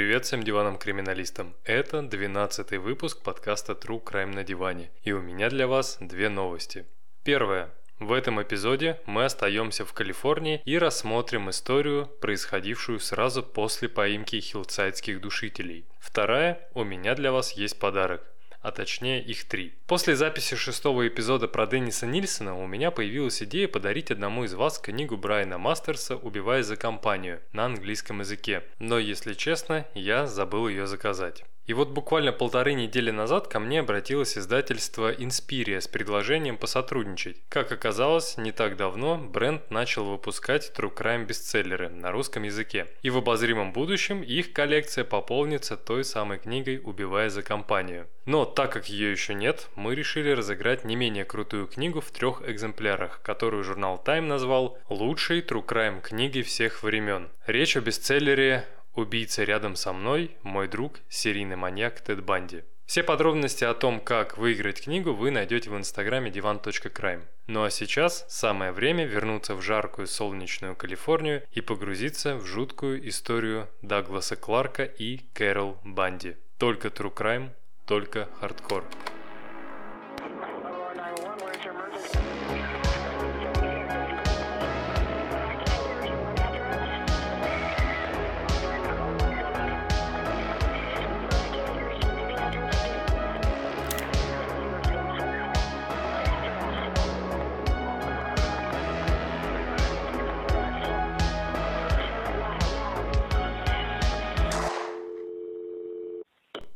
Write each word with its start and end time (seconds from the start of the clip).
Привет 0.00 0.24
всем 0.24 0.42
диванным 0.42 0.78
криминалистам. 0.78 1.54
Это 1.62 2.00
12 2.00 2.78
выпуск 2.78 3.22
подкаста 3.22 3.74
True 3.74 4.02
Crime 4.02 4.34
на 4.34 4.44
диване. 4.44 4.90
И 5.02 5.12
у 5.12 5.20
меня 5.20 5.50
для 5.50 5.66
вас 5.66 5.98
две 6.00 6.30
новости. 6.30 6.86
Первое. 7.22 7.68
В 7.98 8.14
этом 8.14 8.42
эпизоде 8.42 8.98
мы 9.04 9.26
остаемся 9.26 9.84
в 9.84 9.92
Калифорнии 9.92 10.62
и 10.64 10.78
рассмотрим 10.78 11.50
историю, 11.50 12.06
происходившую 12.22 12.98
сразу 12.98 13.42
после 13.42 13.90
поимки 13.90 14.40
хилдсайдских 14.40 15.20
душителей. 15.20 15.84
Вторая. 15.98 16.66
У 16.72 16.82
меня 16.82 17.14
для 17.14 17.30
вас 17.30 17.52
есть 17.52 17.78
подарок 17.78 18.22
а 18.60 18.72
точнее 18.72 19.22
их 19.22 19.44
три. 19.44 19.74
После 19.86 20.16
записи 20.16 20.56
шестого 20.56 21.06
эпизода 21.08 21.48
про 21.48 21.66
Денниса 21.66 22.06
Нильсона 22.06 22.56
у 22.56 22.66
меня 22.66 22.90
появилась 22.90 23.42
идея 23.42 23.68
подарить 23.68 24.10
одному 24.10 24.44
из 24.44 24.54
вас 24.54 24.78
книгу 24.78 25.16
Брайана 25.16 25.58
Мастерса 25.58 26.16
«Убивая 26.16 26.62
за 26.62 26.76
компанию» 26.76 27.40
на 27.52 27.66
английском 27.66 28.20
языке, 28.20 28.64
но 28.78 28.98
если 28.98 29.34
честно, 29.34 29.86
я 29.94 30.26
забыл 30.26 30.68
ее 30.68 30.86
заказать. 30.86 31.44
И 31.70 31.72
вот 31.72 31.90
буквально 31.90 32.32
полторы 32.32 32.72
недели 32.72 33.12
назад 33.12 33.46
ко 33.46 33.60
мне 33.60 33.78
обратилось 33.78 34.36
издательство 34.36 35.14
Inspiria 35.14 35.80
с 35.80 35.86
предложением 35.86 36.56
посотрудничать. 36.56 37.36
Как 37.48 37.70
оказалось, 37.70 38.36
не 38.36 38.50
так 38.50 38.76
давно 38.76 39.16
бренд 39.16 39.70
начал 39.70 40.04
выпускать 40.04 40.72
True 40.76 40.92
Crime 40.92 41.26
бестселлеры 41.26 41.88
на 41.88 42.10
русском 42.10 42.42
языке. 42.42 42.88
И 43.02 43.10
в 43.10 43.18
обозримом 43.18 43.72
будущем 43.72 44.20
их 44.20 44.52
коллекция 44.52 45.04
пополнится 45.04 45.76
той 45.76 46.02
самой 46.02 46.38
книгой 46.38 46.80
«Убивая 46.82 47.30
за 47.30 47.44
компанию». 47.44 48.08
Но 48.24 48.44
так 48.44 48.72
как 48.72 48.88
ее 48.88 49.12
еще 49.12 49.34
нет, 49.34 49.68
мы 49.76 49.94
решили 49.94 50.30
разыграть 50.30 50.84
не 50.84 50.96
менее 50.96 51.24
крутую 51.24 51.68
книгу 51.68 52.00
в 52.00 52.10
трех 52.10 52.42
экземплярах, 52.48 53.22
которую 53.22 53.62
журнал 53.62 54.02
Time 54.04 54.22
назвал 54.22 54.76
«Лучшей 54.88 55.40
True 55.40 55.64
Crime 55.64 56.00
книгой 56.00 56.42
всех 56.42 56.82
времен». 56.82 57.28
Речь 57.46 57.76
о 57.76 57.80
бестселлере 57.80 58.66
Убийца 58.94 59.44
рядом 59.44 59.76
со 59.76 59.92
мной, 59.92 60.36
мой 60.42 60.68
друг, 60.68 61.00
серийный 61.08 61.56
маньяк 61.56 62.00
Тед 62.00 62.24
Банди. 62.24 62.64
Все 62.90 63.04
подробности 63.04 63.62
о 63.62 63.72
том, 63.72 64.00
как 64.00 64.36
выиграть 64.36 64.82
книгу, 64.82 65.12
вы 65.12 65.30
найдете 65.30 65.70
в 65.70 65.76
инстаграме 65.76 66.28
divan.crime. 66.28 67.22
Ну 67.46 67.62
а 67.62 67.70
сейчас 67.70 68.26
самое 68.28 68.72
время 68.72 69.04
вернуться 69.04 69.54
в 69.54 69.62
жаркую 69.62 70.08
солнечную 70.08 70.74
Калифорнию 70.74 71.44
и 71.52 71.60
погрузиться 71.60 72.34
в 72.34 72.44
жуткую 72.46 73.08
историю 73.08 73.68
Дагласа 73.82 74.34
Кларка 74.34 74.82
и 74.82 75.18
Кэрол 75.34 75.78
Банди. 75.84 76.36
Только 76.58 76.88
true 76.88 77.14
crime, 77.14 77.50
только 77.86 78.28
хардкор. 78.40 78.84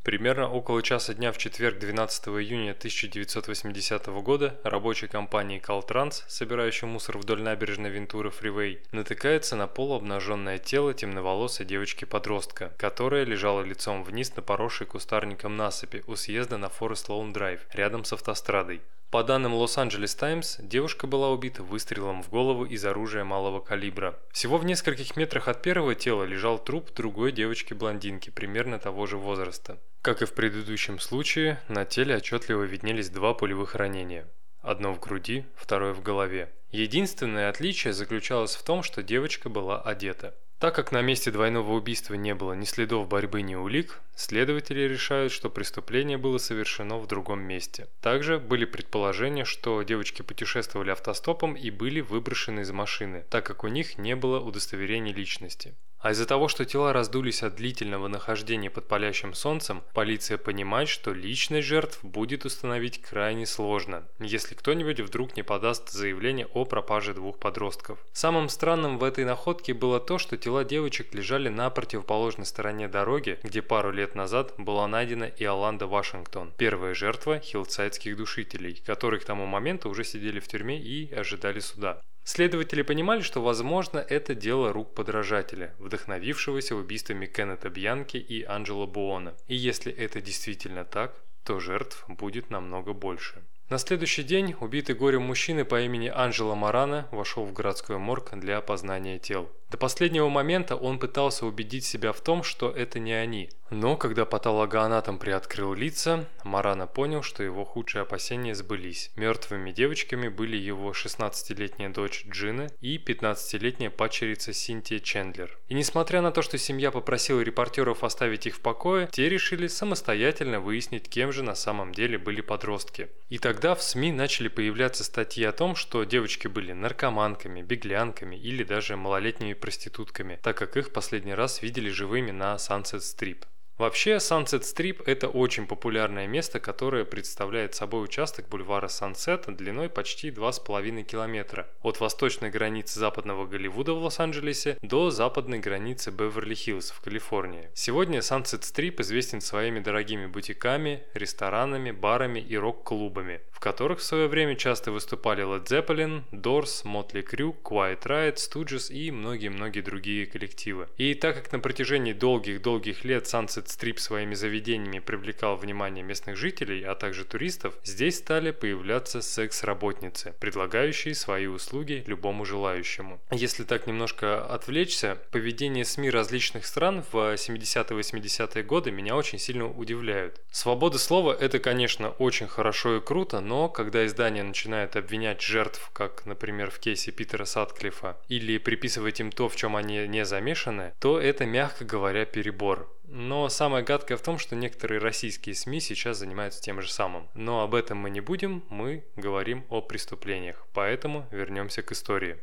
Примерно 0.04 0.50
около 0.50 0.82
часа 0.82 1.14
дня 1.14 1.32
в 1.32 1.38
четверг 1.38 1.78
12 1.78 2.28
июня 2.28 2.72
1980 2.72 4.06
года 4.22 4.60
рабочей 4.62 5.06
компании 5.06 5.62
Caltrans, 5.66 6.24
собирающей 6.28 6.86
мусор 6.86 7.16
вдоль 7.16 7.40
набережной 7.40 7.88
Вентура 7.88 8.28
Фривей, 8.28 8.82
натыкается 8.92 9.56
на 9.56 9.66
полуобнаженное 9.66 10.58
тело 10.58 10.92
темноволосой 10.92 11.64
девочки-подростка, 11.64 12.74
которая 12.76 13.24
лежала 13.24 13.62
лицом 13.62 14.04
вниз 14.04 14.36
на 14.36 14.42
поросшей 14.42 14.86
кустарником 14.86 15.56
насыпи 15.56 16.04
у 16.06 16.16
съезда 16.16 16.58
на 16.58 16.68
Форест 16.68 17.08
Лоун 17.08 17.32
Драйв, 17.32 17.60
рядом 17.72 18.04
с 18.04 18.12
автострадой. 18.12 18.82
По 19.10 19.22
данным 19.22 19.54
Лос-Анджелес 19.54 20.14
Таймс, 20.14 20.56
девушка 20.58 21.06
была 21.06 21.30
убита 21.30 21.62
выстрелом 21.62 22.22
в 22.22 22.30
голову 22.30 22.64
из 22.64 22.84
оружия 22.84 23.24
малого 23.24 23.60
калибра. 23.60 24.18
Всего 24.32 24.58
в 24.58 24.64
нескольких 24.64 25.16
метрах 25.16 25.48
от 25.48 25.62
первого 25.62 25.94
тела 25.94 26.24
лежал 26.24 26.58
труп 26.58 26.92
другой 26.94 27.30
девочки-блондинки 27.32 28.30
примерно 28.30 28.78
того 28.78 29.06
же 29.06 29.16
возраста. 29.16 29.78
Как 30.02 30.22
и 30.22 30.26
в 30.26 30.34
предыдущем 30.34 30.98
случае, 30.98 31.60
на 31.68 31.84
теле 31.84 32.16
отчетливо 32.16 32.64
виднелись 32.64 33.08
два 33.08 33.34
пулевых 33.34 33.74
ранения. 33.74 34.28
Одно 34.60 34.92
в 34.92 35.00
груди, 35.00 35.44
второе 35.56 35.92
в 35.92 36.02
голове. 36.02 36.52
Единственное 36.70 37.50
отличие 37.50 37.92
заключалось 37.92 38.56
в 38.56 38.64
том, 38.64 38.82
что 38.82 39.02
девочка 39.02 39.48
была 39.48 39.80
одета. 39.80 40.34
Так 40.64 40.76
как 40.76 40.92
на 40.92 41.02
месте 41.02 41.30
двойного 41.30 41.72
убийства 41.72 42.14
не 42.14 42.34
было 42.34 42.54
ни 42.54 42.64
следов 42.64 43.06
борьбы, 43.06 43.42
ни 43.42 43.54
улик, 43.54 44.00
следователи 44.16 44.80
решают, 44.80 45.30
что 45.30 45.50
преступление 45.50 46.16
было 46.16 46.38
совершено 46.38 46.96
в 46.96 47.06
другом 47.06 47.42
месте. 47.42 47.86
Также 48.00 48.38
были 48.38 48.64
предположения, 48.64 49.44
что 49.44 49.82
девочки 49.82 50.22
путешествовали 50.22 50.88
автостопом 50.88 51.52
и 51.52 51.68
были 51.68 52.00
выброшены 52.00 52.60
из 52.60 52.70
машины, 52.70 53.26
так 53.28 53.44
как 53.44 53.62
у 53.62 53.68
них 53.68 53.98
не 53.98 54.16
было 54.16 54.40
удостоверения 54.40 55.12
личности. 55.12 55.74
А 56.04 56.10
из-за 56.10 56.26
того, 56.26 56.48
что 56.48 56.66
тела 56.66 56.92
раздулись 56.92 57.42
от 57.42 57.54
длительного 57.54 58.08
нахождения 58.08 58.68
под 58.68 58.86
палящим 58.86 59.32
солнцем, 59.32 59.82
полиция 59.94 60.36
понимает, 60.36 60.90
что 60.90 61.14
личность 61.14 61.66
жертв 61.66 62.04
будет 62.04 62.44
установить 62.44 63.00
крайне 63.00 63.46
сложно, 63.46 64.06
если 64.18 64.54
кто-нибудь 64.54 65.00
вдруг 65.00 65.34
не 65.34 65.42
подаст 65.42 65.88
заявление 65.88 66.46
о 66.52 66.66
пропаже 66.66 67.14
двух 67.14 67.38
подростков. 67.38 67.98
Самым 68.12 68.50
странным 68.50 68.98
в 68.98 69.04
этой 69.04 69.24
находке 69.24 69.72
было 69.72 69.98
то, 69.98 70.18
что 70.18 70.36
тела 70.36 70.62
девочек 70.62 71.14
лежали 71.14 71.48
на 71.48 71.70
противоположной 71.70 72.44
стороне 72.44 72.86
дороги, 72.86 73.38
где 73.42 73.62
пару 73.62 73.90
лет 73.90 74.14
назад 74.14 74.52
была 74.58 74.86
найдена 74.86 75.32
Иоланда 75.38 75.86
Вашингтон, 75.86 76.52
первая 76.58 76.92
жертва 76.92 77.38
хилдсайдских 77.38 78.14
душителей, 78.14 78.82
которые 78.84 79.20
к 79.20 79.24
тому 79.24 79.46
моменту 79.46 79.88
уже 79.88 80.04
сидели 80.04 80.38
в 80.38 80.48
тюрьме 80.48 80.78
и 80.78 81.10
ожидали 81.14 81.60
суда. 81.60 82.02
Следователи 82.24 82.80
понимали, 82.80 83.20
что, 83.20 83.42
возможно, 83.42 83.98
это 83.98 84.34
дело 84.34 84.72
рук 84.72 84.94
подражателя, 84.94 85.74
вдохновившегося 85.78 86.74
убийствами 86.74 87.26
Кеннета 87.26 87.68
Бьянки 87.68 88.16
и 88.16 88.42
Анджело 88.44 88.86
Буона. 88.86 89.34
И 89.46 89.54
если 89.54 89.92
это 89.92 90.22
действительно 90.22 90.86
так, 90.86 91.14
то 91.44 91.60
жертв 91.60 92.04
будет 92.08 92.48
намного 92.48 92.94
больше. 92.94 93.42
На 93.68 93.78
следующий 93.78 94.22
день 94.22 94.54
убитый 94.60 94.94
горем 94.94 95.22
мужчина 95.22 95.64
по 95.64 95.80
имени 95.80 96.08
Анджело 96.08 96.54
Марана 96.54 97.08
вошел 97.10 97.44
в 97.44 97.52
городской 97.52 97.98
морг 97.98 98.30
для 98.34 98.58
опознания 98.58 99.18
тел. 99.18 99.50
До 99.70 99.78
последнего 99.78 100.28
момента 100.28 100.76
он 100.76 100.98
пытался 100.98 101.46
убедить 101.46 101.84
себя 101.84 102.12
в 102.12 102.20
том, 102.20 102.42
что 102.42 102.70
это 102.70 102.98
не 102.98 103.12
они. 103.12 103.50
Но 103.74 103.96
когда 103.96 104.24
патологоанатом 104.24 105.18
приоткрыл 105.18 105.74
лица, 105.74 106.28
Марана 106.44 106.86
понял, 106.86 107.22
что 107.22 107.42
его 107.42 107.64
худшие 107.64 108.02
опасения 108.02 108.54
сбылись. 108.54 109.10
Мертвыми 109.16 109.72
девочками 109.72 110.28
были 110.28 110.56
его 110.56 110.92
16-летняя 110.92 111.88
дочь 111.88 112.24
Джина 112.30 112.68
и 112.80 112.98
15-летняя 112.98 113.90
падчерица 113.90 114.52
Синтия 114.52 115.00
Чендлер. 115.00 115.58
И 115.66 115.74
несмотря 115.74 116.22
на 116.22 116.30
то, 116.30 116.40
что 116.40 116.56
семья 116.56 116.92
попросила 116.92 117.40
репортеров 117.40 118.04
оставить 118.04 118.46
их 118.46 118.54
в 118.54 118.60
покое, 118.60 119.08
те 119.10 119.28
решили 119.28 119.66
самостоятельно 119.66 120.60
выяснить, 120.60 121.08
кем 121.08 121.32
же 121.32 121.42
на 121.42 121.56
самом 121.56 121.92
деле 121.92 122.16
были 122.16 122.42
подростки. 122.42 123.08
И 123.28 123.38
тогда 123.38 123.74
в 123.74 123.82
СМИ 123.82 124.12
начали 124.12 124.46
появляться 124.46 125.02
статьи 125.02 125.42
о 125.42 125.50
том, 125.50 125.74
что 125.74 126.04
девочки 126.04 126.46
были 126.46 126.70
наркоманками, 126.70 127.60
беглянками 127.60 128.36
или 128.36 128.62
даже 128.62 128.96
малолетними 128.96 129.54
проститутками, 129.54 130.38
так 130.44 130.56
как 130.56 130.76
их 130.76 130.92
последний 130.92 131.34
раз 131.34 131.60
видели 131.60 131.90
живыми 131.90 132.30
на 132.30 132.54
Sunset 132.54 133.00
Strip. 133.00 133.44
Вообще, 133.76 134.18
Sunset 134.18 134.60
Strip– 134.60 135.02
это 135.06 135.26
очень 135.26 135.66
популярное 135.66 136.28
место, 136.28 136.60
которое 136.60 137.04
представляет 137.04 137.74
собой 137.74 138.04
участок 138.04 138.48
бульвара 138.48 138.86
Sunset 138.86 139.52
длиной 139.52 139.88
почти 139.88 140.30
2,5 140.30 141.02
километра 141.02 141.68
от 141.82 141.98
восточной 141.98 142.50
границы 142.50 143.00
западного 143.00 143.46
Голливуда 143.46 143.94
в 143.94 144.04
Лос-Анджелесе 144.04 144.78
до 144.80 145.10
западной 145.10 145.58
границы 145.58 146.12
Беверли-Хиллз 146.12 146.92
в 146.92 147.00
Калифорнии. 147.00 147.68
Сегодня 147.74 148.20
Sunset 148.20 148.60
Strip 148.60 149.00
известен 149.00 149.40
своими 149.40 149.80
дорогими 149.80 150.26
бутиками, 150.26 151.02
ресторанами, 151.12 151.90
барами 151.90 152.38
и 152.38 152.56
рок-клубами, 152.56 153.40
в 153.50 153.58
которых 153.58 153.98
в 153.98 154.04
свое 154.04 154.28
время 154.28 154.54
часто 154.54 154.92
выступали 154.92 155.42
Led 155.44 155.64
Zeppelin, 155.64 156.22
Doors, 156.30 156.84
Motley 156.84 157.28
Crue, 157.28 157.56
Quiet 157.60 158.02
Riot, 158.04 158.36
Stooges 158.36 158.92
и 158.92 159.10
многие-многие 159.10 159.80
другие 159.80 160.26
коллективы. 160.26 160.86
И 160.96 161.14
так 161.14 161.34
как 161.34 161.50
на 161.50 161.58
протяжении 161.58 162.12
долгих-долгих 162.12 163.04
лет 163.04 163.24
Sunset 163.24 163.63
Sunset 163.64 163.66
Strip 163.66 163.98
своими 163.98 164.34
заведениями 164.34 164.98
привлекал 164.98 165.56
внимание 165.56 166.04
местных 166.04 166.36
жителей, 166.36 166.82
а 166.84 166.94
также 166.94 167.24
туристов, 167.24 167.74
здесь 167.84 168.18
стали 168.18 168.50
появляться 168.50 169.22
секс-работницы, 169.22 170.34
предлагающие 170.40 171.14
свои 171.14 171.46
услуги 171.46 172.04
любому 172.06 172.44
желающему. 172.44 173.20
Если 173.30 173.64
так 173.64 173.86
немножко 173.86 174.44
отвлечься, 174.44 175.18
поведение 175.30 175.84
СМИ 175.84 176.10
различных 176.10 176.66
стран 176.66 177.04
в 177.12 177.34
70-80-е 177.34 178.62
годы 178.62 178.90
меня 178.90 179.16
очень 179.16 179.38
сильно 179.38 179.66
удивляют. 179.66 180.40
Свобода 180.50 180.98
слова– 180.98 181.36
это, 181.40 181.58
конечно, 181.58 182.10
очень 182.10 182.46
хорошо 182.46 182.96
и 182.96 183.00
круто, 183.00 183.40
но 183.40 183.68
когда 183.68 184.06
издание 184.06 184.42
начинает 184.42 184.96
обвинять 184.96 185.40
жертв, 185.40 185.90
как, 185.92 186.26
например, 186.26 186.70
в 186.70 186.78
кейсе 186.78 187.12
Питера 187.12 187.44
Садклифа, 187.44 188.18
или 188.28 188.58
приписывать 188.58 189.20
им 189.20 189.32
то, 189.32 189.48
в 189.48 189.56
чем 189.56 189.76
они 189.76 190.06
не 190.06 190.24
замешаны, 190.24 190.92
то 191.00 191.18
это, 191.18 191.44
мягко 191.46 191.84
говоря, 191.84 192.24
перебор. 192.24 192.90
Но 193.06 193.48
самое 193.54 193.84
гадкое 193.84 194.18
в 194.18 194.22
том, 194.22 194.38
что 194.38 194.56
некоторые 194.56 195.00
российские 195.00 195.54
СМИ 195.54 195.80
сейчас 195.80 196.18
занимаются 196.18 196.60
тем 196.60 196.82
же 196.82 196.90
самым. 196.90 197.28
Но 197.34 197.62
об 197.62 197.74
этом 197.74 197.98
мы 197.98 198.10
не 198.10 198.20
будем, 198.20 198.64
мы 198.68 199.04
говорим 199.16 199.64
о 199.70 199.80
преступлениях. 199.80 200.66
Поэтому 200.74 201.26
вернемся 201.30 201.82
к 201.82 201.92
истории. 201.92 202.38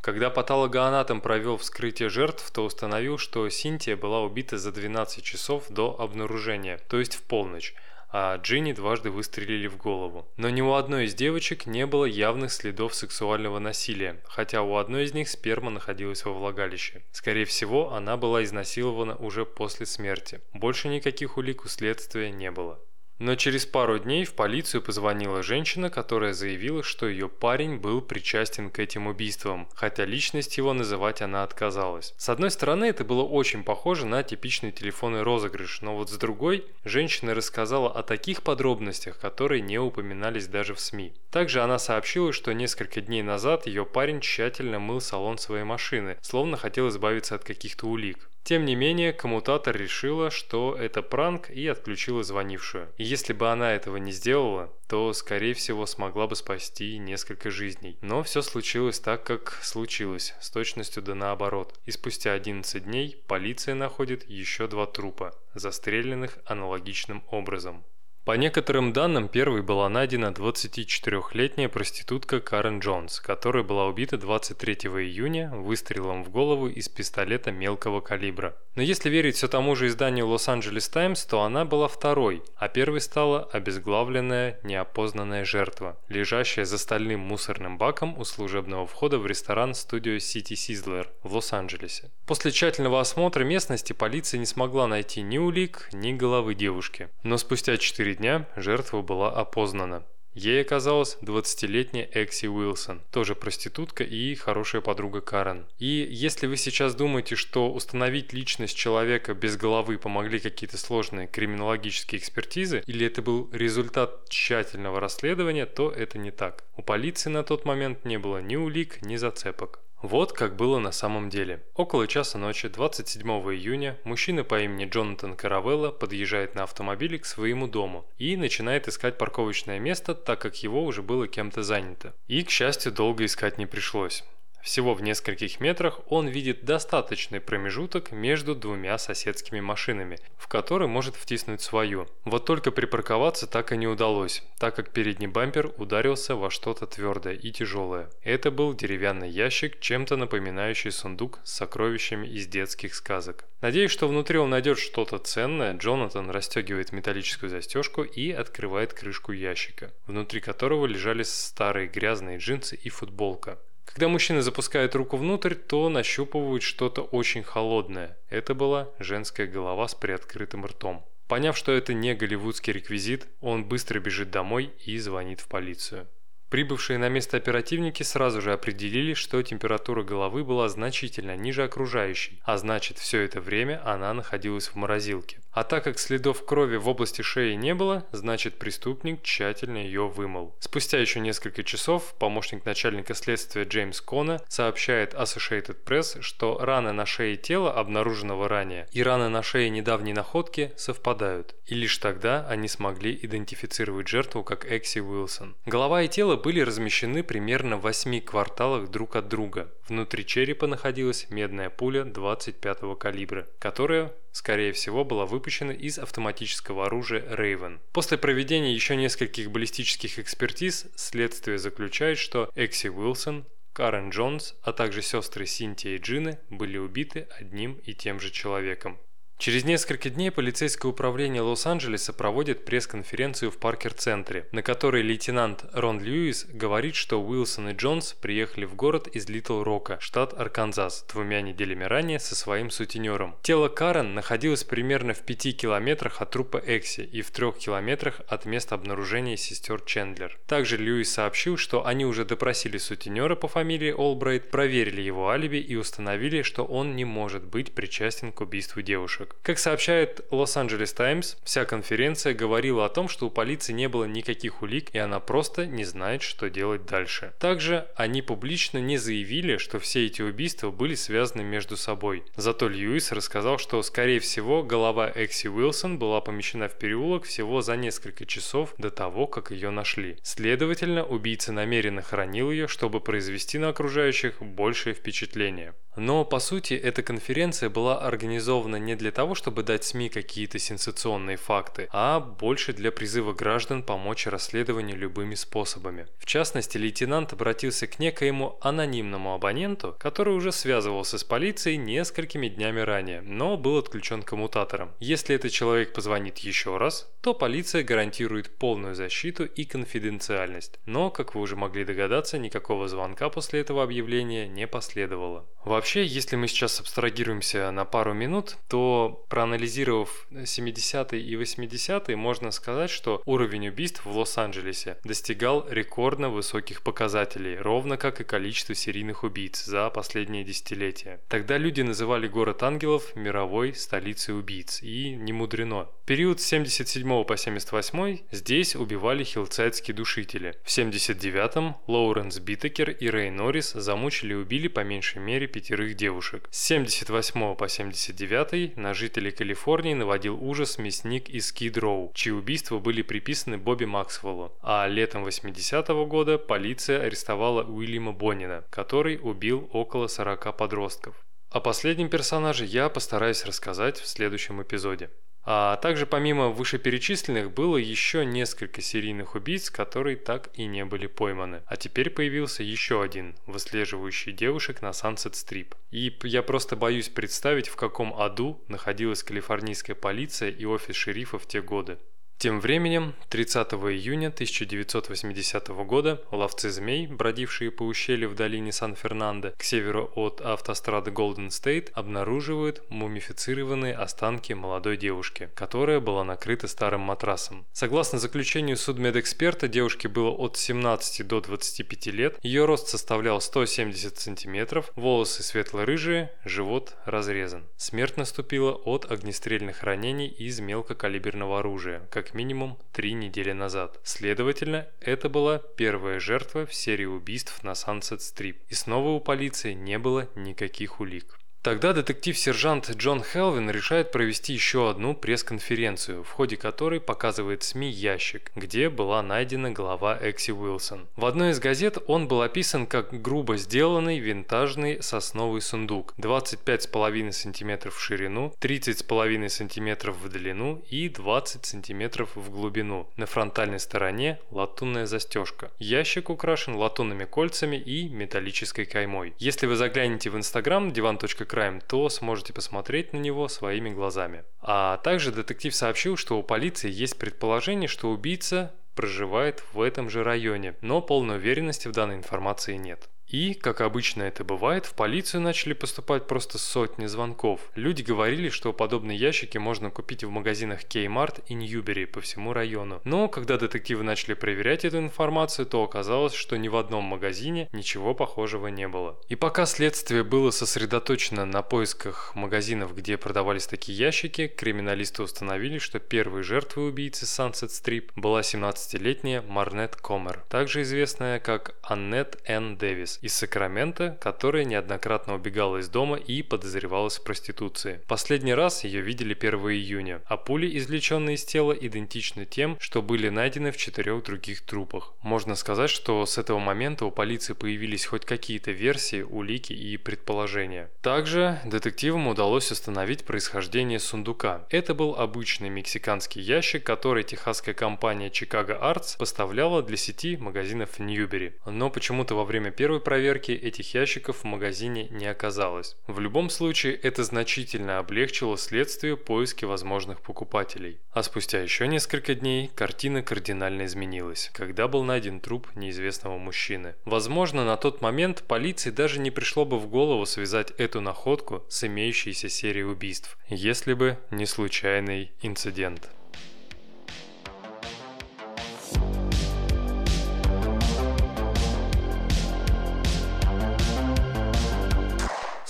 Когда 0.00 0.28
патологоанатом 0.28 1.22
провел 1.22 1.56
вскрытие 1.56 2.10
жертв, 2.10 2.50
то 2.50 2.64
установил, 2.64 3.16
что 3.16 3.48
Синтия 3.48 3.96
была 3.96 4.20
убита 4.20 4.58
за 4.58 4.70
12 4.70 5.24
часов 5.24 5.64
до 5.70 5.98
обнаружения, 5.98 6.78
то 6.88 6.98
есть 6.98 7.14
в 7.14 7.22
полночь, 7.22 7.74
а 8.16 8.36
Джинни 8.36 8.70
дважды 8.70 9.10
выстрелили 9.10 9.66
в 9.66 9.76
голову. 9.76 10.28
Но 10.36 10.48
ни 10.48 10.60
у 10.60 10.74
одной 10.74 11.06
из 11.06 11.16
девочек 11.16 11.66
не 11.66 11.84
было 11.84 12.04
явных 12.04 12.52
следов 12.52 12.94
сексуального 12.94 13.58
насилия, 13.58 14.20
хотя 14.22 14.62
у 14.62 14.76
одной 14.76 15.02
из 15.02 15.14
них 15.14 15.28
сперма 15.28 15.72
находилась 15.72 16.24
во 16.24 16.32
влагалище. 16.32 17.02
Скорее 17.10 17.44
всего, 17.44 17.92
она 17.92 18.16
была 18.16 18.44
изнасилована 18.44 19.16
уже 19.16 19.44
после 19.44 19.84
смерти. 19.84 20.40
Больше 20.52 20.86
никаких 20.86 21.38
улик 21.38 21.64
у 21.64 21.68
следствия 21.68 22.30
не 22.30 22.52
было. 22.52 22.78
Но 23.18 23.36
через 23.36 23.64
пару 23.64 23.98
дней 23.98 24.24
в 24.24 24.34
полицию 24.34 24.82
позвонила 24.82 25.42
женщина, 25.42 25.88
которая 25.88 26.32
заявила, 26.32 26.82
что 26.82 27.06
ее 27.06 27.28
парень 27.28 27.76
был 27.76 28.00
причастен 28.00 28.70
к 28.70 28.80
этим 28.80 29.06
убийствам, 29.06 29.68
хотя 29.74 30.04
личность 30.04 30.56
его 30.58 30.72
называть 30.72 31.22
она 31.22 31.44
отказалась. 31.44 32.12
С 32.16 32.28
одной 32.28 32.50
стороны, 32.50 32.86
это 32.86 33.04
было 33.04 33.22
очень 33.22 33.62
похоже 33.62 34.04
на 34.04 34.22
типичный 34.24 34.72
телефонный 34.72 35.22
розыгрыш, 35.22 35.80
но 35.80 35.96
вот 35.96 36.10
с 36.10 36.16
другой, 36.16 36.64
женщина 36.84 37.34
рассказала 37.34 37.90
о 37.90 38.02
таких 38.02 38.42
подробностях, 38.42 39.18
которые 39.18 39.60
не 39.60 39.78
упоминались 39.78 40.48
даже 40.48 40.74
в 40.74 40.80
СМИ. 40.80 41.14
Также 41.30 41.62
она 41.62 41.78
сообщила, 41.78 42.32
что 42.32 42.52
несколько 42.52 43.00
дней 43.00 43.22
назад 43.22 43.66
ее 43.66 43.86
парень 43.86 44.20
тщательно 44.20 44.80
мыл 44.80 45.00
салон 45.00 45.38
своей 45.38 45.64
машины, 45.64 46.16
словно 46.20 46.56
хотел 46.56 46.88
избавиться 46.88 47.36
от 47.36 47.44
каких-то 47.44 47.86
улик. 47.86 48.28
Тем 48.44 48.66
не 48.66 48.74
менее, 48.74 49.14
коммутатор 49.14 49.74
решила, 49.74 50.30
что 50.30 50.76
это 50.78 51.00
пранк 51.00 51.48
и 51.48 51.66
отключила 51.66 52.22
звонившую. 52.22 52.92
И 52.98 53.04
если 53.04 53.32
бы 53.32 53.50
она 53.50 53.72
этого 53.72 53.96
не 53.96 54.12
сделала, 54.12 54.70
то, 54.86 55.14
скорее 55.14 55.54
всего, 55.54 55.86
смогла 55.86 56.26
бы 56.26 56.36
спасти 56.36 56.98
несколько 56.98 57.50
жизней. 57.50 57.96
Но 58.02 58.22
все 58.22 58.42
случилось 58.42 59.00
так, 59.00 59.24
как 59.24 59.58
случилось, 59.62 60.34
с 60.42 60.50
точностью 60.50 61.02
да 61.02 61.14
наоборот. 61.14 61.80
И 61.86 61.90
спустя 61.90 62.34
11 62.34 62.84
дней 62.84 63.16
полиция 63.26 63.74
находит 63.74 64.28
еще 64.28 64.66
два 64.68 64.84
трупа, 64.84 65.32
застреленных 65.54 66.38
аналогичным 66.44 67.24
образом. 67.30 67.82
По 68.24 68.38
некоторым 68.38 68.94
данным, 68.94 69.28
первой 69.28 69.60
была 69.60 69.90
найдена 69.90 70.28
24-летняя 70.28 71.68
проститутка 71.68 72.40
Карен 72.40 72.78
Джонс, 72.78 73.20
которая 73.20 73.64
была 73.64 73.86
убита 73.86 74.16
23 74.16 74.74
июня 74.74 75.50
выстрелом 75.50 76.24
в 76.24 76.30
голову 76.30 76.68
из 76.68 76.88
пистолета 76.88 77.52
мелкого 77.52 78.00
калибра. 78.00 78.56
Но 78.76 78.82
если 78.82 79.10
верить 79.10 79.36
все 79.36 79.46
тому 79.46 79.76
же 79.76 79.88
изданию 79.88 80.26
Лос-Анджелес 80.26 80.88
Таймс, 80.88 81.26
то 81.26 81.42
она 81.42 81.66
была 81.66 81.86
второй, 81.86 82.42
а 82.56 82.68
первой 82.68 83.02
стала 83.02 83.44
обезглавленная 83.52 84.58
неопознанная 84.62 85.44
жертва, 85.44 86.00
лежащая 86.08 86.64
за 86.64 86.78
стальным 86.78 87.20
мусорным 87.20 87.76
баком 87.76 88.18
у 88.18 88.24
служебного 88.24 88.86
входа 88.86 89.18
в 89.18 89.26
ресторан 89.26 89.74
студию 89.74 90.16
City 90.16 90.54
Sizzler 90.54 91.08
в 91.22 91.34
Лос-Анджелесе. 91.34 92.10
После 92.24 92.52
тщательного 92.52 93.02
осмотра 93.02 93.44
местности 93.44 93.92
полиция 93.92 94.38
не 94.38 94.46
смогла 94.46 94.86
найти 94.86 95.20
ни 95.20 95.36
улик, 95.36 95.90
ни 95.92 96.14
головы 96.14 96.54
девушки. 96.54 97.10
Но 97.22 97.36
спустя 97.36 97.76
4 97.76 98.13
дня 98.14 98.46
жертва 98.56 99.02
была 99.02 99.30
опознана. 99.32 100.04
Ей 100.34 100.62
оказалась 100.62 101.16
20-летняя 101.22 102.08
Экси 102.12 102.46
Уилсон, 102.46 103.02
тоже 103.12 103.36
проститутка 103.36 104.02
и 104.02 104.34
хорошая 104.34 104.82
подруга 104.82 105.20
Карен. 105.20 105.64
И 105.78 106.08
если 106.10 106.48
вы 106.48 106.56
сейчас 106.56 106.96
думаете, 106.96 107.36
что 107.36 107.72
установить 107.72 108.32
личность 108.32 108.76
человека 108.76 109.32
без 109.34 109.56
головы 109.56 109.96
помогли 109.96 110.40
какие-то 110.40 110.76
сложные 110.76 111.28
криминологические 111.28 112.20
экспертизы, 112.20 112.82
или 112.86 113.06
это 113.06 113.22
был 113.22 113.48
результат 113.52 114.28
тщательного 114.28 114.98
расследования, 114.98 115.66
то 115.66 115.88
это 115.88 116.18
не 116.18 116.32
так. 116.32 116.64
У 116.76 116.82
полиции 116.82 117.30
на 117.30 117.44
тот 117.44 117.64
момент 117.64 118.04
не 118.04 118.18
было 118.18 118.38
ни 118.38 118.56
улик, 118.56 119.02
ни 119.02 119.14
зацепок. 119.14 119.83
Вот 120.04 120.34
как 120.34 120.54
было 120.54 120.78
на 120.78 120.92
самом 120.92 121.30
деле. 121.30 121.62
Около 121.74 122.06
часа 122.06 122.36
ночи 122.36 122.68
27 122.68 123.26
июня 123.26 123.96
мужчина 124.04 124.44
по 124.44 124.60
имени 124.60 124.84
Джонатан 124.84 125.34
Каравелла 125.34 125.92
подъезжает 125.92 126.54
на 126.54 126.64
автомобиле 126.64 127.18
к 127.18 127.24
своему 127.24 127.68
дому 127.68 128.04
и 128.18 128.36
начинает 128.36 128.86
искать 128.86 129.16
парковочное 129.16 129.78
место, 129.78 130.14
так 130.14 130.42
как 130.42 130.62
его 130.62 130.84
уже 130.84 131.00
было 131.00 131.26
кем-то 131.26 131.62
занято. 131.62 132.14
И, 132.26 132.42
к 132.42 132.50
счастью, 132.50 132.92
долго 132.92 133.24
искать 133.24 133.56
не 133.56 133.64
пришлось. 133.64 134.24
Всего 134.64 134.94
в 134.94 135.02
нескольких 135.02 135.60
метрах 135.60 136.00
он 136.08 136.26
видит 136.26 136.64
достаточный 136.64 137.38
промежуток 137.38 138.12
между 138.12 138.54
двумя 138.54 138.96
соседскими 138.96 139.60
машинами, 139.60 140.18
в 140.38 140.48
который 140.48 140.88
может 140.88 141.16
втиснуть 141.16 141.60
свою. 141.60 142.08
Вот 142.24 142.46
только 142.46 142.70
припарковаться 142.70 143.46
так 143.46 143.72
и 143.72 143.76
не 143.76 143.86
удалось, 143.86 144.42
так 144.58 144.74
как 144.74 144.88
передний 144.88 145.26
бампер 145.26 145.70
ударился 145.76 146.34
во 146.34 146.48
что-то 146.48 146.86
твердое 146.86 147.34
и 147.34 147.52
тяжелое. 147.52 148.08
Это 148.22 148.50
был 148.50 148.72
деревянный 148.72 149.28
ящик, 149.28 149.80
чем-то 149.80 150.16
напоминающий 150.16 150.92
сундук 150.92 151.40
с 151.44 151.52
сокровищами 151.52 152.26
из 152.26 152.46
детских 152.46 152.94
сказок. 152.94 153.44
Надеясь, 153.60 153.90
что 153.90 154.08
внутри 154.08 154.38
он 154.38 154.48
найдет 154.48 154.78
что-то 154.78 155.18
ценное, 155.18 155.74
Джонатан 155.74 156.30
расстегивает 156.30 156.90
металлическую 156.90 157.50
застежку 157.50 158.02
и 158.02 158.30
открывает 158.30 158.94
крышку 158.94 159.32
ящика, 159.32 159.92
внутри 160.06 160.40
которого 160.40 160.86
лежали 160.86 161.22
старые 161.22 161.86
грязные 161.86 162.38
джинсы 162.38 162.76
и 162.76 162.88
футболка. 162.88 163.58
Когда 163.84 164.08
мужчина 164.08 164.42
запускает 164.42 164.94
руку 164.94 165.16
внутрь, 165.16 165.54
то 165.54 165.88
нащупывают 165.88 166.62
что-то 166.62 167.02
очень 167.02 167.42
холодное. 167.42 168.16
Это 168.28 168.54
была 168.54 168.90
женская 168.98 169.46
голова 169.46 169.86
с 169.86 169.94
приоткрытым 169.94 170.66
ртом. 170.66 171.04
Поняв, 171.28 171.56
что 171.56 171.72
это 171.72 171.94
не 171.94 172.14
голливудский 172.14 172.72
реквизит, 172.72 173.26
он 173.40 173.64
быстро 173.64 174.00
бежит 174.00 174.30
домой 174.30 174.72
и 174.84 174.98
звонит 174.98 175.40
в 175.40 175.48
полицию. 175.48 176.06
Прибывшие 176.54 177.00
на 177.00 177.08
место 177.08 177.36
оперативники 177.36 178.04
сразу 178.04 178.40
же 178.40 178.52
определили, 178.52 179.14
что 179.14 179.42
температура 179.42 180.04
головы 180.04 180.44
была 180.44 180.68
значительно 180.68 181.34
ниже 181.34 181.64
окружающей, 181.64 182.40
а 182.44 182.58
значит 182.58 182.98
все 182.98 183.22
это 183.22 183.40
время 183.40 183.82
она 183.84 184.14
находилась 184.14 184.68
в 184.68 184.76
морозилке. 184.76 185.40
А 185.50 185.62
так 185.62 185.84
как 185.84 185.98
следов 185.98 186.44
крови 186.44 186.76
в 186.76 186.88
области 186.88 187.22
шеи 187.22 187.54
не 187.54 187.74
было, 187.74 188.04
значит 188.10 188.54
преступник 188.54 189.22
тщательно 189.22 189.78
ее 189.78 190.08
вымыл. 190.08 190.56
Спустя 190.60 190.98
еще 190.98 191.20
несколько 191.20 191.62
часов 191.62 192.14
помощник 192.18 192.64
начальника 192.64 193.14
следствия 193.14 193.62
Джеймс 193.62 194.00
Кона 194.00 194.40
сообщает 194.48 195.14
Associated 195.14 195.76
Press, 195.84 196.22
что 196.22 196.58
раны 196.58 196.92
на 196.92 197.06
шее 197.06 197.36
тела, 197.36 197.72
обнаруженного 197.72 198.48
ранее, 198.48 198.88
и 198.92 199.02
раны 199.02 199.28
на 199.28 199.42
шее 199.42 199.70
недавней 199.70 200.12
находки 200.12 200.72
совпадают. 200.76 201.54
И 201.66 201.74
лишь 201.74 201.98
тогда 201.98 202.46
они 202.48 202.68
смогли 202.68 203.16
идентифицировать 203.22 204.08
жертву 204.08 204.42
как 204.42 204.70
Экси 204.70 204.98
Уилсон. 204.98 205.56
Голова 205.66 206.02
и 206.02 206.08
тело 206.08 206.36
были 206.44 206.60
размещены 206.60 207.22
примерно 207.22 207.78
в 207.78 207.80
8 207.80 208.20
кварталах 208.20 208.90
друг 208.90 209.16
от 209.16 209.28
друга. 209.28 209.72
Внутри 209.88 210.26
черепа 210.26 210.66
находилась 210.66 211.26
медная 211.30 211.70
пуля 211.70 212.02
25-го 212.02 212.96
калибра, 212.96 213.48
которая, 213.58 214.12
скорее 214.30 214.72
всего, 214.72 215.04
была 215.06 215.24
выпущена 215.24 215.72
из 215.72 215.98
автоматического 215.98 216.84
оружия 216.84 217.22
Raven. 217.34 217.80
После 217.92 218.18
проведения 218.18 218.74
еще 218.74 218.94
нескольких 218.94 219.50
баллистических 219.50 220.18
экспертиз, 220.18 220.86
следствие 220.96 221.56
заключает, 221.56 222.18
что 222.18 222.50
Экси 222.54 222.88
Уилсон 222.88 223.46
Карен 223.72 224.10
Джонс, 224.10 224.54
а 224.62 224.72
также 224.72 225.00
сестры 225.00 225.46
Синтия 225.46 225.96
и 225.96 225.98
Джины 225.98 226.38
были 226.50 226.76
убиты 226.76 227.26
одним 227.40 227.80
и 227.84 227.94
тем 227.94 228.20
же 228.20 228.30
человеком. 228.30 228.98
Через 229.44 229.64
несколько 229.64 230.08
дней 230.08 230.30
полицейское 230.30 230.90
управление 230.90 231.42
Лос-Анджелеса 231.42 232.14
проводит 232.14 232.64
пресс-конференцию 232.64 233.50
в 233.50 233.58
Паркер-центре, 233.58 234.48
на 234.52 234.62
которой 234.62 235.02
лейтенант 235.02 235.66
Рон 235.74 236.02
Льюис 236.02 236.46
говорит, 236.48 236.94
что 236.94 237.22
Уилсон 237.22 237.68
и 237.68 237.74
Джонс 237.74 238.14
приехали 238.14 238.64
в 238.64 238.74
город 238.74 239.06
из 239.08 239.28
Литл-Рока, 239.28 239.98
штат 240.00 240.32
Арканзас, 240.32 241.04
двумя 241.12 241.42
неделями 241.42 241.84
ранее 241.84 242.20
со 242.20 242.34
своим 242.34 242.70
сутенером. 242.70 243.36
Тело 243.42 243.68
Карен 243.68 244.14
находилось 244.14 244.64
примерно 244.64 245.12
в 245.12 245.20
5 245.20 245.54
километрах 245.58 246.22
от 246.22 246.30
трупа 246.30 246.62
Экси 246.64 247.02
и 247.02 247.20
в 247.20 247.30
3 247.30 247.52
километрах 247.52 248.22
от 248.26 248.46
места 248.46 248.76
обнаружения 248.76 249.36
сестер 249.36 249.82
Чендлер. 249.82 250.38
Также 250.46 250.78
Льюис 250.78 251.12
сообщил, 251.12 251.58
что 251.58 251.84
они 251.84 252.06
уже 252.06 252.24
допросили 252.24 252.78
сутенера 252.78 253.36
по 253.36 253.48
фамилии 253.48 253.92
Олбрайт, 253.92 254.50
проверили 254.50 255.02
его 255.02 255.28
алиби 255.28 255.58
и 255.58 255.76
установили, 255.76 256.40
что 256.40 256.64
он 256.64 256.96
не 256.96 257.04
может 257.04 257.44
быть 257.44 257.74
причастен 257.74 258.32
к 258.32 258.40
убийству 258.40 258.80
девушек. 258.80 259.33
Как 259.42 259.58
сообщает 259.58 260.24
Лос-Анджелес 260.30 260.92
Таймс, 260.92 261.36
вся 261.44 261.64
конференция 261.64 262.32
говорила 262.32 262.86
о 262.86 262.88
том, 262.88 263.08
что 263.08 263.26
у 263.26 263.30
полиции 263.30 263.72
не 263.72 263.88
было 263.88 264.04
никаких 264.04 264.62
улик, 264.62 264.94
и 264.94 264.98
она 264.98 265.20
просто 265.20 265.66
не 265.66 265.84
знает, 265.84 266.22
что 266.22 266.48
делать 266.48 266.86
дальше. 266.86 267.34
Также 267.38 267.86
они 267.94 268.22
публично 268.22 268.78
не 268.78 268.96
заявили, 268.96 269.58
что 269.58 269.78
все 269.78 270.06
эти 270.06 270.22
убийства 270.22 270.70
были 270.70 270.94
связаны 270.94 271.42
между 271.42 271.76
собой. 271.76 272.24
Зато 272.36 272.68
Льюис 272.68 273.12
рассказал, 273.12 273.58
что, 273.58 273.82
скорее 273.82 274.20
всего, 274.20 274.62
голова 274.62 275.12
Экси 275.14 275.48
Уилсон 275.48 275.98
была 275.98 276.20
помещена 276.20 276.68
в 276.68 276.78
переулок 276.78 277.24
всего 277.24 277.60
за 277.60 277.76
несколько 277.76 278.24
часов 278.26 278.74
до 278.78 278.90
того, 278.90 279.26
как 279.26 279.50
ее 279.50 279.70
нашли. 279.70 280.16
Следовательно, 280.22 281.04
убийца 281.04 281.52
намеренно 281.52 282.02
хранил 282.02 282.50
ее, 282.50 282.66
чтобы 282.66 283.00
произвести 283.00 283.58
на 283.58 283.68
окружающих 283.68 284.40
большее 284.40 284.94
впечатление. 284.94 285.74
Но, 285.96 286.24
по 286.24 286.38
сути, 286.38 286.74
эта 286.74 287.02
конференция 287.02 287.70
была 287.70 287.98
организована 287.98 288.76
не 288.76 288.96
для 288.96 289.10
того, 289.10 289.34
чтобы 289.34 289.62
дать 289.62 289.84
СМИ 289.84 290.08
какие-то 290.08 290.58
сенсационные 290.58 291.36
факты, 291.36 291.88
а 291.92 292.20
больше 292.20 292.72
для 292.72 292.90
призыва 292.90 293.32
граждан 293.32 293.82
помочь 293.82 294.26
расследованию 294.26 294.96
любыми 294.96 295.34
способами. 295.34 296.06
В 296.18 296.26
частности, 296.26 296.78
лейтенант 296.78 297.32
обратился 297.32 297.86
к 297.86 297.98
некоему 297.98 298.58
анонимному 298.60 299.34
абоненту, 299.34 299.96
который 299.98 300.34
уже 300.34 300.52
связывался 300.52 301.18
с 301.18 301.24
полицией 301.24 301.76
несколькими 301.76 302.48
днями 302.48 302.80
ранее, 302.80 303.20
но 303.22 303.56
был 303.56 303.78
отключен 303.78 304.22
коммутатором. 304.22 304.92
Если 305.00 305.34
этот 305.34 305.52
человек 305.52 305.92
позвонит 305.92 306.38
еще 306.38 306.76
раз, 306.76 307.10
то 307.20 307.34
полиция 307.34 307.82
гарантирует 307.82 308.50
полную 308.50 308.94
защиту 308.94 309.44
и 309.44 309.64
конфиденциальность. 309.64 310.78
Но, 310.86 311.10
как 311.10 311.34
вы 311.34 311.40
уже 311.40 311.56
могли 311.56 311.84
догадаться, 311.84 312.38
никакого 312.38 312.88
звонка 312.88 313.30
после 313.30 313.60
этого 313.60 313.82
объявления 313.82 314.46
не 314.46 314.66
последовало. 314.66 315.46
Вообще, 315.84 316.06
если 316.06 316.36
мы 316.36 316.48
сейчас 316.48 316.80
абстрагируемся 316.80 317.70
на 317.70 317.84
пару 317.84 318.14
минут, 318.14 318.56
то 318.68 319.26
проанализировав 319.28 320.26
70-е 320.30 321.20
и 321.20 321.36
80-е, 321.36 322.16
можно 322.16 322.52
сказать, 322.52 322.88
что 322.88 323.20
уровень 323.26 323.68
убийств 323.68 324.02
в 324.06 324.16
Лос-Анджелесе 324.16 324.96
достигал 325.04 325.66
рекордно 325.68 326.30
высоких 326.30 326.80
показателей, 326.80 327.58
ровно 327.58 327.98
как 327.98 328.22
и 328.22 328.24
количество 328.24 328.74
серийных 328.74 329.24
убийц 329.24 329.62
за 329.62 329.90
последние 329.90 330.42
десятилетия. 330.42 331.20
Тогда 331.28 331.58
люди 331.58 331.82
называли 331.82 332.28
город 332.28 332.62
ангелов 332.62 333.14
мировой 333.14 333.74
столицей 333.74 334.38
убийц, 334.38 334.82
и 334.82 335.10
не 335.10 335.34
мудрено. 335.34 335.90
В 336.04 336.06
период 336.06 336.40
с 336.40 336.46
77 336.46 337.24
по 337.24 337.36
78 337.36 338.20
здесь 338.30 338.74
убивали 338.74 339.22
хиллсайдские 339.22 339.94
душители. 339.94 340.56
В 340.64 340.68
79-м 340.68 341.76
Лоуренс 341.86 342.38
Биттекер 342.38 342.88
и 342.88 343.10
Рэй 343.10 343.30
Норрис 343.30 343.72
замучили 343.72 344.32
и 344.32 344.36
убили 344.36 344.68
по 344.68 344.80
меньшей 344.80 345.20
мере 345.20 345.46
пятерых 345.46 345.73
девушек. 345.82 346.48
С 346.50 346.64
78 346.66 347.56
по 347.56 347.68
79 347.68 348.76
на 348.76 348.94
жителей 348.94 349.32
Калифорнии 349.32 349.94
наводил 349.94 350.42
ужас 350.42 350.78
мясник 350.78 351.28
из 351.28 351.52
Кидроу, 351.52 352.12
чьи 352.14 352.32
убийства 352.32 352.78
были 352.78 353.02
приписаны 353.02 353.58
Бобби 353.58 353.84
Максвеллу. 353.84 354.52
А 354.62 354.86
летом 354.86 355.24
80 355.24 355.88
-го 355.88 356.06
года 356.06 356.38
полиция 356.38 357.02
арестовала 357.02 357.64
Уильяма 357.64 358.12
Боннина, 358.12 358.64
который 358.70 359.18
убил 359.20 359.68
около 359.72 360.06
40 360.06 360.56
подростков. 360.56 361.14
О 361.50 361.60
последнем 361.60 362.08
персонаже 362.08 362.64
я 362.64 362.88
постараюсь 362.88 363.44
рассказать 363.44 363.98
в 363.98 364.06
следующем 364.06 364.62
эпизоде. 364.62 365.10
А 365.46 365.76
также 365.76 366.06
помимо 366.06 366.48
вышеперечисленных 366.48 367.52
было 367.52 367.76
еще 367.76 368.24
несколько 368.24 368.80
серийных 368.80 369.34
убийц, 369.34 369.70
которые 369.70 370.16
так 370.16 370.48
и 370.54 370.64
не 370.64 370.84
были 370.84 371.06
пойманы. 371.06 371.62
А 371.66 371.76
теперь 371.76 372.10
появился 372.10 372.62
еще 372.62 373.02
один, 373.02 373.34
выслеживающий 373.46 374.32
девушек 374.32 374.80
на 374.80 374.88
Sunset 374.88 375.32
Strip. 375.32 375.74
И 375.90 376.12
я 376.22 376.42
просто 376.42 376.76
боюсь 376.76 377.08
представить, 377.08 377.68
в 377.68 377.76
каком 377.76 378.14
аду 378.18 378.62
находилась 378.68 379.22
калифорнийская 379.22 379.94
полиция 379.94 380.50
и 380.50 380.64
офис 380.64 380.96
шерифа 380.96 381.38
в 381.38 381.46
те 381.46 381.60
годы. 381.60 381.98
Тем 382.38 382.60
временем, 382.60 383.14
30 383.30 383.72
июня 383.72 384.28
1980 384.28 385.68
года 385.86 386.20
ловцы 386.30 386.68
змей, 386.68 387.06
бродившие 387.06 387.70
по 387.70 387.84
ущелью 387.84 388.28
в 388.28 388.34
долине 388.34 388.70
Сан-Фернандо 388.70 389.54
к 389.56 389.62
северу 389.62 390.12
от 390.14 390.42
автострады 390.42 391.10
Голден 391.10 391.50
Стейт, 391.50 391.90
обнаруживают 391.94 392.82
мумифицированные 392.90 393.94
останки 393.94 394.52
молодой 394.52 394.98
девушки, 394.98 395.48
которая 395.54 396.00
была 396.00 396.22
накрыта 396.22 396.68
старым 396.68 397.00
матрасом. 397.00 397.64
Согласно 397.72 398.18
заключению 398.18 398.76
судмедэксперта, 398.76 399.66
девушке 399.68 400.08
было 400.08 400.30
от 400.30 400.58
17 400.58 401.26
до 401.26 401.40
25 401.40 402.06
лет, 402.08 402.38
ее 402.42 402.66
рост 402.66 402.88
составлял 402.88 403.40
170 403.40 404.18
сантиметров, 404.18 404.92
волосы 404.96 405.42
светло-рыжие, 405.42 406.30
живот 406.44 406.94
разрезан. 407.06 407.64
Смерть 407.78 408.18
наступила 408.18 408.72
от 408.72 409.10
огнестрельных 409.10 409.82
ранений 409.82 410.28
из 410.28 410.60
мелкокалиберного 410.60 411.60
оружия, 411.60 412.06
как 412.10 412.23
минимум 412.32 412.78
три 412.92 413.12
недели 413.12 413.52
назад. 413.52 414.00
Следовательно, 414.04 414.88
это 415.00 415.28
была 415.28 415.58
первая 415.58 416.20
жертва 416.20 416.64
в 416.64 416.72
серии 416.72 417.04
убийств 417.04 417.62
на 417.62 417.72
Sunset 417.72 418.20
Strip. 418.20 418.56
И 418.68 418.74
снова 418.74 419.10
у 419.10 419.20
полиции 419.20 419.74
не 419.74 419.98
было 419.98 420.28
никаких 420.34 421.00
улик. 421.00 421.38
Тогда 421.64 421.94
детектив-сержант 421.94 422.90
Джон 422.90 423.24
Хелвин 423.24 423.70
решает 423.70 424.12
провести 424.12 424.52
еще 424.52 424.90
одну 424.90 425.14
пресс-конференцию, 425.14 426.22
в 426.22 426.28
ходе 426.28 426.58
которой 426.58 427.00
показывает 427.00 427.62
СМИ 427.62 427.88
ящик, 427.90 428.52
где 428.54 428.90
была 428.90 429.22
найдена 429.22 429.70
голова 429.70 430.18
Экси 430.20 430.50
Уилсон. 430.50 431.08
В 431.16 431.24
одной 431.24 431.52
из 431.52 431.60
газет 431.60 431.96
он 432.06 432.28
был 432.28 432.42
описан 432.42 432.86
как 432.86 433.18
грубо 433.22 433.56
сделанный 433.56 434.18
винтажный 434.18 435.02
сосновый 435.02 435.62
сундук 435.62 436.12
25,5 436.18 437.32
см 437.32 437.90
в 437.90 437.98
ширину, 437.98 438.52
30,5 438.60 439.48
см 439.48 440.12
в 440.12 440.28
длину 440.28 440.82
и 440.90 441.08
20 441.08 441.64
см 441.64 442.26
в 442.34 442.50
глубину. 442.50 443.08
На 443.16 443.24
фронтальной 443.24 443.80
стороне 443.80 444.38
латунная 444.50 445.06
застежка. 445.06 445.70
Ящик 445.78 446.28
украшен 446.28 446.74
латунными 446.74 447.24
кольцами 447.24 447.76
и 447.76 448.10
металлической 448.10 448.84
каймой. 448.84 449.32
Если 449.38 449.64
вы 449.64 449.76
заглянете 449.76 450.28
в 450.28 450.36
инстаграм 450.36 450.90
divan.com 450.90 451.53
Crime, 451.54 451.80
то 451.86 452.08
сможете 452.08 452.52
посмотреть 452.52 453.12
на 453.12 453.18
него 453.18 453.48
своими 453.48 453.90
глазами. 453.90 454.44
А 454.60 454.96
также 454.98 455.30
детектив 455.30 455.74
сообщил, 455.74 456.16
что 456.16 456.38
у 456.38 456.42
полиции 456.42 456.90
есть 456.90 457.16
предположение, 457.16 457.88
что 457.88 458.10
убийца 458.10 458.74
проживает 458.96 459.62
в 459.72 459.80
этом 459.80 460.10
же 460.10 460.24
районе, 460.24 460.74
но 460.80 461.00
полной 461.00 461.36
уверенности 461.36 461.88
в 461.88 461.92
данной 461.92 462.16
информации 462.16 462.76
нет. 462.76 463.08
И, 463.28 463.54
как 463.54 463.80
обычно 463.80 464.22
это 464.22 464.44
бывает, 464.44 464.86
в 464.86 464.94
полицию 464.94 465.40
начали 465.40 465.72
поступать 465.72 466.26
просто 466.26 466.58
сотни 466.58 467.06
звонков. 467.06 467.60
Люди 467.74 468.02
говорили, 468.02 468.48
что 468.48 468.72
подобные 468.72 469.18
ящики 469.18 469.58
можно 469.58 469.90
купить 469.90 470.24
в 470.24 470.30
магазинах 470.30 470.84
Kmart 470.84 471.42
и 471.48 471.54
Newberry 471.54 472.06
по 472.06 472.20
всему 472.20 472.52
району. 472.52 473.00
Но 473.04 473.28
когда 473.28 473.56
детективы 473.56 474.02
начали 474.02 474.34
проверять 474.34 474.84
эту 474.84 474.98
информацию, 474.98 475.66
то 475.66 475.82
оказалось, 475.82 476.34
что 476.34 476.56
ни 476.56 476.68
в 476.68 476.76
одном 476.76 477.04
магазине 477.04 477.68
ничего 477.72 478.14
похожего 478.14 478.68
не 478.68 478.88
было. 478.88 479.18
И 479.28 479.36
пока 479.36 479.66
следствие 479.66 480.22
было 480.22 480.50
сосредоточено 480.50 481.44
на 481.44 481.62
поисках 481.62 482.34
магазинов, 482.34 482.94
где 482.94 483.16
продавались 483.16 483.66
такие 483.66 483.96
ящики, 483.96 484.46
криминалисты 484.46 485.22
установили, 485.22 485.78
что 485.78 485.98
первой 485.98 486.42
жертвой 486.42 486.88
убийцы 486.88 487.24
Sunset 487.24 487.70
Strip 487.70 488.10
была 488.16 488.40
17-летняя 488.40 489.42
Марнет 489.42 489.96
Комер, 489.96 490.44
также 490.48 490.82
известная 490.82 491.40
как 491.40 491.74
Аннет 491.82 492.38
Н. 492.46 492.76
Дэвис 492.76 493.13
из 493.22 493.34
Сакрамента, 493.34 494.18
которая 494.20 494.64
неоднократно 494.64 495.34
убегала 495.34 495.78
из 495.78 495.88
дома 495.88 496.16
и 496.16 496.42
подозревалась 496.42 497.18
в 497.18 497.24
проституции. 497.24 498.00
Последний 498.06 498.54
раз 498.54 498.84
ее 498.84 499.00
видели 499.00 499.34
1 499.34 499.54
июня, 499.70 500.22
а 500.26 500.36
пули, 500.36 500.78
извлеченные 500.78 501.36
из 501.36 501.44
тела, 501.44 501.72
идентичны 501.72 502.44
тем, 502.44 502.76
что 502.80 503.02
были 503.02 503.28
найдены 503.28 503.70
в 503.70 503.76
четырех 503.76 504.22
других 504.24 504.62
трупах. 504.62 505.12
Можно 505.22 505.54
сказать, 505.54 505.90
что 505.90 506.24
с 506.26 506.38
этого 506.38 506.58
момента 506.58 507.04
у 507.06 507.10
полиции 507.10 507.52
появились 507.52 508.06
хоть 508.06 508.24
какие-то 508.24 508.70
версии, 508.70 509.22
улики 509.22 509.72
и 509.72 509.96
предположения. 509.96 510.90
Также 511.02 511.60
детективам 511.64 512.28
удалось 512.28 512.70
установить 512.70 513.24
происхождение 513.24 513.98
сундука. 513.98 514.66
Это 514.70 514.94
был 514.94 515.14
обычный 515.16 515.68
мексиканский 515.68 516.42
ящик, 516.42 516.84
который 516.84 517.24
техасская 517.24 517.74
компания 517.74 518.28
Chicago 518.28 518.80
Arts 518.80 519.16
поставляла 519.18 519.82
для 519.82 519.96
сети 519.96 520.36
магазинов 520.36 520.98
Ньюбери. 520.98 521.54
Но 521.66 521.90
почему-то 521.90 522.34
во 522.34 522.44
время 522.44 522.70
первой 522.70 523.00
проверки 523.04 523.52
этих 523.52 523.94
ящиков 523.94 524.38
в 524.38 524.44
магазине 524.44 525.08
не 525.10 525.26
оказалось. 525.26 525.96
В 526.06 526.18
любом 526.18 526.50
случае, 526.50 526.94
это 526.94 527.22
значительно 527.22 527.98
облегчило 527.98 528.58
следствию 528.58 529.16
поиски 529.16 529.64
возможных 529.64 530.20
покупателей. 530.20 530.98
А 531.12 531.22
спустя 531.22 531.60
еще 531.60 531.86
несколько 531.86 532.34
дней 532.34 532.70
картина 532.74 533.22
кардинально 533.22 533.84
изменилась, 533.84 534.50
когда 534.52 534.88
был 534.88 535.04
найден 535.04 535.40
труп 535.40 535.68
неизвестного 535.76 536.38
мужчины. 536.38 536.94
Возможно, 537.04 537.64
на 537.64 537.76
тот 537.76 538.00
момент 538.00 538.42
полиции 538.42 538.90
даже 538.90 539.20
не 539.20 539.30
пришло 539.30 539.64
бы 539.64 539.78
в 539.78 539.86
голову 539.86 540.26
связать 540.26 540.72
эту 540.78 541.00
находку 541.00 541.64
с 541.68 541.84
имеющейся 541.84 542.48
серией 542.48 542.86
убийств, 542.86 543.38
если 543.48 543.94
бы 543.94 544.18
не 544.30 544.46
случайный 544.46 545.32
инцидент. 545.42 546.10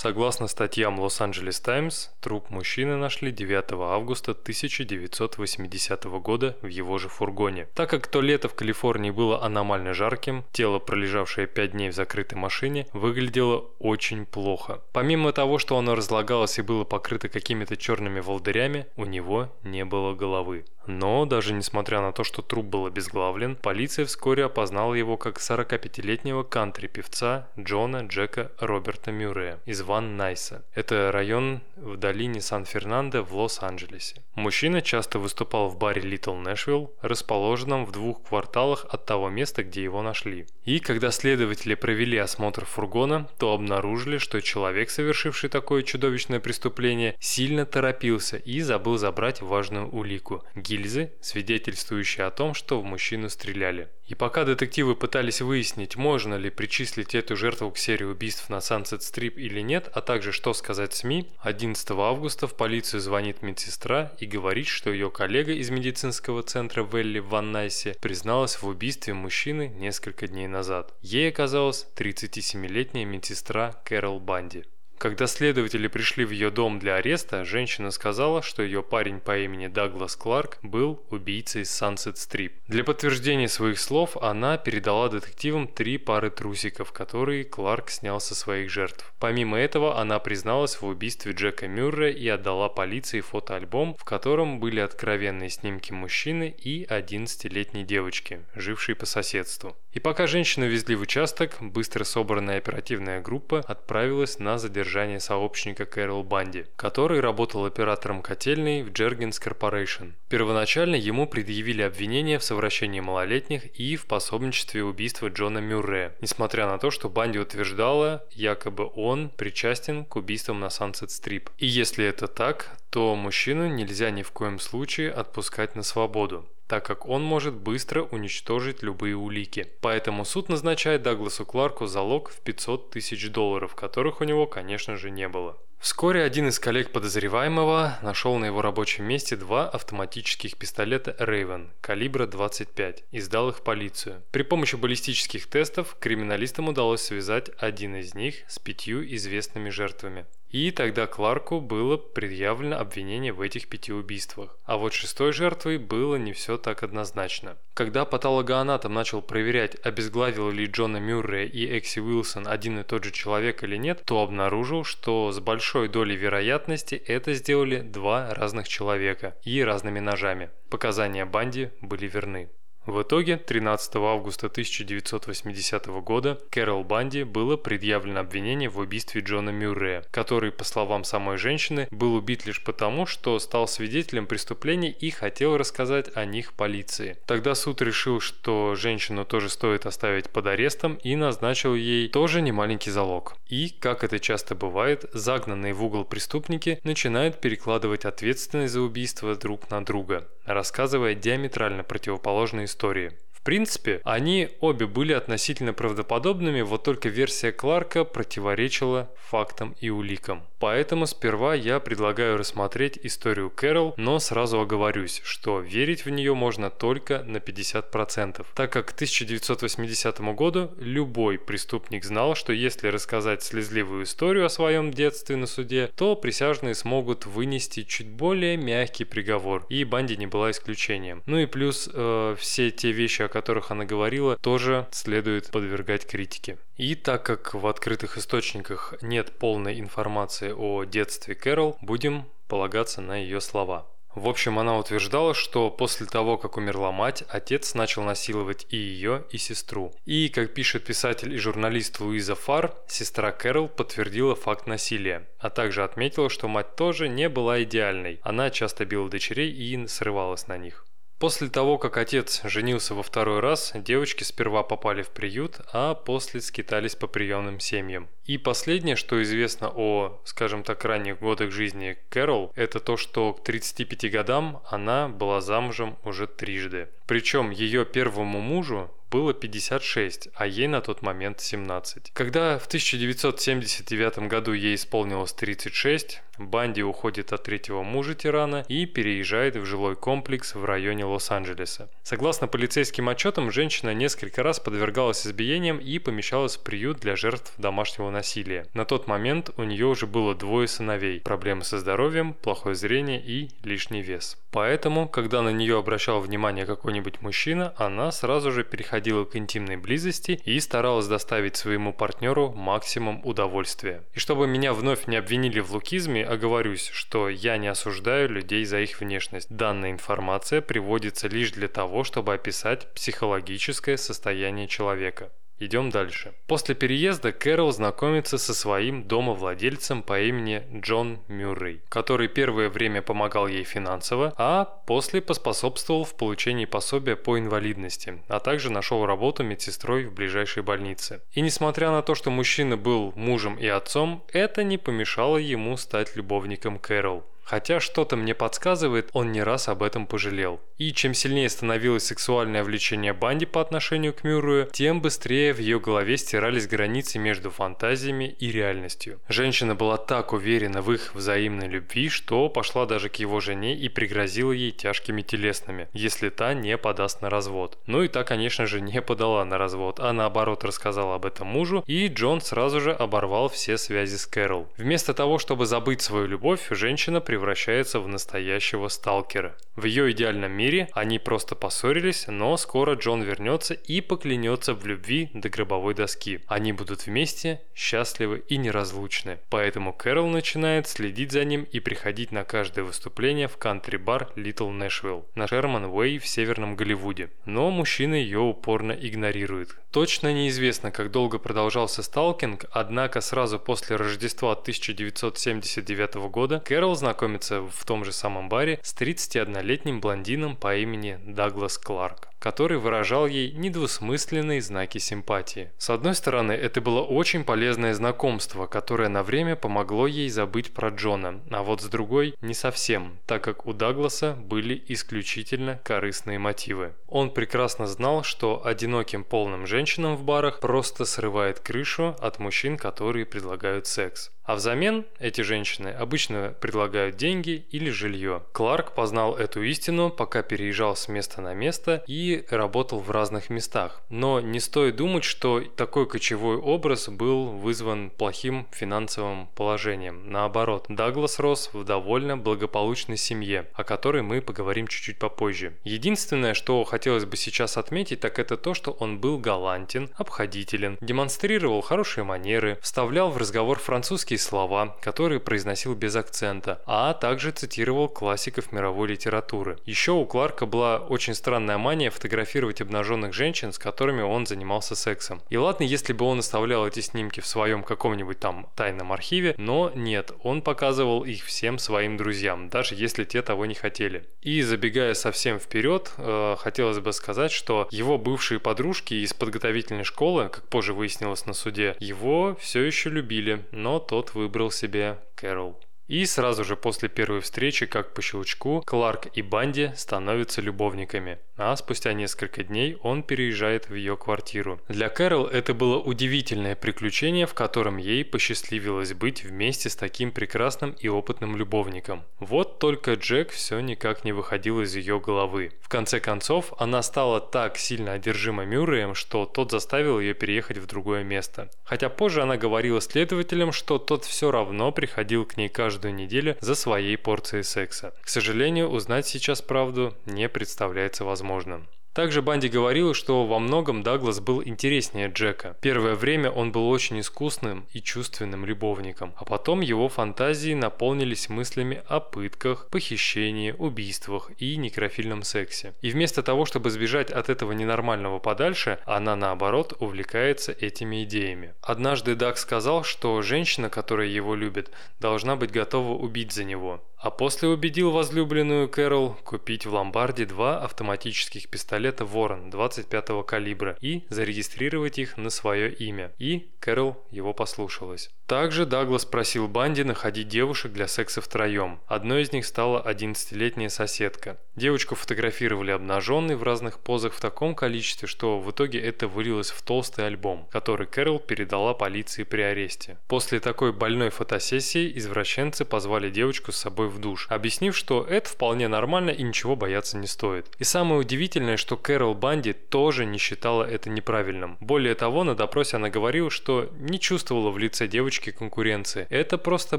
Согласно 0.05 0.49
статьям 0.49 1.01
Лос-Анджелес 1.01 1.61
Таймс, 1.61 2.09
труп 2.21 2.51
мужчины 2.51 2.97
нашли 2.97 3.33
9 3.33 3.73
августа 3.73 4.33
1980 4.33 6.05
года 6.21 6.59
в 6.61 6.67
его 6.67 6.99
же 6.99 7.09
фургоне. 7.09 7.69
Так 7.75 7.89
как 7.89 8.07
то 8.09 8.21
лето 8.21 8.51
в 8.51 8.55
Калифорнии 8.55 9.11
было 9.11 9.43
аномально 9.43 9.95
жарким, 9.95 10.45
тело, 10.53 10.79
пролежавшее 10.79 11.47
5 11.47 11.71
дней 11.71 11.89
в 11.89 11.95
закрытой 11.95 12.35
машине, 12.35 12.87
выглядело 12.93 13.65
очень 13.79 14.27
плохо. 14.27 14.83
Помимо 14.93 15.33
того, 15.33 15.59
что 15.59 15.79
оно 15.79 15.95
разлагалось 15.95 16.59
и 16.59 16.63
было 16.63 16.85
покрыто 16.85 17.31
какими-то 17.31 17.79
черными 17.79 18.21
волдырями, 18.21 18.85
у 18.97 19.07
него 19.07 19.55
не 19.63 19.87
было 19.87 20.13
головы. 20.13 20.67
Но, 20.87 21.25
даже 21.25 21.55
несмотря 21.55 22.03
на 22.03 22.13
то, 22.13 22.25
что 22.25 22.43
труп 22.43 22.67
был 22.67 22.85
обезглавлен, 22.87 23.57
полиция 23.57 24.05
вскоре 24.05 24.45
опознала 24.45 24.93
его 24.93 25.17
как 25.17 25.39
45-летнего 25.39 26.43
кантри-певца 26.43 27.49
Джона 27.59 28.03
Джека 28.07 28.53
Роберта 28.59 29.11
Мюррея 29.11 29.61
из 29.65 29.81
Ван 29.81 29.94
Найса. 30.01 30.65
Это 30.75 31.11
район 31.13 31.61
в 31.77 31.97
долине 31.97 32.41
Сан-Фернандо 32.41 33.23
в 33.23 33.35
Лос-Анджелесе. 33.35 34.23
Мужчина 34.35 34.83
часто 34.83 35.19
выступал 35.19 35.69
в 35.69 35.79
баре 35.79 36.03
Little 36.03 36.43
Nashville, 36.43 36.91
расположенном 37.03 37.87
в 37.87 37.93
двух 37.93 38.23
кварталах 38.23 38.87
от 38.89 39.05
того 39.05 39.29
места, 39.29 39.63
где 39.63 39.83
его 39.83 40.03
нашли. 40.03 40.47
И 40.65 40.79
когда 40.79 41.11
следователи 41.11 41.75
провели 41.75 42.19
осмотр 42.19 42.65
фургона, 42.65 43.29
то 43.39 43.53
обнаружили, 43.53 44.19
что 44.19 44.41
человек, 44.41 44.91
совершивший 44.91 45.51
такое 45.51 45.83
чудовищное 45.83 46.41
преступление, 46.41 47.17
сильно 47.21 47.67
торопился 47.67 48.37
и 48.37 48.61
забыл 48.61 48.97
забрать 48.99 49.41
важную 49.41 49.89
улику– 49.89 50.45
гильзы, 50.55 51.13
свидетельствующие 51.21 52.27
о 52.27 52.31
том, 52.31 52.55
что 52.55 52.81
в 52.81 52.85
мужчину 52.85 53.29
стреляли. 53.29 53.89
И 54.07 54.15
пока 54.15 54.45
детективы 54.45 54.97
пытались 54.97 55.41
выяснить, 55.41 55.97
можно 55.97 56.35
ли 56.35 56.51
причислить 56.51 57.15
эту 57.15 57.37
жертву 57.37 57.71
к 57.71 57.79
серии 57.79 58.05
убийств 58.05 58.51
на 58.51 58.57
Sunset 58.57 59.01
Strip 59.01 59.35
или 59.37 59.61
нет, 59.61 59.89
а 59.95 60.03
также 60.03 60.33
что 60.33 60.53
сказать 60.53 60.95
СМИ, 60.95 61.31
11 61.41 61.91
августа 61.93 62.47
в 62.47 62.55
полицию 62.55 63.01
звонит 63.01 63.41
медсестра 63.41 64.13
и 64.19 64.27
говорит, 64.27 64.67
что 64.67 64.91
ее 64.91 65.11
коллега 65.11 65.53
из 65.53 65.71
медицинского 65.71 66.43
центра 66.43 66.83
Велли 66.83 67.19
в 67.19 67.29
Ваннайсе 67.29 67.97
призналась 68.01 68.61
в 68.61 68.67
убийстве 68.67 69.15
мужчины 69.15 69.69
несколько 69.69 70.29
дней 70.29 70.49
назад. 70.49 70.93
Ей 71.01 71.31
оказалась 71.31 71.87
37-летняя 71.97 73.07
медсестра 73.07 73.73
Кэрол 73.85 74.21
Банди. 74.21 74.65
Когда 74.99 75.27
следователи 75.27 75.89
пришли 75.89 76.25
в 76.25 76.31
ее 76.31 76.51
дом 76.51 76.79
для 76.79 76.97
ареста, 76.97 77.45
женщина 77.45 77.91
сказала, 77.91 78.43
что 78.43 78.63
ее 78.63 78.83
парень 78.83 79.21
по 79.21 79.37
имени 79.39 79.67
Даглас 79.67 80.17
Кларк 80.17 80.59
был 80.63 81.03
убийцей 81.11 81.63
Sunset 81.63 82.15
Strip. 82.15 82.53
Для 82.69 82.85
подтверждения 82.85 83.49
своих 83.49 83.79
слов 83.79 84.17
она 84.17 84.57
передала 84.57 85.09
детективам 85.09 85.69
три 85.69 85.99
пары 85.99 86.31
трусиков, 86.31 86.93
которые 86.93 87.45
Кларк 87.45 87.91
снял 87.91 88.21
со 88.21 88.35
своих 88.35 88.71
жертв. 88.71 89.13
Помимо 89.19 89.59
этого, 89.59 90.01
она 90.01 90.19
призналась 90.21 90.81
в 90.81 90.87
убийстве 90.87 91.33
Джека 91.33 91.69
Мюррея 91.69 92.13
и 92.13 92.29
отдала 92.29 92.69
полиции 92.69 93.21
фотоальбом, 93.21 93.97
в 93.97 94.05
котором 94.05 94.61
были 94.61 94.81
откровенные 94.81 95.51
снимки 95.51 95.93
мужчины 95.93 96.55
и 96.57 96.85
11-летней 96.85 97.85
девочки, 97.85 98.41
жившей 98.55 98.95
по 98.95 99.07
соседству. 99.07 99.77
И 99.93 100.01
пока 100.01 100.27
женщину 100.27 100.67
везли 100.67 100.97
в 100.97 101.03
участок, 101.03 101.57
быстро 101.61 102.05
собранная 102.05 102.59
оперативная 102.59 103.21
группа 103.21 103.61
отправилась 103.61 104.39
на 104.39 104.59
задержание 104.59 104.84
задержание 104.85 105.19
сообщника 105.19 105.87
Кэрол 105.87 106.23
Банди, 106.23 106.67
который 106.77 107.21
работал 107.21 107.65
оператором 107.65 108.21
котельной 108.21 108.83
в 108.83 108.93
Джергенс 108.93 109.39
Корпорейшн. 109.39 110.11
Первоначально 110.29 110.97
ему 110.97 111.27
предъявили 111.27 111.81
обвинения 111.81 112.39
в 112.39 112.45
совращении 112.45 113.01
малолетних 113.01 113.65
и 113.81 113.97
в 113.97 114.05
пособничестве 114.05 114.85
убийства 114.85 115.29
Джона 115.29 115.59
Мюррея, 115.59 116.15
несмотря 116.21 116.67
на 116.67 116.79
то, 116.79 116.91
что 116.91 117.09
Банди 117.09 117.39
утверждала, 117.39 118.25
якобы 118.33 118.91
он 118.95 119.31
причастен 119.31 120.05
к 120.05 120.17
убийствам 120.17 120.61
на 120.61 120.69
Сансет 120.69 121.11
Стрип. 121.11 121.49
И 121.57 121.67
если 121.67 122.05
это 122.05 122.27
так, 122.27 122.77
то 122.91 123.17
мужчину 123.17 123.69
нельзя 123.69 124.11
ни 124.11 124.23
в 124.23 124.33
коем 124.33 124.59
случае 124.59 125.11
отпускать 125.13 125.77
на 125.77 125.83
свободу 125.83 126.47
так 126.67 126.85
как 126.85 127.07
он 127.07 127.23
может 127.23 127.55
быстро 127.55 128.03
уничтожить 128.03 128.83
любые 128.83 129.17
улики. 129.17 129.69
Поэтому 129.81 130.25
суд 130.25 130.49
назначает 130.49 131.03
Дагласу 131.03 131.45
Кларку 131.45 131.87
залог 131.87 132.31
в 132.31 132.41
500 132.41 132.91
тысяч 132.91 133.31
долларов, 133.31 133.75
которых 133.75 134.21
у 134.21 134.25
него, 134.25 134.47
конечно 134.47 134.97
же, 134.97 135.11
не 135.11 135.29
было. 135.29 135.59
Вскоре 135.85 136.23
один 136.23 136.49
из 136.49 136.59
коллег 136.59 136.93
подозреваемого 136.93 137.99
нашел 138.01 138.39
на 138.39 138.47
его 138.47 138.63
рабочем 138.63 139.05
месте 139.05 139.37
два 139.37 139.69
автоматических 139.69 140.57
пистолета 140.57 141.15
Raven 141.19 141.69
калибра 141.83 142.27
25 142.27 143.05
и 143.11 143.21
сдал 143.21 143.51
их 143.51 143.59
в 143.59 143.63
полицию. 143.63 144.23
При 144.31 144.45
помощи 144.45 144.77
баллистических 144.77 145.47
тестов 145.47 145.95
криминалистам 146.01 146.69
удалось 146.69 147.03
связать 147.03 147.51
один 147.59 147.97
из 147.97 148.15
них 148.15 148.45
с 148.49 148.59
пятью 148.59 149.05
известными 149.15 149.69
жертвами. 149.69 150.25
И 150.55 150.71
тогда 150.71 151.09
Кларку 151.09 151.61
было 151.61 151.97
предъявлено 151.97 152.79
обвинение 152.79 153.33
в 153.33 153.41
этих 153.41 153.67
пяти 153.67 153.93
убийствах. 153.93 154.57
А 154.65 154.77
вот 154.77 154.93
шестой 154.93 155.33
жертвой 155.33 155.79
было 155.79 156.15
не 156.15 156.33
все 156.33 156.59
так 156.59 156.85
однозначно. 156.85 157.57
Когда 157.75 158.05
патологоанатом 158.05 158.95
начал 158.95 159.21
проверять, 159.21 159.77
обезглавил 159.85 160.53
ли 160.53 160.67
Джона 160.67 160.99
Мюррея 160.99 161.47
и 161.49 161.77
Экси 161.77 161.99
Уилсон 161.99 162.47
один 162.47 162.79
и 162.79 162.85
тот 162.85 163.03
же 163.03 163.11
человек 163.11 163.65
или 163.65 163.77
нет, 163.77 164.05
то 164.05 164.23
обнаружил, 164.23 164.85
что 164.85 165.33
с 165.33 165.41
большой 165.41 165.89
долей 165.89 166.15
вероятности 166.15 166.95
это 166.95 167.35
сделали 167.35 167.81
два 167.81 168.33
разных 168.33 168.69
человека 168.69 169.37
и 169.43 169.61
разными 169.61 169.99
ножами. 169.99 170.51
Показания 170.71 171.25
Банди 171.25 171.71
были 171.81 172.07
верны. 172.07 172.49
В 172.87 173.01
итоге 173.01 173.39
13 173.39 173.97
августа 173.97 174.49
1980 174.49 175.87
года 176.03 176.39
Кэрол 176.51 176.85
Банди 176.85 177.23
было 177.23 177.57
предъявлено 177.57 178.21
обвинение 178.21 178.69
в 178.69 178.79
убийстве 178.79 179.23
Джона 179.23 179.49
Мюррея, 179.49 180.05
который, 180.11 180.53
по 180.53 180.65
словам 180.65 181.03
самой 181.03 181.39
женщины, 181.39 181.89
был 181.91 182.15
убит 182.15 182.45
лишь 182.45 182.63
потому, 182.63 183.07
что 183.07 183.39
стал 183.39 183.69
свидетелем 183.69 184.27
преступлений 184.27 184.91
и 184.91 185.09
хотел 185.09 185.57
рассказать 185.57 186.15
о 186.15 186.27
них 186.27 186.53
полиции. 186.53 187.17
Тогда 187.25 187.55
суд 187.55 187.81
решил, 187.81 188.21
что 188.21 188.75
женщину 188.75 189.25
тоже 189.25 189.49
стоит 189.49 189.87
оставить 189.87 190.29
под 190.29 190.47
арестом 190.47 190.97
и 191.03 191.17
назначил 191.17 191.75
ей 191.75 192.09
тоже 192.09 192.43
немаленький 192.43 192.93
залог. 192.93 193.37
И, 193.49 193.71
как 193.71 194.05
это 194.05 194.21
часто 194.21 194.55
бывает, 194.55 195.07
загнанные 195.15 195.73
в 195.73 195.83
угол 195.83 196.05
преступники 196.05 196.81
начинают 196.85 197.41
перекладывать 197.41 198.05
ответственность 198.05 198.75
за 198.75 198.83
убийство 198.83 199.35
друг 199.37 199.71
на 199.71 199.83
друга, 199.83 200.29
рассказывая 200.45 201.15
диаметрально 201.15 201.85
противоположные 201.85 202.67
истории 202.67 203.13
принципе, 203.45 204.01
они 204.05 204.49
обе 204.61 204.87
были 204.87 205.13
относительно 205.13 205.73
правдоподобными, 205.73 206.63
вот 206.63 206.83
только 206.83 207.09
версия 207.09 207.53
Кларка 207.53 208.05
противоречила 208.05 209.11
фактам 209.17 209.77
и 209.81 209.91
уликам. 209.91 210.43
Поэтому 210.59 211.07
сперва 211.07 211.55
я 211.55 211.79
предлагаю 211.79 212.39
рассмотреть 212.39 212.99
историю 213.03 213.51
Кэрол, 213.51 213.93
но 213.99 214.19
сразу 214.19 214.61
оговорюсь, 214.61 215.21
что 215.25 215.61
верить 215.61 216.07
в 216.07 216.11
нее 216.11 216.35
можно 216.35 216.71
только 216.71 217.23
на 217.25 217.37
50%, 217.37 218.47
так 218.55 218.73
как 218.73 218.87
к 218.87 218.93
1980 218.93 220.21
году 220.35 220.71
любой 220.79 221.39
преступник 221.39 222.05
знал, 222.05 222.35
что 222.35 222.53
если 222.53 222.89
рассказать 222.89 223.43
слезливую 223.43 224.05
историю 224.05 224.47
о 224.47 224.49
своем 224.49 224.91
детстве 224.91 225.37
на 225.37 225.47
суде, 225.47 225.91
то 225.97 226.17
присяжные 226.17 226.75
смогут 226.75 227.27
вынести 227.27 227.83
чуть 227.83 228.09
более 228.09 228.57
мягкий 228.57 229.05
приговор, 229.05 229.67
и 229.69 229.85
Банди 229.85 230.17
не 230.17 230.27
была 230.27 230.51
исключением. 230.51 231.23
Ну 231.27 231.39
и 231.39 231.47
плюс 231.47 231.91
э, 231.93 232.37
все 232.39 232.71
те 232.71 232.91
вещи, 232.93 233.21
о 233.21 233.29
которых 233.35 233.73
она 233.73 233.85
говорила, 233.85 234.37
тоже 234.37 234.87
следует 234.93 235.51
подвергать 235.51 236.07
критике. 236.07 236.57
И 236.77 236.95
так 236.95 237.27
как 237.27 237.53
в 237.53 237.67
открытых 237.67 238.17
источниках 238.17 238.95
нет 239.03 239.33
полной 239.39 239.81
информации 239.81 240.55
о 240.57 240.85
детстве 240.85 241.35
Кэрол, 241.35 241.77
будем 241.83 242.27
полагаться 242.47 243.01
на 243.01 243.17
ее 243.17 243.41
слова. 243.41 243.89
В 244.15 244.29
общем, 244.29 244.61
она 244.61 244.79
утверждала, 244.79 245.35
что 245.35 245.71
после 245.71 246.07
того, 246.07 246.39
как 246.39 246.57
умерла 246.57 246.93
мать, 246.93 247.25
отец 247.29 247.75
начал 247.75 248.05
насиловать 248.05 248.67
и 248.71 248.77
ее, 248.77 249.25
и 249.31 249.39
сестру. 249.39 249.93
И, 250.05 250.29
как 250.29 250.55
пишет 250.55 250.85
писатель 250.85 251.35
и 251.35 251.39
журналист 251.39 251.99
Луиза 251.99 252.37
Фар, 252.37 252.73
сестра 252.87 253.33
Кэрол 253.33 253.67
подтвердила 253.67 254.37
факт 254.37 254.69
насилия, 254.69 255.27
а 255.41 255.51
также 255.51 255.83
отметила, 255.83 256.31
что 256.31 256.47
мать 256.47 256.77
тоже 256.77 257.09
не 257.09 257.29
была 257.29 257.65
идеальной. 257.65 258.21
Она 258.23 258.51
часто 258.51 258.85
била 258.85 259.11
дочерей 259.11 259.51
и 259.51 259.89
срывалась 259.89 260.47
на 260.47 260.57
них. 260.57 260.87
После 261.19 261.49
того, 261.49 261.79
как 261.79 261.97
отец 261.97 262.43
женился 262.45 262.95
во 262.95 263.03
второй 263.03 263.41
раз, 263.41 263.73
девочки 263.75 264.25
сперва 264.25 264.63
попали 264.63 265.03
в 265.03 265.11
приют, 265.11 265.61
а 265.73 265.95
после 265.95 266.41
скитались 266.41 266.97
по 266.97 267.07
приемным 267.07 267.61
семьям. 267.61 268.09
И 268.25 268.37
последнее, 268.37 268.97
что 268.97 269.23
известно 269.23 269.71
о, 269.75 270.21
скажем 270.25 270.63
так, 270.63 270.85
ранних 270.85 271.21
годах 271.21 271.51
жизни 271.51 271.97
Кэрол, 272.11 272.53
это 272.55 272.81
то, 272.81 272.97
что 272.97 273.33
к 273.33 273.45
35 273.45 274.11
годам 274.11 274.63
она 274.69 275.09
была 275.09 275.41
замужем 275.41 275.97
уже 276.05 276.27
трижды. 276.27 276.89
Причем 277.07 277.51
ее 277.51 277.85
первому 277.85 278.41
мужу 278.41 278.91
было 279.15 279.33
56, 279.33 280.31
а 280.35 280.45
ей 280.45 280.67
на 280.67 280.81
тот 280.81 281.03
момент 281.03 281.41
17. 281.41 282.11
Когда 282.15 282.59
в 282.59 282.67
1979 282.67 284.19
году 284.27 284.53
ей 284.53 284.75
исполнилось 284.75 285.33
36, 285.33 286.21
Банди 286.39 286.83
уходит 286.83 287.33
от 287.33 287.45
третьего 287.45 287.83
мужа 287.83 288.15
тирана 288.15 288.65
и 288.69 288.87
переезжает 288.87 289.57
в 289.57 289.65
жилой 289.65 289.95
комплекс 289.95 290.55
в 290.55 290.65
районе 290.65 291.05
Лос-Анджелеса. 291.05 291.89
Согласно 292.03 292.49
полицейским 292.49 293.09
отчетам, 293.09 293.53
женщина 293.53 293.95
несколько 293.95 294.43
раз 294.43 294.59
подвергалась 294.59 295.27
избиениям 295.27 295.79
и 295.79 295.99
помещалась 295.99 296.57
в 296.57 296.63
приют 296.63 296.99
для 296.99 297.15
жертв 297.15 297.53
домашнего 297.59 298.11
насилия. 298.11 298.67
На 298.75 298.85
тот 298.85 299.07
момент 299.07 299.51
у 299.57 299.63
нее 299.63 299.87
уже 299.87 300.07
было 300.07 300.35
двое 300.35 300.67
сыновей, 300.67 301.21
проблемы 301.21 301.63
со 301.63 301.79
здоровьем, 301.79 302.35
плохое 302.35 302.75
зрение 302.75 303.23
и 303.25 303.51
лишний 303.63 304.03
вес. 304.03 304.37
Поэтому, 304.51 305.09
когда 305.09 305.43
на 305.43 305.51
нее 305.51 305.79
обращал 305.79 306.21
внимание 306.21 306.67
какой-нибудь 306.67 307.21
мужчина, 307.23 307.75
она 307.77 308.13
сразу 308.13 308.51
же 308.51 308.65
переходила 308.65 309.04
к 309.13 309.37
интимной 309.37 309.77
близости 309.77 310.41
и 310.45 310.59
старалась 310.61 311.07
доставить 311.07 311.57
своему 311.57 311.93
партнеру 311.93 312.53
максимум 312.53 313.21
удовольствия. 313.25 314.03
И 314.15 314.19
чтобы 314.19 314.47
меня 314.47 314.73
вновь 314.73 315.07
не 315.07 315.17
обвинили 315.17 315.61
в 315.61 315.73
лукизме, 315.73 316.25
оговорюсь, 316.25 316.91
что 316.93 317.29
я 317.29 317.57
не 317.59 317.69
осуждаю 317.69 318.29
людей 318.29 318.65
за 318.65 318.81
их 318.81 319.01
внешность. 319.01 319.49
Данная 319.51 319.91
информация 319.91 320.61
приводится 320.61 321.29
лишь 321.29 321.53
для 321.53 321.69
того, 321.69 322.05
чтобы 322.05 322.35
описать 322.35 322.93
психологическое 322.95 323.97
состояние 323.97 324.69
человека. 324.69 325.31
Идем 325.59 325.91
дальше. 325.91 326.35
После 326.47 326.75
переезда 326.75 327.33
Кэрол 327.33 327.71
знакомится 327.71 328.39
со 328.39 328.53
своим 328.55 329.07
домовладельцем 329.07 330.03
по 330.03 330.21
имени 330.21 330.63
Джон 330.81 331.21
Мюррей, 331.29 331.81
который 331.89 332.27
первое 332.27 332.69
время 332.69 333.03
помогал 333.03 333.47
ей 333.47 333.63
финансово, 333.63 334.35
а 334.37 334.65
после 334.87 335.21
поспособствовал 335.23 336.05
в 336.05 336.17
получении 336.17 336.65
пособия 336.65 337.15
по 337.15 337.39
инвалидности, 337.39 338.23
а 338.29 338.41
также 338.41 338.71
нашел 338.71 339.07
работу 339.07 339.45
медсестрой 339.45 340.07
в 340.07 340.13
ближайшей 340.13 340.65
больнице. 340.65 341.23
И 341.33 341.41
несмотря 341.41 341.91
на 341.91 342.03
то, 342.03 342.17
что 342.17 342.31
мужчина 342.31 342.77
был 342.77 343.13
мужем 343.15 343.55
и 343.57 343.69
отцом, 343.69 344.25
это 344.33 344.65
не 344.65 344.77
помешало 344.77 345.37
ему 345.37 345.77
стать 345.77 346.17
любовником 346.17 346.79
Кэрол. 346.79 347.25
Хотя 347.45 347.81
что-то 347.81 348.17
мне 348.17 348.35
подсказывает, 348.35 349.11
он 349.13 349.33
не 349.33 349.43
раз 349.43 349.69
об 349.69 349.83
этом 349.83 350.07
пожалел. 350.07 350.61
И 350.79 350.93
чем 350.93 351.15
сильнее 351.15 351.49
становилось 351.49 352.05
сексуальное 352.05 352.65
влечение 352.65 353.13
Банди 353.13 353.47
по 353.47 353.61
отношению 353.61 354.13
к 354.13 354.25
Мюррею, 354.25 354.69
тем 354.73 355.01
быстрее 355.01 355.53
в 355.53 355.59
ее 355.59 355.79
голове 355.79 356.17
стирались 356.17 356.67
границы 356.67 357.19
между 357.19 357.51
фантазиями 357.51 358.35
и 358.39 358.51
реальностью. 358.51 359.21
Женщина 359.29 359.75
была 359.75 359.99
так 359.99 360.33
уверена 360.33 360.83
в 360.83 360.93
их 360.93 361.15
взаимной 361.15 361.69
любви, 361.69 362.09
что 362.09 362.49
пошла 362.49 362.87
даже 362.87 363.09
к 363.09 363.17
его 363.17 363.41
жене 363.41 363.77
и 363.77 363.89
пригрозила 363.89 364.53
ей 364.53 364.73
тяжкими 364.73 365.23
телесными, 365.23 365.89
если 365.93 366.31
та 366.31 366.55
не 366.55 366.77
подаст 366.77 367.23
на 367.23 367.31
развод. 367.31 367.79
Ну 367.87 368.03
и 368.03 368.09
та, 368.09 368.25
конечно 368.25 368.67
же, 368.67 368.81
не 368.81 369.01
подала 369.01 369.45
на 369.45 369.59
развод, 369.59 370.01
а 370.01 370.13
наоборот 370.13 370.65
рассказала 370.65 371.15
об 371.15 371.27
этом 371.27 371.47
мужу, 371.47 371.85
и 371.87 372.09
Джон 372.09 372.41
сразу 372.41 372.81
же 372.81 372.93
оборвал 372.93 373.49
все 373.49 373.77
связи 373.77 374.17
с 374.17 374.27
Кэрол. 374.27 374.69
Вместо 374.77 375.15
того, 375.15 375.39
чтобы 375.39 375.67
забыть 375.67 376.03
свою 376.03 376.27
любовь, 376.27 376.67
женщина 376.71 377.21
превращается 377.35 377.99
в 377.99 378.07
настоящего 378.07 378.87
сталкера. 378.87 379.57
В 379.75 379.87
ее 379.87 380.13
идеальном 380.13 380.53
мире 380.53 380.89
они 380.93 381.19
просто 381.19 381.57
поссорились, 381.57 382.27
но 382.29 382.57
скоро 382.57 382.95
Джон 382.95 383.23
вернется 383.23 383.75
и 383.75 384.01
поклянется 384.01 384.73
в 384.73 384.87
любви 384.87 385.31
до 385.35 385.49
гробовой 385.49 385.95
доски. 385.95 386.39
Они 386.47 386.73
будут 386.73 387.07
вместе, 387.07 387.61
счастливы 387.75 388.45
и 388.49 388.57
неразлучны. 388.57 389.41
Поэтому 389.51 389.93
Кэрол 389.93 390.29
начинает 390.29 390.87
следить 390.87 391.33
за 391.33 391.45
ним 391.45 391.65
и 391.65 391.81
приходить 391.81 392.31
на 392.31 392.45
каждое 392.45 392.85
выступление 392.85 393.49
в 393.49 393.57
кантри-бар 393.57 394.31
Little 394.37 394.71
Nashville 394.71 395.25
на 395.35 395.49
Шерман 395.49 395.87
Уэй 395.87 396.19
в 396.19 396.29
Северном 396.29 396.77
Голливуде. 396.77 397.31
Но 397.47 397.73
мужчина 397.73 398.15
ее 398.15 398.39
упорно 398.39 398.93
игнорирует. 398.93 399.77
Точно 399.91 400.33
неизвестно, 400.33 400.91
как 400.91 401.11
долго 401.11 401.39
продолжался 401.39 402.03
сталкинг, 402.03 402.67
однако 402.73 403.21
сразу 403.21 403.59
после 403.59 403.97
Рождества 403.97 404.53
1979 404.53 406.15
года 406.31 406.61
Кэрол 406.61 406.95
знакомится 406.97 407.24
в 407.29 407.85
том 407.85 408.05
же 408.05 408.13
самом 408.13 408.49
баре 408.49 408.81
с 408.83 408.95
31-летним 408.95 410.01
блондином 410.01 410.57
по 410.57 410.77
имени 410.77 411.19
Даглас 411.25 411.79
Кларк 411.79 412.29
который 412.45 412.77
выражал 412.77 413.27
ей 413.27 413.53
недвусмысленные 413.53 414.61
знаки 414.61 414.99
симпатии. 414.99 415.71
С 415.79 415.89
одной 415.89 416.15
стороны, 416.15 416.53
это 416.53 416.83
было 416.83 417.01
очень 417.01 417.43
полезное 417.43 417.95
знакомство, 417.95 418.67
которое 418.67 419.09
на 419.09 419.23
время 419.23 419.57
помогло 419.57 420.07
ей 420.07 420.29
забыть 420.29 420.75
про 420.75 420.91
Джона, 420.91 421.41
а 421.51 421.63
вот 421.63 421.81
с 421.81 421.87
другой– 421.87 422.35
не 422.43 422.53
совсем, 422.53 423.17
так 423.25 423.43
как 423.43 423.65
у 423.67 423.73
Дагласа 423.73 424.35
были 424.35 424.85
исключительно 424.89 425.81
корыстные 425.85 426.39
мотивы. 426.39 426.93
Он 427.09 427.31
прекрасно 427.31 427.87
знал, 427.87 428.23
что 428.25 428.61
одиноким 428.67 429.25
полным 429.25 429.67
женщинам 429.67 430.15
в 430.15 430.23
барах 430.23 430.61
просто 430.61 431.07
срывает 431.07 431.61
крышу 431.61 432.15
от 432.21 432.41
мужчин, 432.41 432.77
которые 432.77 433.25
предлагают 433.25 433.87
секс. 433.87 434.31
А 434.45 434.57
взамен 434.57 435.07
эти 435.19 435.41
женщины 435.41 435.89
обычно 435.89 436.55
предлагают 436.61 437.17
деньги 437.17 437.65
или 437.71 437.89
жилье. 437.89 438.43
Кларк 438.53 438.93
познал 438.93 439.37
эту 439.37 439.63
истину, 439.63 440.11
пока 440.11 440.43
переезжал 440.43 440.97
с 440.97 441.09
места 441.09 441.41
на 441.41 441.55
место 441.55 442.05
и 442.07 442.34
работал 442.51 443.01
в 443.01 443.11
разных 443.11 443.49
местах. 443.49 444.03
Но 444.11 444.41
не 444.41 444.61
стоит 444.61 444.97
думать, 444.97 445.25
что 445.25 445.61
такой 445.61 446.07
кочевой 446.07 446.57
образ 446.57 447.09
был 447.09 447.47
вызван 447.47 448.11
плохим 448.11 448.67
финансовым 448.73 449.49
положением. 449.55 450.31
Наоборот, 450.31 450.87
Даглас 450.89 451.39
рос 451.39 451.71
в 451.73 451.85
довольно 451.85 452.37
благополучной 452.37 453.17
семье, 453.17 453.67
о 453.75 453.85
которой 453.85 454.23
мы 454.23 454.43
поговорим 454.43 454.89
чуть-чуть 454.89 455.19
попозже. 455.19 455.75
Единственное, 455.85 456.53
что 456.53 456.85
хотелось 456.85 457.25
бы 457.25 457.37
сейчас 457.37 457.79
отметить, 457.79 458.21
так 458.21 458.39
это 458.39 458.59
то, 458.59 458.75
что 458.75 458.91
он 458.91 459.21
был 459.21 459.39
галантен, 459.39 460.11
обходителен, 460.17 460.99
демонстрировал 461.01 461.81
хорошие 461.81 462.25
манеры, 462.25 462.79
вставлял 462.83 463.31
в 463.31 463.39
разговор 463.39 463.79
французский 463.79 464.35
английские 464.35 464.39
слова, 464.39 464.97
которые 465.01 465.41
произносил 465.41 465.95
без 465.95 466.17
акцента, 466.17 466.81
а 466.87 467.15
также 467.15 467.51
цитировал 467.53 468.09
классиков 468.09 468.73
мировой 468.73 469.09
литературы. 469.09 469.79
Еще 469.87 470.13
у 470.13 470.25
Кларка 470.27 470.67
была 470.67 470.99
очень 470.99 471.35
странная 471.35 471.79
мания 471.79 472.11
фотографировать 472.25 472.81
обнаженных 472.81 473.35
женщин, 473.35 473.71
с 473.71 473.79
которыми 473.79 474.23
он 474.23 474.47
занимался 474.47 474.97
сексом. 474.97 475.43
И 475.51 475.59
ладно, 475.59 475.85
если 475.85 476.15
бы 476.15 476.25
он 476.25 476.39
оставлял 476.39 476.89
эти 476.89 477.01
снимки 477.01 477.41
в 477.41 477.47
своем 477.47 477.83
каком-нибудь 477.83 478.41
там 478.41 478.67
тайном 478.77 479.13
архиве, 479.13 479.55
но 479.59 479.93
нет, 479.95 480.33
он 480.43 480.63
показывал 480.63 481.23
их 481.27 481.45
всем 481.45 481.79
своим 481.79 482.17
друзьям, 482.17 482.71
даже 482.71 482.95
если 482.95 483.25
те 483.25 483.43
того 483.43 483.67
не 483.67 483.75
хотели. 483.75 484.25
И 484.41 484.63
забегая 484.63 485.13
совсем 485.13 485.59
вперед, 485.59 486.13
э, 486.17 486.57
хотелось 486.59 486.99
бы 486.99 487.13
сказать, 487.13 487.53
что 487.53 487.89
его 487.91 488.17
бывшие 488.17 488.59
подружки 488.59 489.13
из 489.13 489.35
подготовительной 489.35 490.05
школы, 490.05 490.49
как 490.49 490.67
позже 490.69 490.95
выяснилось 490.95 491.45
на 491.45 491.53
суде, 491.53 491.95
его 492.01 492.57
все 492.59 492.81
еще 492.81 493.11
любили, 493.11 493.67
но 493.71 493.99
тот 493.99 494.33
выбрал 494.33 494.71
себе 494.71 495.19
Кэрол. 495.35 495.79
И 496.07 496.27
сразу 496.27 496.65
же 496.65 496.77
после 496.77 497.09
первой 497.09 497.41
встречи, 497.41 497.87
как 497.87 498.13
по 498.13 498.21
щелчку, 498.21 498.83
Кларк 498.85 499.29
и 499.35 499.41
Банди 499.41 499.91
становятся 499.97 500.61
любовниками, 500.61 501.39
а 501.57 501.75
спустя 501.77 502.13
несколько 502.13 502.63
дней 502.63 502.99
он 503.03 503.23
переезжает 503.23 503.89
в 503.89 503.95
ее 503.95 504.17
квартиру. 504.17 504.81
Для 504.89 505.09
Кэрол 505.09 505.47
это 505.47 505.73
было 505.73 505.99
удивительное 505.99 506.77
приключение, 506.77 507.47
в 507.47 507.55
котором 507.55 507.97
ей 507.97 508.23
посчастливилось 508.23 509.15
быть 509.15 509.45
вместе 509.45 509.89
с 509.89 509.97
таким 509.97 510.31
прекрасным 510.31 510.91
и 510.91 511.09
опытным 511.09 511.57
любовником. 511.57 512.25
Вот 512.39 512.79
только 512.79 513.15
Джек 513.15 513.51
все 513.51 513.81
никак 513.81 514.25
не 514.25 514.33
выходил 514.33 514.83
из 514.83 514.95
ее 514.95 515.19
головы. 515.19 515.73
В 515.81 515.89
конце 515.89 516.21
концов, 516.21 516.75
она 516.77 517.03
стала 517.03 517.41
так 517.41 517.79
сильно 517.79 518.13
одержима 518.13 518.67
Мюрреем, 518.67 519.15
что 519.15 519.47
тот 519.47 519.71
заставил 519.71 520.21
ее 520.21 520.35
переехать 520.35 520.77
в 520.77 520.87
другое 520.87 521.25
место. 521.25 521.71
Хотя 521.85 522.11
позже 522.11 522.43
она 522.43 522.59
говорила 522.59 523.01
следователям, 523.01 523.73
что 523.73 523.99
тот 523.99 524.25
все 524.27 524.51
равно 524.51 524.93
приходил 524.93 525.47
к 525.47 525.57
ней 525.57 525.71
каждый 525.71 525.94
каждую 525.95 526.15
неделю 526.15 526.57
за 526.61 526.75
своей 526.75 527.17
порцией 527.17 527.63
секса. 527.63 528.13
К 528.23 528.29
сожалению, 528.29 528.89
узнать 528.89 529.29
сейчас 529.29 529.63
правду 529.63 530.13
не 530.27 530.49
представляется 530.49 531.25
возможным. 531.25 531.87
Также 532.15 532.43
Банди 532.43 532.69
говорил, 532.69 533.13
что 533.13 533.45
во 533.45 533.59
многом 533.59 534.05
Даглас 534.05 534.39
был 534.39 534.63
интереснее 534.63 535.27
Джека. 535.27 535.77
Первое 535.81 536.15
время 536.15 536.49
он 536.49 536.71
был 536.71 536.89
очень 536.89 537.19
искусным 537.19 537.87
и 537.93 538.01
чувственным 538.01 538.65
любовником, 538.65 539.35
а 539.37 539.45
потом 539.45 539.81
его 539.81 540.09
фантазии 540.09 540.75
наполнились 540.75 541.49
мыслями 541.49 542.03
о 542.07 542.21
пытках, 542.21 542.87
похищении, 542.89 543.75
убийствах 543.77 544.53
и 544.59 544.77
некрофильном 544.77 545.43
сексе. 545.43 545.95
И 546.03 546.11
вместо 546.13 546.45
того, 546.45 546.67
чтобы 546.67 546.91
сбежать 546.91 547.33
от 547.33 547.49
этого 547.49 547.73
ненормального 547.73 548.39
подальше, 548.39 549.01
она 549.07 549.35
наоборот 549.35 549.95
увлекается 549.99 550.71
этими 550.71 551.25
идеями. 551.25 551.75
Однажды 551.83 552.37
Даг 552.37 552.59
сказал, 552.59 553.03
что 553.03 553.43
женщина, 553.43 553.91
которая 553.91 554.29
его 554.29 554.55
любит, 554.55 554.93
должна 555.19 555.57
быть 555.57 555.73
готова 555.73 556.13
убить 556.13 556.53
за 556.53 556.63
него 556.63 557.03
а 557.25 557.31
после 557.31 557.69
убедил 557.69 558.11
возлюбленную 558.11 558.87
Кэрол 558.87 559.35
купить 559.45 559.87
в 559.87 559.95
ломбарде 559.95 560.45
два 560.45 560.85
автоматических 560.85 561.71
пистолета 561.71 562.27
Ворон 562.27 562.69
25-го 562.69 563.43
калибра 563.43 563.97
и 564.03 564.27
зарегистрировать 564.29 565.19
их 565.19 565.39
на 565.39 565.49
свое 565.49 565.91
имя. 565.91 566.33
И 566.39 566.69
Кэрол 566.81 567.17
его 567.31 567.55
послушалась. 567.55 568.29
Также 568.47 568.85
Даглас 568.85 569.25
просил 569.25 569.69
Банди 569.69 570.05
находить 570.05 570.49
девушек 570.49 570.93
для 570.93 571.09
секса 571.09 571.41
втроем. 571.41 571.99
Одной 572.07 572.43
из 572.43 572.53
них 572.53 572.67
стала 572.67 573.03
11-летняя 573.03 573.89
соседка. 573.89 574.59
Девочку 574.77 575.15
фотографировали 575.15 575.93
обнаженной 575.93 576.57
в 576.57 576.63
разных 576.63 576.99
позах 576.99 577.33
в 577.33 577.41
таком 577.41 577.75
количестве, 577.75 578.29
что 578.29 578.61
в 578.61 578.71
итоге 578.71 579.01
это 579.01 579.29
вылилось 579.29 579.71
в 579.71 579.81
толстый 579.81 580.27
альбом, 580.27 580.69
который 580.71 581.07
Кэрол 581.07 581.39
передала 581.39 581.95
полиции 581.95 582.43
при 582.43 582.61
аресте. 582.61 583.17
После 583.29 583.61
такой 583.61 583.95
больной 583.95 584.29
фотосессии 584.29 585.11
извращенцы 585.17 585.87
позвали 585.87 586.29
девочку 586.29 586.71
с 586.71 586.77
собой 586.77 587.09
в 587.09 587.14
в 587.15 587.19
душ, 587.19 587.47
объяснив, 587.49 587.97
что 587.97 588.23
это 588.23 588.51
вполне 588.51 588.89
нормально 588.89 589.31
и 589.31 589.43
ничего 589.43 589.77
бояться 589.77 590.19
не 590.19 590.27
стоит. 590.27 590.67
И 590.79 590.85
самое 590.85 591.21
удивительное, 591.21 591.77
что 591.77 591.97
Кэрол 591.97 592.35
Банди 592.35 592.73
тоже 592.73 593.25
не 593.25 593.39
считала 593.39 593.85
это 593.85 594.11
неправильным. 594.11 594.77
Более 594.81 595.15
того, 595.15 595.45
на 595.45 595.55
допросе 595.55 595.97
она 595.97 596.11
говорила, 596.11 596.51
что 596.51 596.91
не 596.99 597.19
чувствовала 597.19 597.71
в 597.71 597.79
лице 597.79 598.07
девочки 598.07 598.51
конкуренции. 598.51 599.27
Это 599.31 599.57
просто 599.59 599.99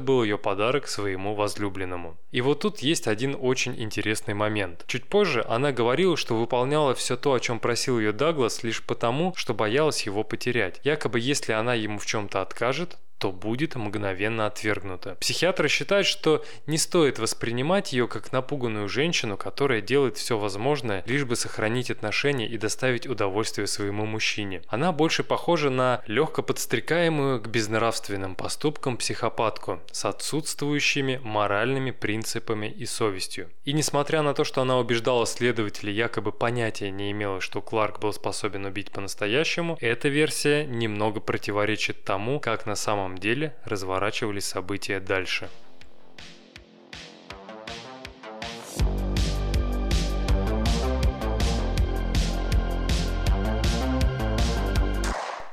был 0.00 0.22
ее 0.22 0.38
подарок 0.38 0.86
своему 0.86 1.34
возлюбленному. 1.34 2.16
И 2.30 2.40
вот 2.40 2.60
тут 2.60 2.80
есть 2.80 3.08
один 3.08 3.36
очень 3.38 3.80
интересный 3.80 4.34
момент. 4.34 4.84
Чуть 4.86 5.06
позже 5.06 5.44
она 5.48 5.72
говорила, 5.72 6.16
что 6.16 6.36
выполняла 6.36 6.94
все 6.94 7.16
то, 7.16 7.32
о 7.32 7.40
чем 7.40 7.58
просил 7.58 7.98
ее 7.98 8.12
Даглас, 8.12 8.62
лишь 8.62 8.82
потому, 8.82 9.34
что 9.36 9.54
боялась 9.54 10.02
его 10.02 10.22
потерять. 10.22 10.80
Якобы 10.84 11.20
если 11.20 11.52
она 11.52 11.74
ему 11.74 11.98
в 11.98 12.06
чем-то 12.06 12.42
откажет, 12.42 12.98
то 13.18 13.32
будет 13.32 13.74
мгновенно 13.76 14.46
отвергнута. 14.46 15.16
Психиатры 15.20 15.68
считают, 15.68 16.06
что 16.06 16.44
не 16.66 16.78
стоит 16.78 17.18
воспринимать 17.18 17.92
ее 17.92 18.08
как 18.08 18.32
напуганную 18.32 18.88
женщину, 18.88 19.36
которая 19.36 19.80
делает 19.80 20.16
все 20.16 20.38
возможное, 20.38 21.02
лишь 21.06 21.24
бы 21.24 21.36
сохранить 21.36 21.90
отношения 21.90 22.46
и 22.46 22.58
доставить 22.58 23.06
удовольствие 23.06 23.66
своему 23.66 24.06
мужчине. 24.06 24.62
Она 24.68 24.92
больше 24.92 25.24
похожа 25.24 25.70
на 25.70 26.02
легко 26.06 26.42
подстрекаемую 26.42 27.40
к 27.40 27.48
безнравственным 27.48 28.34
поступкам 28.34 28.96
психопатку 28.96 29.80
с 29.92 30.04
отсутствующими 30.04 31.20
моральными 31.22 31.90
принципами 31.90 32.66
и 32.66 32.86
совестью. 32.86 33.50
И 33.64 33.72
несмотря 33.72 34.22
на 34.22 34.34
то, 34.34 34.44
что 34.44 34.62
она 34.62 34.78
убеждала 34.78 35.26
следователей, 35.26 35.92
якобы 35.92 36.32
понятия 36.32 36.90
не 36.90 37.10
имела, 37.12 37.40
что 37.40 37.62
Кларк 37.62 38.00
был 38.00 38.12
способен 38.12 38.64
убить 38.64 38.90
по-настоящему, 38.90 39.78
эта 39.80 40.08
версия 40.08 40.64
немного 40.64 41.20
противоречит 41.20 42.04
тому, 42.04 42.40
как 42.40 42.66
на 42.66 42.76
самом 42.76 43.05
самом 43.06 43.18
деле 43.18 43.54
разворачивались 43.64 44.46
события 44.46 44.98
дальше. 44.98 45.48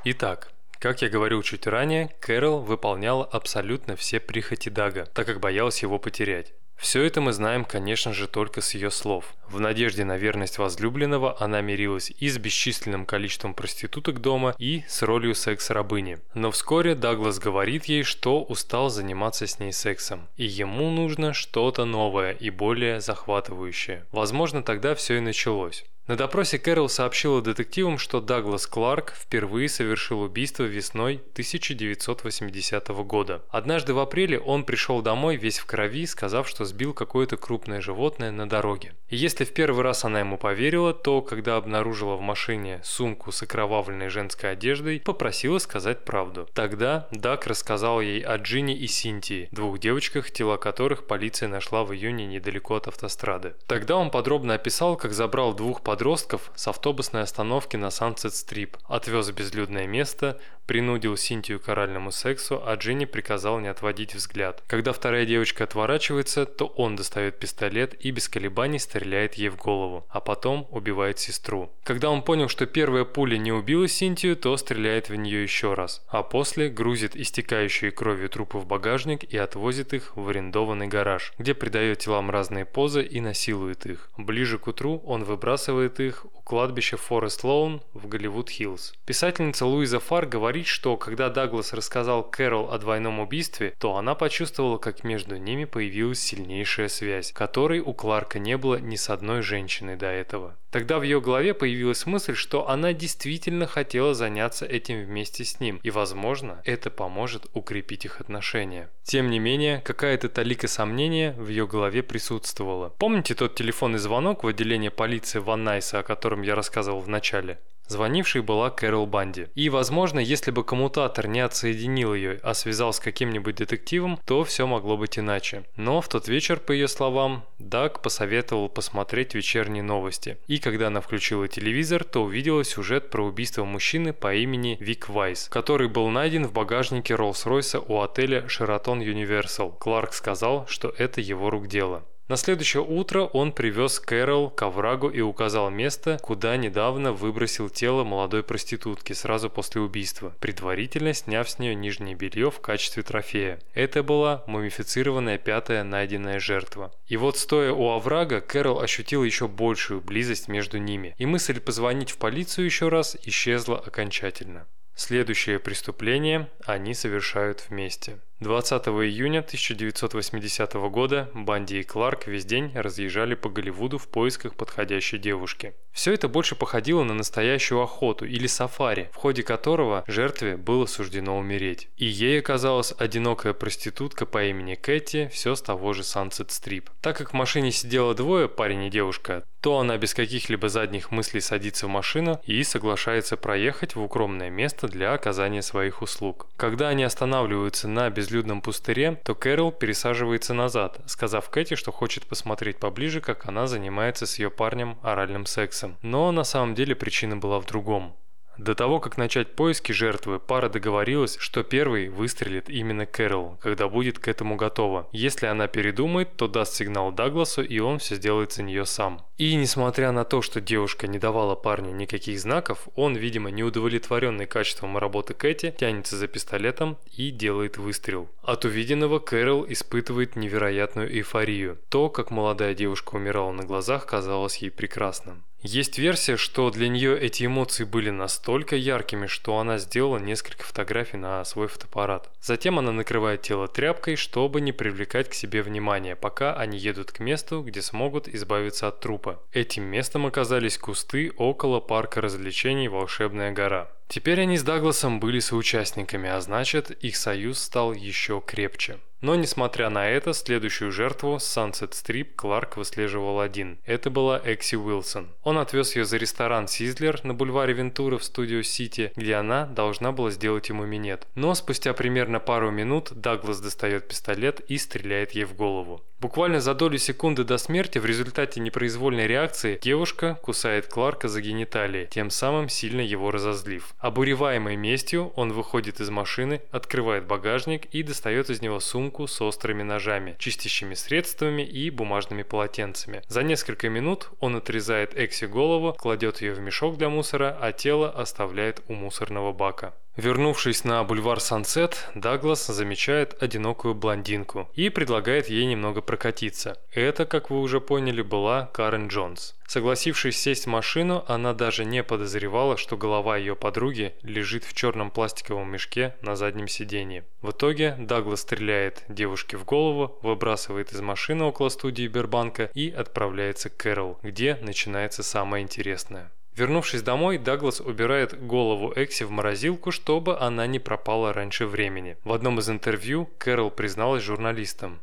Итак, 0.06 0.50
как 0.80 1.00
я 1.02 1.08
говорил 1.08 1.42
чуть 1.42 1.66
ранее, 1.68 2.08
Кэрол 2.20 2.60
выполняла 2.60 3.24
абсолютно 3.24 3.94
все 3.94 4.18
прихоти 4.18 4.68
Дага, 4.68 5.06
так 5.14 5.24
как 5.24 5.38
боялась 5.38 5.80
его 5.82 6.00
потерять. 6.00 6.52
Все 6.76 7.02
это 7.02 7.20
мы 7.20 7.32
знаем, 7.32 7.64
конечно 7.64 8.12
же, 8.12 8.26
только 8.26 8.60
с 8.60 8.74
ее 8.74 8.90
слов. 8.90 9.34
В 9.48 9.60
надежде 9.60 10.04
на 10.04 10.16
верность 10.16 10.58
возлюбленного 10.58 11.36
она 11.40 11.60
мирилась 11.60 12.12
и 12.18 12.28
с 12.28 12.38
бесчисленным 12.38 13.06
количеством 13.06 13.54
проституток 13.54 14.20
дома, 14.20 14.54
и 14.58 14.84
с 14.88 15.02
ролью 15.02 15.34
секс-рабыни. 15.34 16.18
Но 16.34 16.50
вскоре 16.50 16.94
Даглас 16.94 17.38
говорит 17.38 17.86
ей, 17.86 18.02
что 18.02 18.42
устал 18.42 18.90
заниматься 18.90 19.46
с 19.46 19.58
ней 19.58 19.72
сексом, 19.72 20.28
и 20.36 20.44
ему 20.44 20.90
нужно 20.90 21.32
что-то 21.32 21.84
новое 21.84 22.32
и 22.32 22.50
более 22.50 23.00
захватывающее. 23.00 24.04
Возможно, 24.12 24.62
тогда 24.62 24.94
все 24.94 25.16
и 25.16 25.20
началось. 25.20 25.84
На 26.06 26.16
допросе 26.16 26.58
Кэрол 26.58 26.90
сообщила 26.90 27.40
детективам, 27.40 27.96
что 27.96 28.20
Даглас 28.20 28.66
Кларк 28.66 29.14
впервые 29.16 29.70
совершил 29.70 30.20
убийство 30.20 30.64
весной 30.64 31.14
1980 31.32 32.88
года. 33.06 33.40
Однажды 33.48 33.94
в 33.94 33.98
апреле 33.98 34.38
он 34.38 34.64
пришел 34.64 35.00
домой 35.00 35.36
весь 35.36 35.58
в 35.58 35.64
крови, 35.64 36.04
сказав, 36.04 36.46
что 36.46 36.66
сбил 36.66 36.92
какое-то 36.92 37.38
крупное 37.38 37.80
животное 37.80 38.32
на 38.32 38.46
дороге. 38.46 38.92
И 39.08 39.16
если 39.16 39.46
в 39.46 39.54
первый 39.54 39.82
раз 39.82 40.04
она 40.04 40.20
ему 40.20 40.36
поверила, 40.36 40.92
то, 40.92 41.22
когда 41.22 41.56
обнаружила 41.56 42.16
в 42.16 42.20
машине 42.20 42.82
сумку 42.84 43.32
с 43.32 43.42
окровавленной 43.42 44.10
женской 44.10 44.52
одеждой, 44.52 45.00
попросила 45.00 45.56
сказать 45.58 46.04
правду. 46.04 46.46
Тогда 46.52 47.08
Даг 47.12 47.46
рассказал 47.46 48.02
ей 48.02 48.20
о 48.20 48.36
Джинни 48.36 48.76
и 48.76 48.86
Синтии, 48.88 49.48
двух 49.52 49.78
девочках, 49.78 50.30
тела 50.30 50.58
которых 50.58 51.06
полиция 51.06 51.48
нашла 51.48 51.82
в 51.82 51.94
июне 51.94 52.26
недалеко 52.26 52.74
от 52.74 52.88
автострады. 52.88 53.54
Тогда 53.66 53.96
он 53.96 54.10
подробно 54.10 54.52
описал, 54.52 54.96
как 54.96 55.14
забрал 55.14 55.54
двух 55.54 55.80
подростков 55.80 55.93
подростков 55.94 56.50
с 56.56 56.66
автобусной 56.66 57.22
остановки 57.22 57.76
на 57.76 57.88
Сансет-Стрип, 57.88 58.76
отвез 58.88 59.28
в 59.28 59.32
безлюдное 59.32 59.86
место, 59.86 60.40
принудил 60.66 61.16
Синтию 61.16 61.60
к 61.60 61.68
оральному 61.68 62.10
сексу, 62.10 62.62
а 62.64 62.74
Джинни 62.74 63.04
приказал 63.04 63.60
не 63.60 63.68
отводить 63.68 64.14
взгляд. 64.14 64.62
Когда 64.66 64.92
вторая 64.92 65.26
девочка 65.26 65.64
отворачивается, 65.64 66.46
то 66.46 66.66
он 66.66 66.96
достает 66.96 67.38
пистолет 67.38 67.94
и 68.04 68.10
без 68.10 68.28
колебаний 68.28 68.78
стреляет 68.78 69.34
ей 69.34 69.50
в 69.50 69.56
голову, 69.56 70.06
а 70.08 70.20
потом 70.20 70.66
убивает 70.70 71.18
сестру. 71.18 71.70
Когда 71.84 72.10
он 72.10 72.22
понял, 72.22 72.48
что 72.48 72.66
первая 72.66 73.04
пуля 73.04 73.36
не 73.36 73.52
убила 73.52 73.86
Синтию, 73.86 74.36
то 74.36 74.56
стреляет 74.56 75.08
в 75.08 75.14
нее 75.14 75.42
еще 75.42 75.74
раз, 75.74 76.02
а 76.08 76.22
после 76.22 76.70
грузит 76.70 77.14
истекающие 77.14 77.90
кровью 77.90 78.28
трупы 78.28 78.58
в 78.58 78.66
багажник 78.66 79.24
и 79.24 79.36
отвозит 79.36 79.92
их 79.92 80.16
в 80.16 80.28
арендованный 80.28 80.88
гараж, 80.88 81.32
где 81.38 81.54
придает 81.54 81.98
телам 81.98 82.30
разные 82.30 82.64
позы 82.64 83.02
и 83.02 83.20
насилует 83.20 83.86
их. 83.86 84.10
Ближе 84.16 84.58
к 84.58 84.66
утру 84.66 85.02
он 85.04 85.24
выбрасывает 85.24 85.83
их 85.86 86.26
у 86.26 86.40
кладбища 86.42 86.96
Форест 86.96 87.42
Лоун 87.44 87.80
в 87.94 88.06
Голливуд-Хиллз. 88.06 88.94
Писательница 89.06 89.66
Луиза 89.66 89.98
Фар 90.00 90.26
говорит, 90.26 90.66
что 90.66 90.96
когда 90.96 91.30
Даглас 91.30 91.72
рассказал 91.72 92.22
Кэрол 92.22 92.70
о 92.70 92.78
двойном 92.78 93.20
убийстве, 93.20 93.74
то 93.78 93.96
она 93.96 94.14
почувствовала, 94.14 94.78
как 94.78 95.04
между 95.04 95.36
ними 95.36 95.64
появилась 95.64 96.20
сильнейшая 96.20 96.88
связь, 96.88 97.32
которой 97.32 97.80
у 97.80 97.92
Кларка 97.94 98.38
не 98.38 98.56
было 98.56 98.76
ни 98.76 98.96
с 98.96 99.10
одной 99.10 99.42
женщиной 99.42 99.96
до 99.96 100.06
этого. 100.06 100.56
Тогда 100.70 100.98
в 100.98 101.02
ее 101.04 101.20
голове 101.20 101.54
появилась 101.54 102.04
мысль, 102.04 102.34
что 102.34 102.68
она 102.68 102.92
действительно 102.92 103.68
хотела 103.68 104.12
заняться 104.12 104.66
этим 104.66 105.04
вместе 105.04 105.44
с 105.44 105.60
ним, 105.60 105.78
и, 105.84 105.90
возможно, 105.90 106.60
это 106.64 106.90
поможет 106.90 107.46
укрепить 107.54 108.04
их 108.06 108.20
отношения. 108.20 108.90
Тем 109.04 109.30
не 109.30 109.38
менее, 109.38 109.80
какая-то 109.82 110.28
талика 110.28 110.66
сомнения 110.66 111.32
в 111.38 111.46
ее 111.46 111.68
голове 111.68 112.02
присутствовала. 112.02 112.92
Помните 112.98 113.36
тот 113.36 113.54
телефонный 113.54 114.00
звонок 114.00 114.42
в 114.42 114.48
отделение 114.48 114.90
полиции 114.90 115.38
Ван 115.38 115.62
Найса, 115.74 115.98
о 115.98 116.02
котором 116.04 116.42
я 116.42 116.54
рассказывал 116.54 117.00
в 117.00 117.08
начале? 117.08 117.58
Звонившей 117.88 118.42
была 118.42 118.70
Кэрол 118.70 119.06
Банди. 119.06 119.48
И, 119.56 119.68
возможно, 119.68 120.20
если 120.20 120.52
бы 120.52 120.62
коммутатор 120.62 121.26
не 121.26 121.40
отсоединил 121.40 122.14
ее, 122.14 122.38
а 122.44 122.54
связал 122.54 122.92
с 122.92 123.00
каким-нибудь 123.00 123.56
детективом, 123.56 124.20
то 124.24 124.44
все 124.44 124.68
могло 124.68 124.96
быть 124.96 125.18
иначе. 125.18 125.64
Но 125.76 126.00
в 126.00 126.08
тот 126.08 126.28
вечер, 126.28 126.60
по 126.60 126.70
ее 126.70 126.86
словам, 126.86 127.44
Даг 127.58 128.02
посоветовал 128.02 128.68
посмотреть 128.68 129.34
вечерние 129.34 129.82
новости. 129.82 130.38
И 130.46 130.58
когда 130.58 130.86
она 130.86 131.00
включила 131.00 131.48
телевизор, 131.48 132.04
то 132.04 132.22
увидела 132.22 132.62
сюжет 132.62 133.10
про 133.10 133.26
убийство 133.26 133.64
мужчины 133.64 134.12
по 134.12 134.32
имени 134.32 134.78
Вик 134.80 135.08
Вайс, 135.08 135.48
который 135.50 135.88
был 135.88 136.08
найден 136.08 136.46
в 136.46 136.52
багажнике 136.52 137.14
Роллс-Ройса 137.14 137.84
у 137.86 138.00
отеля 138.00 138.46
Sheraton 138.46 139.00
Universal. 139.00 139.76
Кларк 139.76 140.14
сказал, 140.14 140.66
что 140.68 140.94
это 140.96 141.20
его 141.20 141.50
рук 141.50 141.66
дело. 141.66 142.04
На 142.26 142.36
следующее 142.36 142.82
утро 142.82 143.24
он 143.24 143.52
привез 143.52 144.00
Кэрол 144.00 144.48
к 144.48 144.62
оврагу 144.62 145.10
и 145.10 145.20
указал 145.20 145.68
место, 145.68 146.18
куда 146.22 146.56
недавно 146.56 147.12
выбросил 147.12 147.68
тело 147.68 148.02
молодой 148.02 148.42
проститутки 148.42 149.12
сразу 149.12 149.50
после 149.50 149.82
убийства, 149.82 150.34
предварительно 150.40 151.12
сняв 151.12 151.50
с 151.50 151.58
нее 151.58 151.74
нижнее 151.74 152.14
белье 152.14 152.50
в 152.50 152.60
качестве 152.60 153.02
трофея. 153.02 153.60
Это 153.74 154.02
была 154.02 154.42
мумифицированная 154.46 155.36
пятая 155.36 155.84
найденная 155.84 156.40
жертва. 156.40 156.94
И 157.06 157.18
вот 157.18 157.36
стоя 157.36 157.72
у 157.72 157.90
оврага, 157.90 158.40
Кэрол 158.40 158.80
ощутил 158.80 159.22
еще 159.22 159.46
большую 159.46 160.00
близость 160.00 160.48
между 160.48 160.78
ними, 160.78 161.14
и 161.18 161.26
мысль 161.26 161.60
позвонить 161.60 162.10
в 162.10 162.16
полицию 162.16 162.64
еще 162.64 162.88
раз 162.88 163.18
исчезла 163.22 163.78
окончательно. 163.78 164.66
Следующее 164.96 165.58
преступление 165.58 166.48
они 166.64 166.94
совершают 166.94 167.66
вместе. 167.68 168.20
20 168.44 168.88
июня 168.88 169.38
1980 169.38 170.74
года 170.90 171.30
Банди 171.32 171.80
и 171.80 171.82
Кларк 171.82 172.26
весь 172.26 172.44
день 172.44 172.72
разъезжали 172.74 173.34
по 173.34 173.48
Голливуду 173.48 173.96
в 173.96 174.06
поисках 174.06 174.54
подходящей 174.54 175.18
девушки. 175.18 175.72
Все 175.92 176.12
это 176.12 176.28
больше 176.28 176.54
походило 176.54 177.04
на 177.04 177.14
настоящую 177.14 177.80
охоту 177.80 178.26
или 178.26 178.46
сафари, 178.46 179.08
в 179.14 179.16
ходе 179.16 179.42
которого 179.42 180.04
жертве 180.06 180.58
было 180.58 180.84
суждено 180.84 181.38
умереть. 181.38 181.88
И 181.96 182.04
ей 182.04 182.40
оказалась 182.40 182.92
одинокая 182.98 183.54
проститутка 183.54 184.26
по 184.26 184.44
имени 184.44 184.74
Кэти, 184.74 185.30
все 185.32 185.54
с 185.54 185.62
того 185.62 185.94
же 185.94 186.02
Sunset 186.02 186.48
Strip. 186.48 186.88
Так 187.00 187.16
как 187.16 187.30
в 187.30 187.34
машине 187.34 187.72
сидело 187.72 188.14
двое, 188.14 188.48
парень 188.48 188.84
и 188.84 188.90
девушка, 188.90 189.42
то 189.64 189.78
она 189.78 189.96
без 189.96 190.12
каких-либо 190.12 190.68
задних 190.68 191.10
мыслей 191.10 191.40
садится 191.40 191.86
в 191.86 191.88
машину 191.88 192.38
и 192.44 192.62
соглашается 192.64 193.38
проехать 193.38 193.96
в 193.96 194.02
укромное 194.02 194.50
место 194.50 194.88
для 194.88 195.14
оказания 195.14 195.62
своих 195.62 196.02
услуг. 196.02 196.48
Когда 196.58 196.88
они 196.88 197.02
останавливаются 197.02 197.88
на 197.88 198.10
безлюдном 198.10 198.60
пустыре, 198.60 199.18
то 199.24 199.34
Кэрол 199.34 199.72
пересаживается 199.72 200.52
назад, 200.52 201.00
сказав 201.06 201.48
Кэти, 201.48 201.76
что 201.76 201.92
хочет 201.92 202.26
посмотреть 202.26 202.76
поближе, 202.76 203.22
как 203.22 203.46
она 203.48 203.66
занимается 203.66 204.26
с 204.26 204.38
ее 204.38 204.50
парнем 204.50 204.98
оральным 205.02 205.46
сексом. 205.46 205.96
Но 206.02 206.30
на 206.30 206.44
самом 206.44 206.74
деле 206.74 206.94
причина 206.94 207.38
была 207.38 207.58
в 207.58 207.64
другом. 207.64 208.14
До 208.58 208.74
того, 208.74 209.00
как 209.00 209.16
начать 209.16 209.56
поиски 209.56 209.90
жертвы, 209.90 210.38
пара 210.38 210.68
договорилась, 210.68 211.36
что 211.40 211.64
первый 211.64 212.08
выстрелит 212.08 212.70
именно 212.70 213.04
Кэрол, 213.04 213.58
когда 213.60 213.88
будет 213.88 214.18
к 214.20 214.28
этому 214.28 214.56
готова. 214.56 215.08
Если 215.12 215.46
она 215.46 215.66
передумает, 215.66 216.36
то 216.36 216.46
даст 216.46 216.74
сигнал 216.74 217.10
Дагласу, 217.10 217.62
и 217.62 217.80
он 217.80 217.98
все 217.98 218.14
сделает 218.14 218.52
за 218.52 218.62
нее 218.62 218.84
сам. 218.84 219.22
И 219.36 219.56
несмотря 219.56 220.12
на 220.12 220.24
то, 220.24 220.42
что 220.42 220.60
девушка 220.60 221.08
не 221.08 221.18
давала 221.18 221.56
парню 221.56 221.92
никаких 221.92 222.38
знаков, 222.38 222.86
он, 222.94 223.16
видимо, 223.16 223.50
неудовлетворенный 223.50 224.46
качеством 224.46 224.96
работы 224.96 225.34
Кэти, 225.34 225.74
тянется 225.76 226.16
за 226.16 226.28
пистолетом 226.28 226.98
и 227.16 227.30
делает 227.30 227.76
выстрел. 227.76 228.28
От 228.42 228.64
увиденного 228.64 229.18
Кэрол 229.18 229.66
испытывает 229.68 230.36
невероятную 230.36 231.12
эйфорию. 231.12 231.78
То, 231.88 232.10
как 232.10 232.30
молодая 232.30 232.74
девушка 232.74 233.16
умирала 233.16 233.50
на 233.50 233.64
глазах, 233.64 234.06
казалось 234.06 234.58
ей 234.58 234.70
прекрасным. 234.70 235.42
Есть 235.66 235.96
версия, 235.98 236.36
что 236.36 236.68
для 236.68 236.88
нее 236.88 237.18
эти 237.18 237.46
эмоции 237.46 237.84
были 237.84 238.10
настолько 238.10 238.76
яркими, 238.76 239.26
что 239.26 239.58
она 239.58 239.78
сделала 239.78 240.18
несколько 240.18 240.62
фотографий 240.62 241.16
на 241.16 241.42
свой 241.46 241.68
фотоаппарат. 241.68 242.30
Затем 242.42 242.78
она 242.78 242.92
накрывает 242.92 243.40
тело 243.40 243.66
тряпкой, 243.66 244.16
чтобы 244.16 244.60
не 244.60 244.72
привлекать 244.72 245.30
к 245.30 245.32
себе 245.32 245.62
внимания, 245.62 246.16
пока 246.16 246.54
они 246.54 246.76
едут 246.76 247.12
к 247.12 247.18
месту, 247.18 247.62
где 247.62 247.80
смогут 247.80 248.28
избавиться 248.28 248.88
от 248.88 249.00
трупа. 249.00 249.23
Этим 249.52 249.84
местом 249.84 250.26
оказались 250.26 250.78
кусты 250.78 251.32
около 251.36 251.80
парка 251.80 252.20
развлечений 252.20 252.88
«Волшебная 252.88 253.52
гора». 253.52 253.90
Теперь 254.08 254.40
они 254.40 254.56
с 254.56 254.62
Дагласом 254.62 255.18
были 255.18 255.38
соучастниками, 255.40 256.28
а 256.28 256.40
значит, 256.40 256.90
их 256.90 257.16
союз 257.16 257.58
стал 257.58 257.92
еще 257.92 258.42
крепче. 258.44 258.98
Но 259.24 259.36
несмотря 259.36 259.88
на 259.88 260.06
это, 260.06 260.34
следующую 260.34 260.92
жертву 260.92 261.36
Sunset 261.36 261.92
Strip 261.92 262.34
Кларк 262.36 262.76
выслеживал 262.76 263.40
один. 263.40 263.78
Это 263.86 264.10
была 264.10 264.38
Экси 264.44 264.76
Уилсон. 264.76 265.30
Он 265.42 265.56
отвез 265.56 265.96
ее 265.96 266.04
за 266.04 266.18
ресторан 266.18 266.68
Сизлер 266.68 267.24
на 267.24 267.32
бульваре 267.32 267.72
Вентура 267.72 268.18
в 268.18 268.24
студию 268.24 268.62
Сити, 268.62 269.12
где 269.16 269.36
она 269.36 269.64
должна 269.64 270.12
была 270.12 270.30
сделать 270.30 270.68
ему 270.68 270.84
минет. 270.84 271.26
Но 271.36 271.54
спустя 271.54 271.94
примерно 271.94 272.38
пару 272.38 272.70
минут 272.70 273.12
Даглас 273.14 273.60
достает 273.60 274.08
пистолет 274.08 274.60
и 274.68 274.76
стреляет 274.76 275.30
ей 275.30 275.44
в 275.44 275.54
голову. 275.54 276.02
Буквально 276.24 276.60
за 276.60 276.72
долю 276.74 276.96
секунды 276.96 277.44
до 277.44 277.58
смерти 277.58 277.98
в 277.98 278.06
результате 278.06 278.58
непроизвольной 278.58 279.26
реакции 279.26 279.78
девушка 279.82 280.38
кусает 280.40 280.86
Кларка 280.86 281.28
за 281.28 281.42
гениталии, 281.42 282.08
тем 282.10 282.30
самым 282.30 282.70
сильно 282.70 283.02
его 283.02 283.30
разозлив. 283.30 283.94
Обуреваемый 283.98 284.76
местью, 284.76 285.34
он 285.36 285.52
выходит 285.52 286.00
из 286.00 286.08
машины, 286.08 286.62
открывает 286.70 287.26
багажник 287.26 287.86
и 287.86 288.02
достает 288.02 288.48
из 288.48 288.62
него 288.62 288.80
сумку 288.80 289.13
с 289.26 289.40
острыми 289.40 289.82
ножами, 289.82 290.36
чистящими 290.38 290.94
средствами 290.94 291.62
и 291.62 291.90
бумажными 291.90 292.42
полотенцами. 292.42 293.22
За 293.28 293.42
несколько 293.42 293.88
минут 293.88 294.30
он 294.40 294.56
отрезает 294.56 295.16
Экси 295.16 295.46
голову, 295.46 295.94
кладет 295.94 296.42
ее 296.42 296.52
в 296.52 296.60
мешок 296.60 296.98
для 296.98 297.08
мусора, 297.08 297.56
а 297.60 297.72
тело 297.72 298.10
оставляет 298.10 298.82
у 298.88 298.94
мусорного 298.94 299.52
бака. 299.52 299.94
Вернувшись 300.16 300.84
на 300.84 301.02
бульвар 301.02 301.40
Сансет, 301.40 302.08
Даглас 302.14 302.66
замечает 302.66 303.42
одинокую 303.42 303.94
блондинку 303.94 304.68
и 304.74 304.88
предлагает 304.88 305.48
ей 305.48 305.66
немного 305.66 306.02
прокатиться. 306.02 306.78
Это, 306.92 307.26
как 307.26 307.50
вы 307.50 307.60
уже 307.60 307.80
поняли, 307.80 308.22
была 308.22 308.66
Карен 308.72 309.08
Джонс. 309.08 309.56
Согласившись 309.66 310.40
сесть 310.40 310.66
в 310.66 310.68
машину, 310.68 311.24
она 311.26 311.52
даже 311.52 311.84
не 311.84 312.04
подозревала, 312.04 312.76
что 312.76 312.96
голова 312.96 313.36
ее 313.36 313.56
подруги 313.56 314.14
лежит 314.22 314.62
в 314.62 314.72
черном 314.72 315.10
пластиковом 315.10 315.72
мешке 315.72 316.14
на 316.22 316.36
заднем 316.36 316.68
сиденье. 316.68 317.24
В 317.42 317.50
итоге 317.50 317.96
Даглас 317.98 318.42
стреляет 318.42 319.02
девушке 319.08 319.56
в 319.56 319.64
голову, 319.64 320.16
выбрасывает 320.22 320.92
из 320.92 321.00
машины 321.00 321.42
около 321.42 321.70
студии 321.70 322.06
Бербанка 322.06 322.70
и 322.72 322.88
отправляется 322.88 323.68
к 323.68 323.76
Кэрол, 323.78 324.20
где 324.22 324.58
начинается 324.62 325.24
самое 325.24 325.64
интересное. 325.64 326.30
Вернувшись 326.56 327.02
домой, 327.02 327.38
Даглас 327.38 327.80
убирает 327.80 328.46
голову 328.46 328.92
Экси 328.94 329.24
в 329.24 329.30
морозилку, 329.30 329.90
чтобы 329.90 330.36
она 330.38 330.66
не 330.66 330.78
пропала 330.78 331.32
раньше 331.32 331.66
времени. 331.66 332.16
В 332.24 332.32
одном 332.32 332.58
из 332.60 332.70
интервью 332.70 333.28
Кэрол 333.38 333.70
призналась 333.70 334.22
журналистам. 334.22 335.00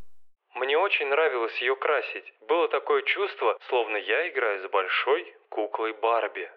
«Мне 0.55 0.77
очень 0.77 1.07
нравилось 1.07 1.61
ее 1.61 1.75
красить. 1.75 2.33
Было 2.47 2.69
такое 2.69 3.01
чувство, 3.01 3.57
словно 3.67 3.97
я 3.97 4.29
играю 4.29 4.65
с 4.65 4.71
большой 4.71 5.25
куклой 5.49 5.93
Барби». 6.01 6.49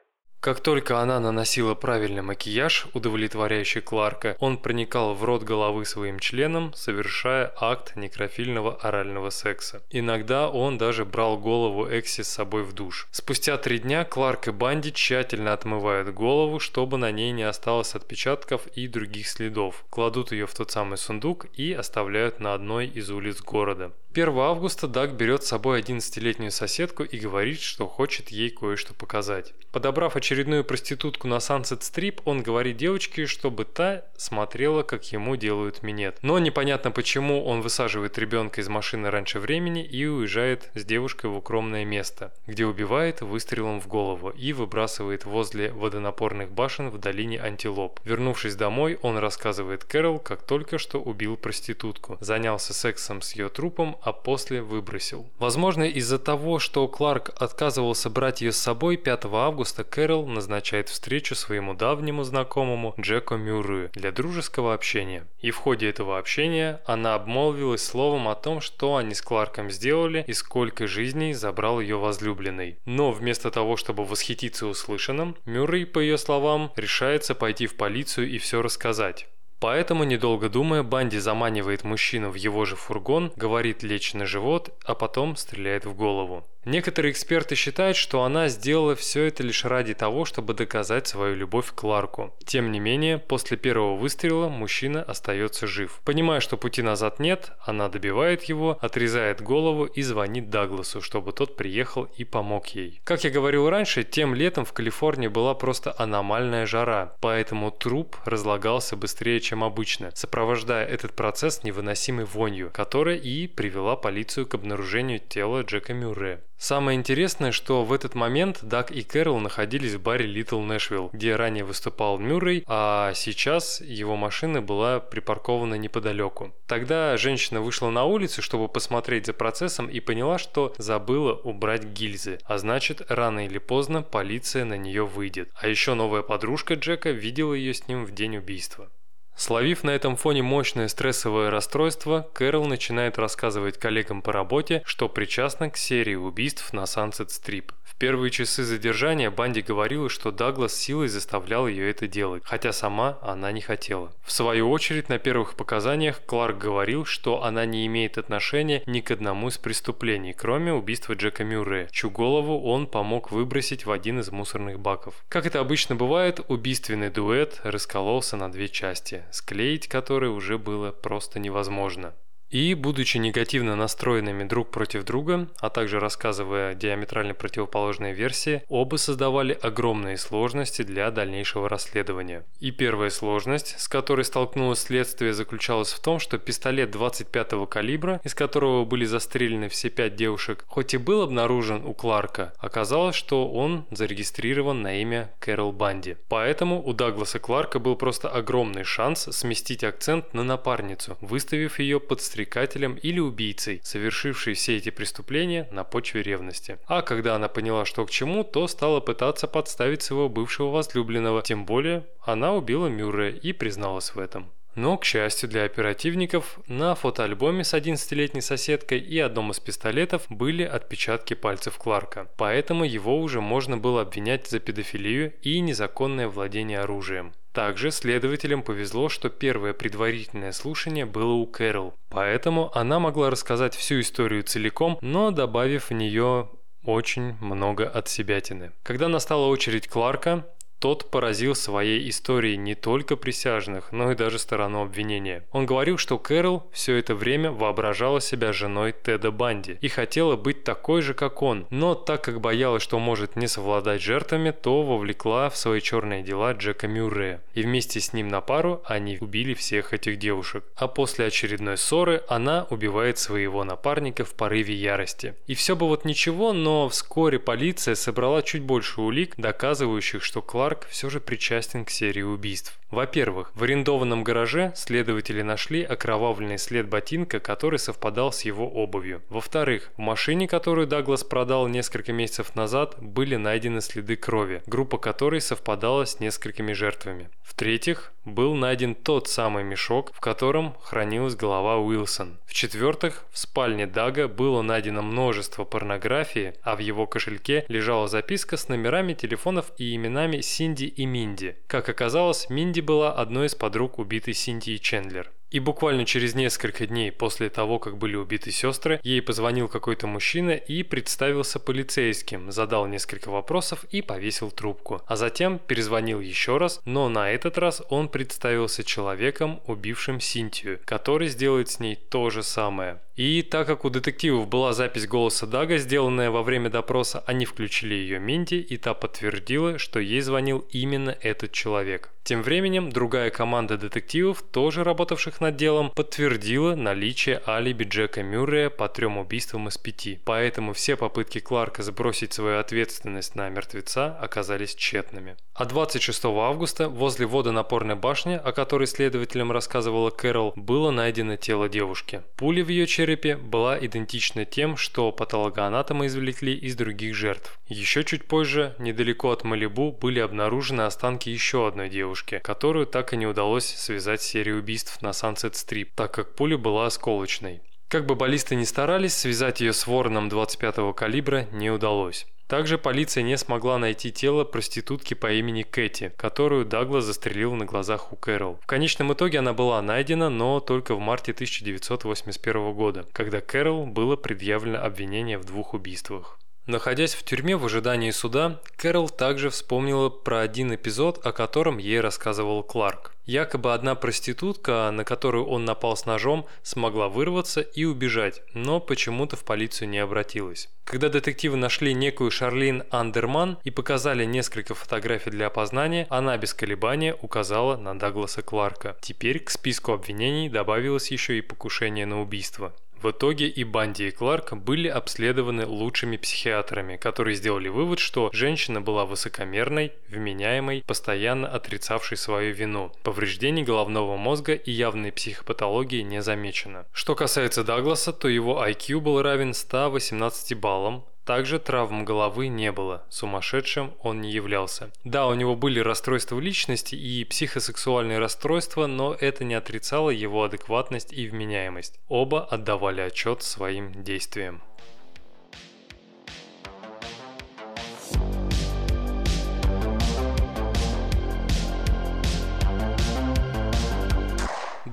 Как 0.45 0.61
только 0.61 1.01
она 1.01 1.21
наносила 1.21 1.75
правильный 1.75 2.21
макияж, 2.21 2.89
удовлетворяющий 2.93 3.81
Кларка, 3.81 4.37
он 4.41 4.59
проникал 4.59 5.15
в 5.15 5.25
рот 5.25 5.43
головы 5.43 5.87
своим 5.87 6.19
членом, 6.19 6.75
совершая 6.75 7.51
акт 7.59 7.97
некрофильного 7.97 8.75
орального 8.75 9.31
секса. 9.31 9.83
Иногда 9.89 10.51
он 10.51 10.77
даже 10.77 11.07
брал 11.07 11.39
голову 11.39 11.89
Экси 11.89 12.21
с 12.21 12.29
собой 12.29 12.63
в 12.65 12.75
душ. 12.75 13.09
Спустя 13.11 13.57
три 13.57 13.79
дня 13.79 14.05
Кларк 14.05 14.49
и 14.49 14.51
Банди 14.51 14.93
тщательно 14.93 15.55
отмывают 15.55 16.13
голову, 16.13 16.61
чтобы 16.61 16.99
на 16.99 17.11
ней 17.11 17.33
не 17.33 17.45
осталось 17.45 17.95
отпечатков 17.95 18.67
и 18.67 18.87
других 18.87 19.29
следов. 19.29 19.87
Кладут 19.89 20.31
ее 20.31 20.47
в 20.47 20.53
тот 20.53 20.71
самый 20.71 20.99
сундук 20.99 21.47
и 21.55 21.73
оставляют 21.73 22.39
на 22.39 22.53
одной 22.53 22.87
из 22.87 23.09
улиц 23.09 23.41
города. 23.41 23.93
1 24.15 24.29
августа 24.39 24.87
Даг 24.87 25.15
берет 25.15 25.43
с 25.43 25.49
собой 25.49 25.81
11-летнюю 25.81 26.53
соседку 26.53 27.03
и 27.03 27.19
говорит, 27.19 27.61
что 27.61 27.89
хочет 27.89 28.29
ей 28.29 28.49
кое-что 28.49 28.95
показать. 28.95 29.53
Подобрав 29.73 30.15
очередную 30.15 30.34
проститутку 30.65 31.29
на 31.29 31.37
Sunset 31.37 31.81
Strip, 31.81 32.21
он 32.25 32.43
говорит 32.43 32.77
девочке, 32.77 33.27
чтобы 33.27 33.65
та 33.65 34.03
смотрела, 34.17 34.83
как 34.83 35.13
ему 35.13 35.37
делают 35.37 35.83
минет. 35.83 36.19
Но 36.23 36.39
непонятно 36.39 36.91
почему 36.91 37.45
он 37.45 37.61
высаживает 37.61 38.19
ребенка 38.19 38.61
из 38.61 38.69
машины 38.69 39.11
раньше 39.11 39.39
времени 39.39 39.85
и 39.85 40.07
уезжает 40.07 40.71
с 40.75 40.85
девушкой 40.85 41.31
в 41.31 41.37
укромное 41.37 41.85
место, 41.85 42.33
где 42.47 42.67
убивает 42.67 43.21
выстрелом 43.21 43.81
в 43.81 43.87
голову 43.87 44.31
и 44.31 44.53
выбрасывает 44.53 45.25
возле 45.25 45.73
водонапорных 45.73 46.51
башен 46.51 46.91
в 46.91 46.99
долине 46.99 47.41
Антилоп. 47.41 48.01
Вернувшись 48.05 48.57
домой, 48.57 48.99
он 49.03 49.19
рассказывает 49.19 49.85
Кэрол, 49.85 50.19
как 50.19 50.43
только 50.43 50.79
что 50.79 51.01
убил 51.01 51.37
проститутку, 51.37 52.19
занялся 52.21 52.73
сексом 52.75 53.23
с 53.23 53.33
ее 53.33 53.49
трупом, 53.49 53.97
а 54.03 54.13
после 54.13 54.63
выбросил. 54.63 55.27
Возможно, 55.39 55.85
из-за 55.85 56.19
того, 56.19 56.59
что 56.59 56.89
Кларк 56.89 57.31
отказывался 57.37 58.11
брать 58.11 58.41
ее 58.41 58.53
с 58.53 58.57
собой, 58.57 58.97
5 58.97 59.25
августа 59.27 59.85
Кэрол 59.85 60.24
назначает 60.27 60.89
встречу 60.89 61.35
своему 61.35 61.75
давнему 61.75 62.25
знакомому 62.25 62.95
Джеку 62.99 63.37
Мюррею 63.37 63.91
для 63.95 64.13
дружеского 64.13 64.75
общения. 64.75 65.27
И 65.41 65.51
в 65.51 65.57
ходе 65.57 65.89
этого 65.89 66.19
общения 66.19 66.81
она 66.87 67.15
обмолвилась 67.15 67.85
словом 67.85 68.29
о 68.29 68.35
том, 68.35 68.61
что 68.61 68.97
они 68.97 69.15
с 69.15 69.23
Кларком 69.23 69.71
сделали 69.71 70.25
и 70.27 70.33
сколько 70.33 70.87
жизней 70.87 71.35
забрал 71.35 71.81
ее 71.81 71.97
возлюбленный. 71.97 72.79
Но 72.85 73.13
вместо 73.13 73.51
того, 73.51 73.77
чтобы 73.77 74.05
восхититься 74.05 74.67
услышанным, 74.67 75.37
Мюррей, 75.45 75.87
по 75.87 75.99
ее 75.99 76.19
словам, 76.19 76.73
решается 76.77 77.35
пойти 77.35 77.67
в 77.67 77.77
полицию 77.77 78.31
и 78.31 78.39
все 78.39 78.63
рассказать. 78.63 79.29
Поэтому, 79.61 80.05
недолго 80.05 80.51
думая, 80.51 80.83
Банди 80.83 81.19
заманивает 81.19 81.85
мужчину 81.85 82.29
в 82.29 82.35
его 82.35 82.67
же 82.67 82.77
фургон, 82.77 83.33
говорит 83.35 83.83
лечь 83.83 84.13
на 84.13 84.27
живот, 84.27 84.69
а 84.85 84.95
потом 84.95 85.37
стреляет 85.37 85.87
в 85.87 85.95
голову. 85.95 86.45
Некоторые 86.65 87.13
эксперты 87.13 87.55
считают, 87.55 87.97
что 87.97 88.23
она 88.23 88.49
сделала 88.49 88.95
все 88.95 89.25
это 89.25 89.43
лишь 89.43 89.65
ради 89.65 89.95
того, 89.95 90.25
чтобы 90.25 90.55
доказать 90.55 91.07
свою 91.07 91.35
любовь 91.35 91.71
к 91.71 91.75
Кларку. 91.75 92.35
Тем 92.45 92.73
не 92.73 92.81
менее, 92.81 93.19
после 93.19 93.57
первого 93.57 93.97
выстрела 93.97 94.49
мужчина 94.49 95.03
остается 95.03 95.67
жив. 95.67 96.01
Понимая, 96.05 96.41
что 96.41 96.57
пути 96.57 96.83
назад 96.83 97.21
нет, 97.21 97.53
она 97.65 97.89
добивает 97.89 98.45
его, 98.45 98.79
отрезает 98.81 99.43
голову 99.43 99.85
и 99.85 100.03
звонит 100.03 100.51
Дагласу, 100.51 101.01
чтобы 101.01 101.33
тот 101.33 101.57
приехал 101.57 102.05
и 102.17 102.25
помог 102.25 102.69
ей. 102.69 103.01
Как 103.05 103.25
я 103.25 103.31
говорил 103.31 103.69
раньше, 103.69 104.03
тем 104.03 104.35
летом 104.35 104.65
в 104.65 104.73
Калифорнии 104.73 105.29
была 105.29 105.55
просто 105.55 105.95
аномальная 105.99 106.67
жара, 106.67 107.15
поэтому 107.21 107.71
труп 107.71 108.17
разлагался 108.25 108.97
быстрее, 108.97 109.41
чем 109.41 109.63
обычно, 109.63 110.11
сопровождая 110.15 110.87
этот 110.87 111.13
процесс 111.15 111.63
невыносимой 111.63 112.25
вонью, 112.25 112.71
которая 112.73 113.17
и 113.17 113.47
привела 113.47 113.97
полицию 113.97 114.47
к 114.47 114.55
обнаружению 114.55 115.21
тела 115.21 115.63
Джека 115.63 115.93
Мюррея. 115.93 116.41
Самое 116.65 116.99
интересное, 116.99 117.53
что 117.53 117.85
в 117.85 117.93
этот 117.93 118.15
момент 118.15 118.61
Даг 118.63 118.91
и 118.91 119.03
Кэрол 119.03 119.39
находились 119.39 119.93
в 119.93 120.01
баре 120.01 120.25
Little 120.25 120.65
Нэшвилл, 120.65 121.11
где 121.13 121.37
ранее 121.37 121.63
выступал 121.63 122.17
Мюррей, 122.17 122.65
а 122.67 123.13
сейчас 123.15 123.83
его 123.83 124.17
машина 124.17 124.63
была 124.63 124.99
припаркована 124.99 125.75
неподалеку. 125.75 126.55
Тогда 126.67 127.19
женщина 127.19 127.61
вышла 127.61 127.91
на 127.91 128.05
улицу, 128.05 128.41
чтобы 128.41 128.69
посмотреть 128.69 129.27
за 129.27 129.35
процессом 129.35 129.89
и 129.89 130.01
поняла, 130.01 130.39
что 130.39 130.73
забыла 130.79 131.35
убрать 131.35 131.85
гильзы, 131.85 132.39
а 132.47 132.57
значит 132.57 133.03
рано 133.11 133.45
или 133.45 133.59
поздно 133.59 134.01
полиция 134.01 134.65
на 134.65 134.79
нее 134.79 135.05
выйдет. 135.05 135.51
А 135.57 135.69
еще 135.69 135.93
новая 135.93 136.23
подружка 136.23 136.77
Джека 136.77 137.11
видела 137.11 137.53
ее 137.53 137.75
с 137.75 137.89
ним 137.89 138.07
в 138.07 138.13
день 138.13 138.39
убийства. 138.39 138.89
Словив 139.37 139.85
на 139.85 139.91
этом 139.91 140.17
фоне 140.17 140.43
мощное 140.43 140.89
стрессовое 140.89 141.51
расстройство, 141.51 142.29
Кэрол 142.35 142.67
начинает 142.67 143.19
рассказывать 143.19 143.79
коллегам 143.79 144.23
по 144.23 144.33
работе, 144.33 144.83
что 144.87 145.09
причастна 145.09 145.71
к 145.71 145.77
серии 145.77 146.15
убийств 146.15 146.73
на 146.73 146.85
Strip. 146.85 147.73
В 147.83 147.97
первые 147.97 148.31
часы 148.31 148.65
задержания 148.65 149.31
Банди 149.31 149.61
говорила, 149.61 150.09
что 150.09 150.31
Даглас 150.31 150.75
силой 150.75 151.09
заставлял 151.09 151.69
ее 151.69 151.91
это 151.91 152.09
делать, 152.09 152.43
хотя 152.45 152.73
сама 152.73 153.19
она 153.23 153.53
не 153.53 153.61
хотела. 153.61 154.13
В 154.25 154.33
свою 154.33 154.71
очередь, 154.71 155.09
на 155.09 155.19
первых 155.19 155.55
показаниях 155.55 156.21
Кларк 156.25 156.59
говорил, 156.59 157.05
что 157.05 157.45
она 157.45 157.65
не 157.67 157.87
имеет 157.87 158.19
отношения 158.19 158.83
ни 158.87 159.01
к 159.01 159.11
одному 159.11 159.49
из 159.49 159.59
преступлений, 159.59 160.33
кроме 160.33 160.73
убийства 160.73 161.13
Джека 161.13 161.45
Мюррея, 161.45 161.89
чью 161.93 162.11
голову 162.11 162.63
он 162.63 162.87
помог 162.87 163.31
выбросить 163.31 163.87
в 163.87 163.93
один 163.93 164.21
из 164.21 164.31
мусорных 164.31 164.81
баков. 164.81 165.15
Как 165.29 165.47
это 165.47 165.61
обычно 165.61 165.95
бывает, 165.95 166.41
убийственный 166.49 167.11
дуэт 167.11 167.61
раскололся 167.63 168.37
на 168.37 168.51
две 168.51 168.69
части, 168.69 169.24
склеить 169.31 169.89
которые 169.89 170.31
уже 170.31 170.59
было 170.59 170.91
просто 170.91 171.39
невозможно. 171.39 172.15
И, 172.55 172.75
будучи 172.75 173.17
негативно 173.17 173.75
настроенными 173.75 174.45
друг 174.45 174.71
против 174.71 175.03
друга, 175.03 175.49
а 175.59 175.71
также 175.71 175.99
рассказывая 175.99 176.77
диаметрально 176.77 177.35
противоположные 177.35 178.15
версии, 178.15 178.63
оба 178.69 178.95
создавали 178.95 179.59
огромные 179.61 180.17
сложности 180.17 180.83
для 180.83 181.11
дальнейшего 181.11 181.69
расследования. 181.69 182.45
И 182.61 182.71
первая 182.71 183.11
сложность, 183.11 183.75
с 183.81 183.89
которой 183.89 184.25
столкнулось 184.25 184.79
следствие, 184.79 185.35
заключалась 185.35 185.93
в 185.93 186.01
том, 186.01 186.21
что 186.21 186.39
пистолет 186.39 186.95
25-го 186.95 187.67
калибра, 187.67 188.21
из 188.23 188.37
которого 188.37 188.85
были 188.85 189.05
застрелены 189.05 189.69
все 189.69 189.91
пять 189.91 190.15
девушек, 190.15 190.65
хоть 190.69 190.95
и 190.95 190.97
был 190.97 191.23
обнаружен 191.23 191.85
у 191.85 191.93
Кларка, 191.93 192.53
оказалось, 192.59 193.17
что 193.17 193.51
он 193.51 193.85
зарегистрирован 193.91 194.81
на 194.81 195.03
имя 195.03 195.33
Кэрол 195.41 195.73
Банди. 195.73 196.19
Поэтому 196.29 196.81
у 196.87 196.93
Дагласа 196.93 197.41
Кларка 197.41 197.81
был 197.81 197.97
просто 197.97 198.29
огромный 198.29 198.85
шанс 198.85 199.23
сместить 199.33 199.83
акцент 199.83 200.33
на 200.35 200.45
напарницу, 200.45 201.19
выставив 201.21 201.81
ее 201.81 201.99
под 201.99 202.21
стреляние 202.21 202.44
подстрекателем 202.45 202.95
или 202.95 203.21
убийцей, 203.21 203.81
совершившей 203.83 204.55
все 204.55 204.77
эти 204.77 204.91
преступления 204.91 205.69
на 205.71 205.85
почве 205.85 206.23
ревности. 206.23 206.79
А 206.87 207.03
когда 207.03 207.35
она 207.35 207.49
поняла, 207.49 207.85
что 207.85 208.05
к 208.05 208.11
чему, 208.11 208.45
то 208.45 208.69
стала 208.69 209.01
пытаться 209.01 209.49
подставить 209.49 210.03
своего 210.03 210.29
бывшего 210.29 210.71
возлюбленного, 210.71 211.43
тем 211.43 211.65
более 211.65 212.05
она 212.21 212.53
убила 212.53 212.87
Мюррея 212.89 213.33
и 213.33 213.53
призналась 213.53 214.15
в 214.15 214.19
этом. 214.19 214.51
Но, 214.75 214.99
к 214.99 215.05
счастью 215.05 215.49
для 215.49 215.65
оперативников, 215.65 216.59
на 216.67 216.95
фотоальбоме 216.97 217.63
с 217.63 217.75
11-летней 217.75 218.41
соседкой 218.41 218.99
и 218.99 219.21
одном 219.21 219.53
из 219.53 219.61
пистолетов 219.61 220.27
были 220.29 220.65
отпечатки 220.65 221.35
пальцев 221.35 221.79
Кларка, 221.79 222.27
поэтому 222.37 222.85
его 222.85 223.21
уже 223.21 223.41
можно 223.41 223.77
было 223.77 224.03
обвинять 224.03 224.49
за 224.49 224.59
педофилию 224.59 225.33
и 225.43 225.61
незаконное 225.61 226.27
владение 226.27 226.81
оружием. 226.81 227.33
Также 227.55 227.93
следователям 227.93 228.65
повезло, 228.65 229.09
что 229.09 229.29
первое 229.29 229.75
предварительное 229.75 230.51
слушание 230.51 231.07
было 231.07 231.35
у 231.35 231.47
Кэрол, 231.47 231.95
поэтому 232.09 232.77
она 232.77 232.99
могла 232.99 233.31
рассказать 233.31 233.77
всю 233.77 234.01
историю 234.01 234.43
целиком, 234.43 234.99
но 235.01 235.31
добавив 235.31 235.91
в 235.91 235.95
нее 235.95 236.51
очень 236.85 237.37
много 237.41 237.89
от 237.89 238.09
себятины. 238.09 238.73
Когда 238.83 239.07
настала 239.07 239.47
очередь 239.47 239.87
Кларка, 239.87 240.45
тот 240.79 241.11
поразил 241.11 241.55
своей 241.55 242.09
историей 242.11 242.57
не 242.59 242.75
только 242.75 243.17
присяжных, 243.17 243.91
но 243.91 244.13
и 244.13 244.15
даже 244.15 244.39
сторону 244.39 244.83
обвинения. 244.83 245.43
Он 245.51 245.65
говорил, 245.65 245.97
что 245.97 246.19
Кэрол 246.19 246.69
все 246.73 246.97
это 246.97 247.15
время 247.15 247.51
воображала 247.51 248.21
себя 248.21 248.53
женой 248.53 248.95
Теда 249.03 249.31
Банди 249.31 249.79
и 249.81 249.89
хотела 249.89 250.37
быть 250.37 250.63
такой 250.63 251.01
же, 251.01 251.15
как 251.15 251.41
он, 251.41 251.67
но 251.71 251.95
так 251.95 252.23
как 252.23 252.41
боялась, 252.41 252.83
что 252.83 252.99
может 252.99 253.35
не 253.37 253.49
совладать 253.49 254.03
жертвами, 254.03 254.51
то 254.51 254.83
вовлекла 254.83 255.49
в 255.49 255.57
свои 255.57 255.81
черные 255.81 256.23
дела 256.23 256.53
Джека 256.53 256.87
Мюррея. 256.87 257.41
И 257.55 257.63
вместе 257.63 258.01
с 258.01 258.13
ним 258.13 258.29
на 258.29 258.43
пару 258.43 258.83
они 258.85 259.17
убили 259.21 259.55
всех 259.55 259.95
этих 259.95 260.19
девушек. 260.19 260.65
А 260.77 260.87
после 260.87 261.27
очередной 261.27 261.79
ссоры 261.79 262.23
она 262.29 262.67
убивает 262.69 263.17
своего 263.17 263.65
напарника 263.65 264.25
в 264.25 264.35
порыве 264.35 264.75
ярости. 264.75 265.35
И 265.47 265.55
все 265.55 265.77
бы 265.77 265.89
вот 265.89 266.05
ничего, 266.05 266.53
но 266.53 266.91
вскоре 266.91 267.39
полиция 267.39 267.95
собрала 267.95 268.43
чуть 268.43 268.63
больше 268.63 269.01
улик, 269.01 269.35
доказывающих, 269.39 270.23
что 270.23 270.43
Кларк 270.43 270.64
Кларк 270.65 270.87
все 270.89 271.11
же 271.11 271.21
причастен 271.21 271.85
к 271.85 271.91
серии 271.91 272.23
убийств. 272.23 272.79
Во-первых, 272.91 273.51
в 273.55 273.63
арендованном 273.65 274.25
гараже 274.25 274.73
следователи 274.77 275.43
нашли 275.43 275.83
окровавленный 275.83 276.57
след 276.57 276.89
ботинка, 276.89 277.39
который 277.39 277.79
совпадал 277.79 278.33
с 278.33 278.43
его 278.47 278.67
обувью. 278.67 279.21
Во-вторых, 279.29 279.91
в 279.99 280.01
машине, 280.01 280.49
которую 280.49 280.87
Даглас 280.87 281.23
продал 281.23 281.69
несколько 281.69 282.15
месяцев 282.15 282.55
назад, 282.55 282.97
были 282.99 283.37
найдены 283.37 283.83
следы 283.83 284.17
крови, 284.17 284.63
группа 284.65 284.97
которой 284.97 285.43
совпадала 285.43 286.07
с 286.07 286.19
несколькими 286.19 286.73
жертвами. 286.73 287.29
В-третьих, 287.43 288.15
был 288.25 288.55
найден 288.55 288.95
тот 288.95 289.29
самый 289.29 289.65
мешок, 289.65 290.13
в 290.15 290.21
котором 290.21 290.77
хранилась 290.81 291.37
голова 291.37 291.77
Уилсон. 291.77 292.39
В-четвертых, 292.47 293.25
в 293.31 293.39
спальне 293.39 293.87
Дага 293.87 294.29
было 294.29 294.63
найдено 294.63 295.03
множество 295.03 295.65
порнографии, 295.65 296.55
а 296.63 296.77
в 296.77 296.79
его 296.79 297.07
кошельке 297.07 297.65
лежала 297.69 298.09
записка 298.09 298.57
с 298.57 298.69
номерами 298.69 299.13
телефонов 299.13 299.73
и 299.77 299.95
именами 299.95 300.41
Синди 300.55 300.85
и 300.85 301.05
Минди. 301.05 301.57
Как 301.67 301.89
оказалось, 301.89 302.49
Минди 302.49 302.81
была 302.81 303.13
одной 303.13 303.47
из 303.47 303.57
подруг 303.57 303.99
убитой 303.99 304.35
Синди 304.35 304.79
Чендлер. 304.79 305.33
И 305.51 305.59
буквально 305.59 306.05
через 306.05 306.37
несколько 306.37 306.87
дней 306.87 307.11
после 307.11 307.49
того, 307.49 307.81
как 307.81 307.99
были 307.99 308.15
убиты 308.15 308.53
сестры, 308.53 309.01
ей 309.03 309.21
позвонил 309.21 309.67
какой-то 309.67 310.07
мужчина 310.07 310.53
и 310.53 310.85
представился 310.85 311.59
полицейским, 311.59 312.53
задал 312.53 312.87
несколько 312.87 313.31
вопросов 313.31 313.85
и 313.91 314.01
повесил 314.01 314.53
трубку. 314.53 315.03
А 315.07 315.17
затем 315.17 315.59
перезвонил 315.59 316.21
еще 316.21 316.59
раз, 316.59 316.81
но 316.85 317.09
на 317.09 317.33
этот 317.33 317.59
раз 317.59 317.83
он 317.89 318.09
представился 318.09 318.85
человеком, 318.85 319.61
убившим 319.67 320.21
Синтию, 320.21 320.79
который 320.85 321.27
сделает 321.27 321.69
с 321.69 321.81
ней 321.81 321.97
то 321.97 322.31
же 322.31 322.45
самое. 322.45 323.01
И 323.17 323.43
так 323.43 323.69
как 323.69 323.85
у 323.85 323.91
детективов 323.91 324.49
была 324.49 324.73
запись 324.73 325.07
голоса 325.07 325.47
Дага, 325.47 325.79
сделанная 325.79 326.31
во 326.33 326.43
время 326.43 326.69
допроса, 326.69 327.23
они 327.27 327.45
включили 327.45 327.95
ее 327.95 328.19
Минди, 328.19 328.57
и 328.57 328.77
та 328.77 328.93
подтвердила, 328.93 329.79
что 329.79 330.01
ей 330.01 330.21
звонил 330.21 330.67
именно 330.71 331.17
этот 331.21 331.53
человек. 331.53 332.11
Тем 332.25 332.43
временем 332.43 332.91
другая 332.91 333.31
команда 333.31 333.77
детективов, 333.77 334.43
тоже 334.43 334.83
работавших 334.83 335.43
над 335.43 335.57
делом, 335.57 335.91
подтвердила 335.91 336.75
наличие 336.75 337.41
алиби 337.47 337.85
Джека 337.85 338.23
Мюррея 338.23 338.71
по 338.71 338.89
трем 338.89 339.19
убийствам 339.19 339.69
из 339.69 339.77
пяти. 339.77 340.19
Поэтому 340.25 340.73
все 340.73 340.97
попытки 340.97 341.39
Кларка 341.39 341.83
сбросить 341.83 342.33
свою 342.33 342.59
ответственность 342.59 343.35
на 343.35 343.51
мертвеца 343.51 344.17
оказались 344.19 344.75
тщетными. 344.75 345.37
А 345.53 345.67
26 345.67 346.25
августа 346.25 346.89
возле 346.89 347.27
водонапорной 347.27 347.95
башни, 347.95 348.41
о 348.43 348.53
которой 348.53 348.87
следователям 348.87 349.53
рассказывала 349.53 350.09
Кэрол, 350.11 350.55
было 350.57 350.91
найдено 350.91 351.37
тело 351.37 351.69
девушки. 351.69 352.23
Пули 352.37 352.63
в 352.63 352.69
ее 352.69 352.87
черепе 352.87 353.04
была 353.37 353.79
идентична 353.79 354.47
тем, 354.47 354.77
что 354.79 355.13
патологоанатомы 355.13 356.07
извлекли 356.07 356.55
из 356.55 356.77
других 356.77 357.15
жертв. 357.15 357.59
Еще 357.69 358.05
чуть 358.05 358.25
позже, 358.25 358.75
недалеко 358.79 359.31
от 359.31 359.45
Малибу, 359.45 359.93
были 359.93 360.21
обнаружены 360.21 360.83
останки 360.83 361.29
еще 361.29 361.69
одной 361.69 361.91
девушки 361.91 362.41
которую 362.43 362.87
так 362.87 363.13
и 363.13 363.17
не 363.17 363.27
удалось 363.27 363.67
связать 363.67 364.23
с 364.23 364.27
серией 364.27 364.59
убийств 364.59 365.03
на 365.03 365.11
Strip, 365.11 365.89
так 365.95 366.15
как 366.15 366.35
пуля 366.35 366.57
была 366.57 366.87
осколочной. 366.87 367.61
Как 367.89 368.07
бы 368.07 368.15
баллисты 368.15 368.55
ни 368.55 368.65
старались, 368.65 369.15
связать 369.15 369.61
ее 369.61 369.73
с 369.73 369.87
вороном 369.87 370.29
25-го 370.29 370.93
калибра 370.93 371.47
не 371.53 371.71
удалось. 371.71 372.27
Также 372.47 372.77
полиция 372.77 373.23
не 373.23 373.39
смогла 373.39 373.79
найти 373.79 374.13
тело 374.13 374.45
проститутки 374.45 375.15
по 375.15 375.33
имени 375.33 375.63
Кэти, 375.63 376.13
которую 376.17 376.67
Даглас 376.67 377.05
застрелил 377.05 377.55
на 377.55 377.65
глазах 377.65 378.13
у 378.13 378.17
Кэрол. 378.17 378.59
В 378.63 378.67
конечном 378.67 379.13
итоге 379.13 379.39
она 379.39 379.55
была 379.55 379.81
найдена, 379.81 380.29
но 380.29 380.61
только 380.61 380.95
в 380.95 381.01
марте 381.01 381.33
1981 381.33 382.73
года, 382.75 383.07
когда 383.13 383.41
Кэрол 383.41 383.87
было 383.87 384.17
предъявлено 384.17 384.83
обвинение 384.83 385.39
в 385.39 385.45
двух 385.45 385.75
убийствах. 385.75 386.39
Находясь 386.67 387.15
в 387.15 387.23
тюрьме 387.25 387.57
в 387.57 387.67
ожидании 387.67 388.11
суда, 388.11 388.59
Кэрол 388.77 389.11
также 389.11 389.51
вспомнила 389.51 390.09
про 390.09 390.41
один 390.41 390.75
эпизод, 390.75 391.25
о 391.27 391.33
котором 391.33 391.77
ей 391.77 392.01
рассказывал 392.01 392.63
Кларк. 392.63 393.15
Якобы 393.27 393.75
одна 393.75 393.95
проститутка, 393.95 394.91
на 394.91 395.05
которую 395.05 395.47
он 395.47 395.67
напал 395.67 395.95
с 395.95 396.07
ножом, 396.07 396.47
смогла 396.63 397.09
вырваться 397.09 397.61
и 397.61 397.85
убежать, 397.85 398.43
но 398.55 398.81
почему-то 398.81 399.37
в 399.37 399.45
полицию 399.45 399.91
не 399.91 399.99
обратилась. 399.99 400.71
Когда 400.85 401.11
детективы 401.11 401.57
нашли 401.57 401.93
некую 401.93 402.31
Шарлин 402.31 402.85
Андерман 402.91 403.59
и 403.63 403.71
показали 403.71 404.25
несколько 404.25 404.75
фотографий 404.75 405.31
для 405.31 405.47
опознания, 405.47 406.07
она 406.09 406.37
без 406.39 406.55
колебания 406.55 407.15
указала 407.21 407.77
на 407.77 407.99
Дагласа 407.99 408.43
Кларка. 408.43 408.97
Теперь 409.01 409.39
к 409.39 409.51
списку 409.51 409.93
обвинений 409.93 410.49
добавилось 410.49 411.11
еще 411.11 411.37
и 411.37 411.43
покушение 411.43 412.07
на 412.07 412.21
убийство. 412.21 412.75
В 413.05 413.11
итоге 413.11 413.49
и 413.49 413.65
Банди, 413.65 414.09
и 414.09 414.11
Кларк 414.11 414.55
были 414.55 414.89
обследованы 414.89 415.67
лучшими 415.67 416.17
психиатрами, 416.17 416.97
которые 416.97 417.37
сделали 417.37 417.69
вывод, 417.69 417.99
что 417.99 418.31
женщина 418.33 418.81
была 418.81 419.05
высокомерной, 419.05 419.93
вменяемой, 420.09 420.83
постоянно 420.87 421.47
отрицавшей 421.47 422.17
свою 422.17 422.55
вину. 422.55 422.93
Повреждений 423.03 423.63
головного 423.63 424.17
мозга 424.17 424.55
и 424.55 424.71
явной 424.71 425.13
психопатологии 425.13 426.01
не 426.01 426.23
замечено. 426.23 426.87
Что 426.95 427.15
касается 427.15 427.63
Дагласа, 427.63 428.11
то 428.15 428.27
его 428.27 428.67
IQ 428.67 429.01
был 429.01 429.21
равен 429.21 429.53
118 429.53 430.59
баллам, 430.59 431.05
Также 431.25 431.59
травм 431.59 432.05
головы 432.05 432.49
не 432.49 432.71
было, 432.71 433.05
сумасшедшим 433.09 433.95
он 434.03 434.21
не 434.21 434.31
являлся. 434.31 434.91
Да, 435.05 435.27
у 435.27 435.35
него 435.35 435.57
были 435.57 435.81
расстройства 435.81 436.39
личности 436.39 436.95
и 436.95 437.25
психосексуальные 437.25 438.19
расстройства, 438.19 438.87
но 438.87 439.15
это 439.15 439.43
не 439.45 439.55
отрицало 439.55 440.11
его 440.11 440.45
адекватность 440.45 441.13
и 441.13 441.27
вменяемость. 441.27 441.99
Оба 442.09 442.45
отдавали 442.45 443.01
отчет 443.01 443.43
своим 443.43 444.05
действиям. 444.05 444.63